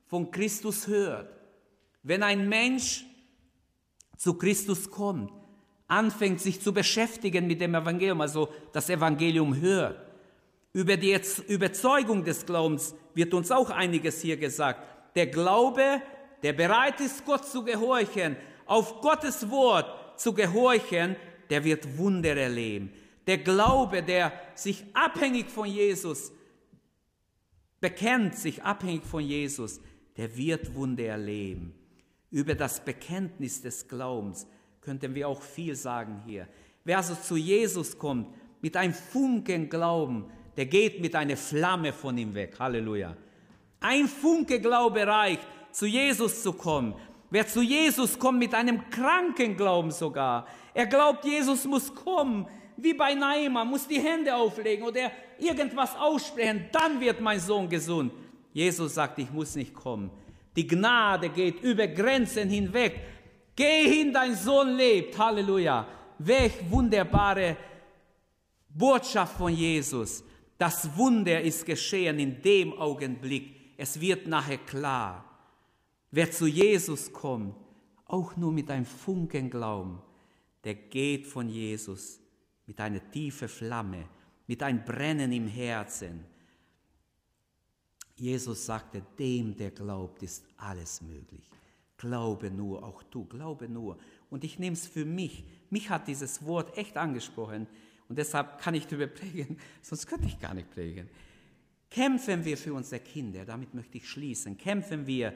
von 0.06 0.30
Christus 0.30 0.86
hört. 0.86 1.26
Wenn 2.02 2.22
ein 2.22 2.50
Mensch 2.50 3.06
zu 4.18 4.34
Christus 4.34 4.90
kommt, 4.90 5.32
anfängt 5.88 6.42
sich 6.42 6.60
zu 6.60 6.74
beschäftigen 6.74 7.46
mit 7.46 7.62
dem 7.62 7.74
Evangelium, 7.74 8.20
also 8.20 8.50
das 8.72 8.90
Evangelium 8.90 9.58
hört. 9.58 9.98
Über 10.74 10.98
die 10.98 11.18
Überzeugung 11.48 12.24
des 12.24 12.44
Glaubens 12.44 12.94
wird 13.14 13.32
uns 13.32 13.50
auch 13.50 13.70
einiges 13.70 14.20
hier 14.20 14.36
gesagt. 14.36 14.82
Der 15.14 15.28
Glaube, 15.28 16.02
der 16.42 16.52
bereit 16.52 17.00
ist, 17.00 17.24
Gott 17.24 17.46
zu 17.46 17.64
gehorchen, 17.64 18.36
auf 18.66 19.00
Gottes 19.00 19.48
Wort 19.48 20.20
zu 20.20 20.34
gehorchen, 20.34 21.16
der 21.48 21.64
wird 21.64 21.96
Wunder 21.96 22.36
erleben. 22.36 22.92
Der 23.26 23.38
Glaube, 23.38 24.02
der 24.02 24.30
sich 24.54 24.84
abhängig 24.92 25.48
von 25.48 25.66
Jesus 25.66 26.30
bekennt, 27.84 28.34
sich 28.34 28.62
abhängig 28.62 29.04
von 29.04 29.22
Jesus, 29.22 29.78
der 30.16 30.34
wird 30.38 30.74
Wunder 30.74 31.04
erleben. 31.04 31.74
Über 32.30 32.54
das 32.54 32.82
Bekenntnis 32.82 33.60
des 33.60 33.86
Glaubens 33.86 34.46
könnten 34.80 35.14
wir 35.14 35.28
auch 35.28 35.42
viel 35.42 35.76
sagen 35.76 36.22
hier. 36.24 36.48
Wer 36.84 36.96
also 36.96 37.14
zu 37.14 37.36
Jesus 37.36 37.98
kommt 37.98 38.28
mit 38.62 38.74
einem 38.78 38.94
Funken 38.94 39.68
Glauben, 39.68 40.24
der 40.56 40.64
geht 40.64 41.02
mit 41.02 41.14
einer 41.14 41.36
Flamme 41.36 41.92
von 41.92 42.16
ihm 42.16 42.32
weg. 42.32 42.58
Halleluja. 42.58 43.18
Ein 43.80 44.08
Funke 44.08 44.60
Glaube 44.60 45.06
reicht, 45.06 45.46
zu 45.70 45.84
Jesus 45.84 46.42
zu 46.42 46.54
kommen. 46.54 46.94
Wer 47.28 47.46
zu 47.46 47.60
Jesus 47.60 48.18
kommt 48.18 48.38
mit 48.38 48.54
einem 48.54 48.88
kranken 48.88 49.58
Glauben 49.58 49.90
sogar, 49.90 50.46
er 50.72 50.86
glaubt, 50.86 51.26
Jesus 51.26 51.66
muss 51.66 51.94
kommen, 51.94 52.46
wie 52.76 52.94
bei 52.94 53.14
Naima, 53.14 53.64
muss 53.64 53.86
die 53.86 54.00
Hände 54.00 54.34
auflegen 54.34 54.84
oder 54.84 55.10
irgendwas 55.38 55.96
aussprechen, 55.96 56.66
dann 56.72 57.00
wird 57.00 57.20
mein 57.20 57.40
Sohn 57.40 57.68
gesund. 57.68 58.12
Jesus 58.52 58.94
sagt, 58.94 59.18
ich 59.18 59.30
muss 59.30 59.54
nicht 59.56 59.74
kommen. 59.74 60.10
Die 60.56 60.66
Gnade 60.66 61.28
geht 61.28 61.60
über 61.62 61.86
Grenzen 61.86 62.48
hinweg. 62.48 63.00
Geh 63.56 63.88
hin, 63.88 64.12
dein 64.12 64.34
Sohn 64.34 64.76
lebt. 64.76 65.18
Halleluja. 65.18 65.86
Welch 66.18 66.70
wunderbare 66.70 67.56
Botschaft 68.68 69.36
von 69.36 69.52
Jesus. 69.52 70.22
Das 70.56 70.96
Wunder 70.96 71.40
ist 71.40 71.66
geschehen 71.66 72.18
in 72.18 72.40
dem 72.42 72.72
Augenblick. 72.78 73.74
Es 73.76 74.00
wird 74.00 74.26
nachher 74.28 74.58
klar. 74.58 75.24
Wer 76.12 76.30
zu 76.30 76.46
Jesus 76.46 77.12
kommt, 77.12 77.56
auch 78.06 78.36
nur 78.36 78.52
mit 78.52 78.70
einem 78.70 78.84
Funken 78.84 79.50
Glauben, 79.50 80.00
der 80.62 80.74
geht 80.74 81.26
von 81.26 81.48
Jesus 81.48 82.23
mit 82.66 82.80
einer 82.80 83.10
tiefen 83.10 83.48
Flamme, 83.48 84.08
mit 84.46 84.62
einem 84.62 84.84
Brennen 84.84 85.32
im 85.32 85.46
Herzen. 85.46 86.24
Jesus 88.16 88.66
sagte, 88.66 89.02
dem, 89.18 89.56
der 89.56 89.70
glaubt, 89.70 90.22
ist 90.22 90.44
alles 90.56 91.02
möglich. 91.02 91.50
Glaube 91.96 92.50
nur, 92.50 92.84
auch 92.84 93.02
du, 93.04 93.24
glaube 93.24 93.68
nur. 93.68 93.98
Und 94.30 94.44
ich 94.44 94.58
nehme 94.58 94.74
es 94.74 94.86
für 94.86 95.04
mich. 95.04 95.44
Mich 95.70 95.90
hat 95.90 96.08
dieses 96.08 96.44
Wort 96.44 96.76
echt 96.76 96.96
angesprochen. 96.96 97.66
Und 98.08 98.18
deshalb 98.18 98.58
kann 98.58 98.74
ich 98.74 98.86
darüber 98.86 99.06
prägen, 99.08 99.58
sonst 99.82 100.06
könnte 100.06 100.26
ich 100.26 100.38
gar 100.38 100.54
nicht 100.54 100.70
prägen. 100.70 101.08
Kämpfen 101.90 102.44
wir 102.44 102.56
für 102.56 102.74
unsere 102.74 103.00
Kinder, 103.00 103.44
damit 103.44 103.72
möchte 103.72 103.98
ich 103.98 104.08
schließen. 104.08 104.58
Kämpfen 104.58 105.06
wir, 105.06 105.32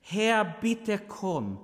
Herr, 0.00 0.44
bitte 0.44 1.00
komm, 1.08 1.58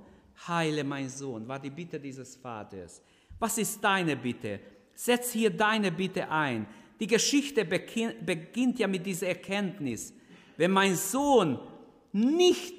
heile 0.47 0.83
mein 0.83 1.09
Sohn, 1.09 1.47
war 1.47 1.59
die 1.59 1.69
Bitte 1.69 1.99
dieses 1.99 2.35
Vaters. 2.35 3.01
Was 3.37 3.57
ist 3.57 3.83
deine 3.83 4.15
Bitte? 4.15 4.59
Setz 4.95 5.31
hier 5.31 5.49
deine 5.49 5.91
Bitte 5.91 6.29
ein. 6.29 6.67
Die 6.99 7.07
Geschichte 7.07 7.65
beginnt 7.65 8.79
ja 8.79 8.87
mit 8.87 9.05
dieser 9.05 9.27
Erkenntnis. 9.27 10.13
Wenn 10.57 10.71
mein 10.71 10.95
Sohn 10.95 11.59
nicht 12.11 12.75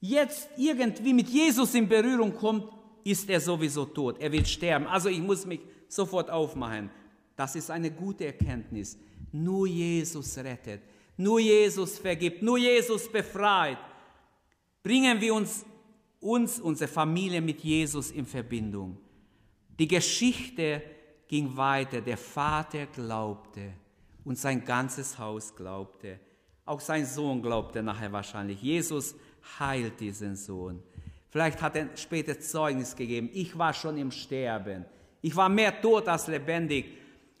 jetzt 0.00 0.50
irgendwie 0.56 1.14
mit 1.14 1.28
Jesus 1.28 1.74
in 1.74 1.88
Berührung 1.88 2.34
kommt, 2.34 2.64
ist 3.04 3.30
er 3.30 3.40
sowieso 3.40 3.86
tot. 3.86 4.18
Er 4.20 4.30
wird 4.30 4.48
sterben. 4.48 4.86
Also 4.86 5.08
ich 5.08 5.20
muss 5.20 5.46
mich 5.46 5.60
sofort 5.88 6.28
aufmachen. 6.28 6.90
Das 7.36 7.54
ist 7.54 7.70
eine 7.70 7.90
gute 7.90 8.26
Erkenntnis. 8.26 8.98
Nur 9.32 9.66
Jesus 9.66 10.36
rettet. 10.38 10.82
Nur 11.16 11.40
Jesus 11.40 11.98
vergibt. 11.98 12.42
Nur 12.42 12.58
Jesus 12.58 13.10
befreit. 13.10 13.78
Bringen 14.82 15.20
wir 15.20 15.34
uns, 15.34 15.64
uns, 16.20 16.60
unsere 16.60 16.90
Familie 16.90 17.40
mit 17.40 17.60
Jesus 17.60 18.10
in 18.10 18.26
Verbindung. 18.26 18.98
Die 19.78 19.88
Geschichte 19.88 20.82
ging 21.28 21.56
weiter. 21.56 22.00
Der 22.00 22.16
Vater 22.16 22.86
glaubte 22.86 23.72
und 24.24 24.38
sein 24.38 24.64
ganzes 24.64 25.18
Haus 25.18 25.54
glaubte. 25.54 26.18
Auch 26.64 26.80
sein 26.80 27.06
Sohn 27.06 27.40
glaubte 27.42 27.82
nachher 27.82 28.12
wahrscheinlich. 28.12 28.60
Jesus 28.60 29.14
heilt 29.58 30.00
diesen 30.00 30.36
Sohn. 30.36 30.82
Vielleicht 31.30 31.60
hat 31.62 31.76
er 31.76 31.88
später 31.96 32.38
Zeugnis 32.40 32.94
gegeben. 32.96 33.30
Ich 33.32 33.56
war 33.56 33.72
schon 33.72 33.98
im 33.98 34.10
Sterben. 34.10 34.84
Ich 35.22 35.34
war 35.34 35.48
mehr 35.48 35.80
tot 35.80 36.08
als 36.08 36.26
lebendig. 36.26 36.86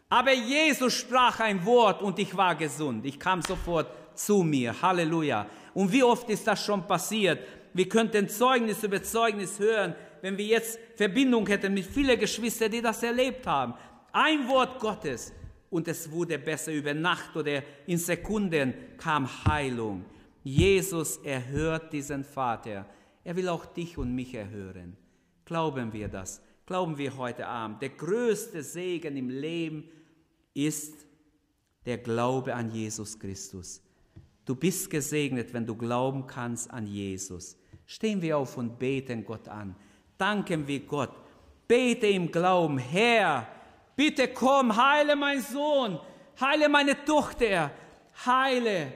Aber 0.08 0.32
Jesus 0.32 0.92
sprach 0.94 1.40
ein 1.40 1.64
Wort 1.64 2.02
und 2.02 2.18
ich 2.18 2.36
war 2.36 2.54
gesund. 2.54 3.04
Ich 3.04 3.18
kam 3.18 3.42
sofort 3.42 3.88
zu 4.14 4.42
mir. 4.42 4.80
Halleluja. 4.80 5.46
Und 5.74 5.90
wie 5.92 6.02
oft 6.02 6.28
ist 6.30 6.46
das 6.46 6.64
schon 6.64 6.86
passiert? 6.86 7.40
Wir 7.76 7.90
könnten 7.90 8.26
Zeugnis 8.26 8.82
über 8.82 9.02
Zeugnis 9.02 9.58
hören, 9.58 9.94
wenn 10.22 10.38
wir 10.38 10.46
jetzt 10.46 10.78
Verbindung 10.94 11.46
hätten 11.46 11.74
mit 11.74 11.84
vielen 11.84 12.18
Geschwistern, 12.18 12.70
die 12.70 12.80
das 12.80 13.02
erlebt 13.02 13.46
haben. 13.46 13.74
Ein 14.12 14.48
Wort 14.48 14.80
Gottes 14.80 15.30
und 15.68 15.86
es 15.86 16.10
wurde 16.10 16.38
besser 16.38 16.72
über 16.72 16.94
Nacht 16.94 17.36
oder 17.36 17.62
in 17.86 17.98
Sekunden 17.98 18.72
kam 18.96 19.28
Heilung. 19.44 20.06
Jesus 20.42 21.18
erhört 21.18 21.92
diesen 21.92 22.24
Vater. 22.24 22.86
Er 23.22 23.36
will 23.36 23.50
auch 23.50 23.66
dich 23.66 23.98
und 23.98 24.14
mich 24.14 24.32
erhören. 24.32 24.96
Glauben 25.44 25.92
wir 25.92 26.08
das? 26.08 26.40
Glauben 26.64 26.96
wir 26.96 27.14
heute 27.18 27.46
Abend? 27.46 27.82
Der 27.82 27.90
größte 27.90 28.62
Segen 28.62 29.18
im 29.18 29.28
Leben 29.28 29.84
ist 30.54 30.94
der 31.84 31.98
Glaube 31.98 32.54
an 32.54 32.70
Jesus 32.70 33.18
Christus. 33.18 33.82
Du 34.46 34.54
bist 34.54 34.88
gesegnet, 34.88 35.52
wenn 35.52 35.66
du 35.66 35.76
glauben 35.76 36.26
kannst 36.26 36.70
an 36.70 36.86
Jesus. 36.86 37.58
Stehen 37.86 38.20
wir 38.20 38.38
auf 38.38 38.56
und 38.56 38.78
beten 38.78 39.24
Gott 39.24 39.48
an. 39.48 39.74
Danken 40.18 40.66
wir 40.66 40.80
Gott. 40.80 41.10
Bete 41.68 42.06
im 42.08 42.30
Glauben, 42.30 42.78
Herr, 42.78 43.46
bitte 43.96 44.28
komm, 44.28 44.76
heile 44.76 45.16
mein 45.16 45.40
Sohn, 45.40 45.98
heile 46.40 46.68
meine 46.68 47.04
Tochter, 47.04 47.70
heile 48.24 48.92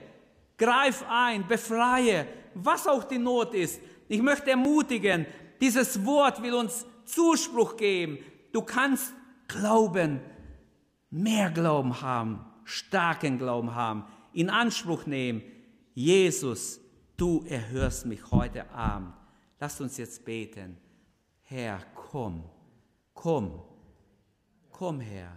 Greif 0.56 1.04
ein, 1.08 1.48
befreie, 1.48 2.26
was 2.54 2.86
auch 2.86 3.04
die 3.04 3.18
Not 3.18 3.54
ist. 3.54 3.80
Ich 4.08 4.20
möchte 4.20 4.50
ermutigen, 4.50 5.26
dieses 5.60 6.04
Wort 6.04 6.42
will 6.42 6.54
uns 6.54 6.84
Zuspruch 7.04 7.76
geben. 7.76 8.18
Du 8.52 8.62
kannst 8.62 9.14
Glauben, 9.48 10.20
mehr 11.10 11.50
Glauben 11.50 12.00
haben, 12.02 12.44
starken 12.64 13.38
Glauben 13.38 13.74
haben, 13.74 14.04
in 14.32 14.50
Anspruch 14.50 15.06
nehmen. 15.06 15.42
Jesus, 15.94 16.79
du 17.20 17.44
erhörst 17.46 18.06
mich 18.06 18.30
heute 18.30 18.70
Abend. 18.70 19.12
Lasst 19.58 19.80
uns 19.80 19.98
jetzt 19.98 20.24
beten. 20.24 20.78
Herr, 21.42 21.80
komm, 21.94 22.44
komm, 23.12 23.60
komm, 24.70 25.00
Herr. 25.00 25.32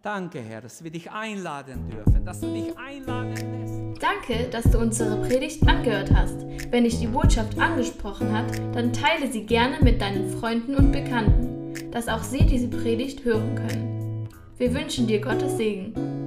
Danke, 0.00 0.40
Herr, 0.40 0.60
dass 0.60 0.84
wir 0.84 0.92
dich 0.92 1.10
einladen 1.10 1.90
dürfen, 1.90 2.24
dass 2.24 2.40
du 2.40 2.52
dich 2.54 2.78
einladen 2.78 3.34
lässt. 3.34 4.00
Danke, 4.00 4.48
dass 4.48 4.70
du 4.70 4.78
unsere 4.78 5.20
Predigt 5.26 5.66
angehört 5.66 6.12
hast. 6.14 6.46
Wenn 6.70 6.84
dich 6.84 7.00
die 7.00 7.08
Botschaft 7.08 7.58
angesprochen 7.58 8.30
hat, 8.32 8.56
dann 8.72 8.92
teile 8.92 9.30
sie 9.32 9.44
gerne 9.44 9.80
mit 9.82 10.00
deinen 10.00 10.30
Freunden 10.38 10.76
und 10.76 10.92
Bekannten, 10.92 11.90
dass 11.90 12.06
auch 12.06 12.22
sie 12.22 12.46
diese 12.46 12.68
Predigt 12.68 13.24
hören 13.24 13.56
können. 13.56 14.28
Wir 14.56 14.72
wünschen 14.72 15.08
dir 15.08 15.20
Gottes 15.20 15.56
Segen. 15.56 16.17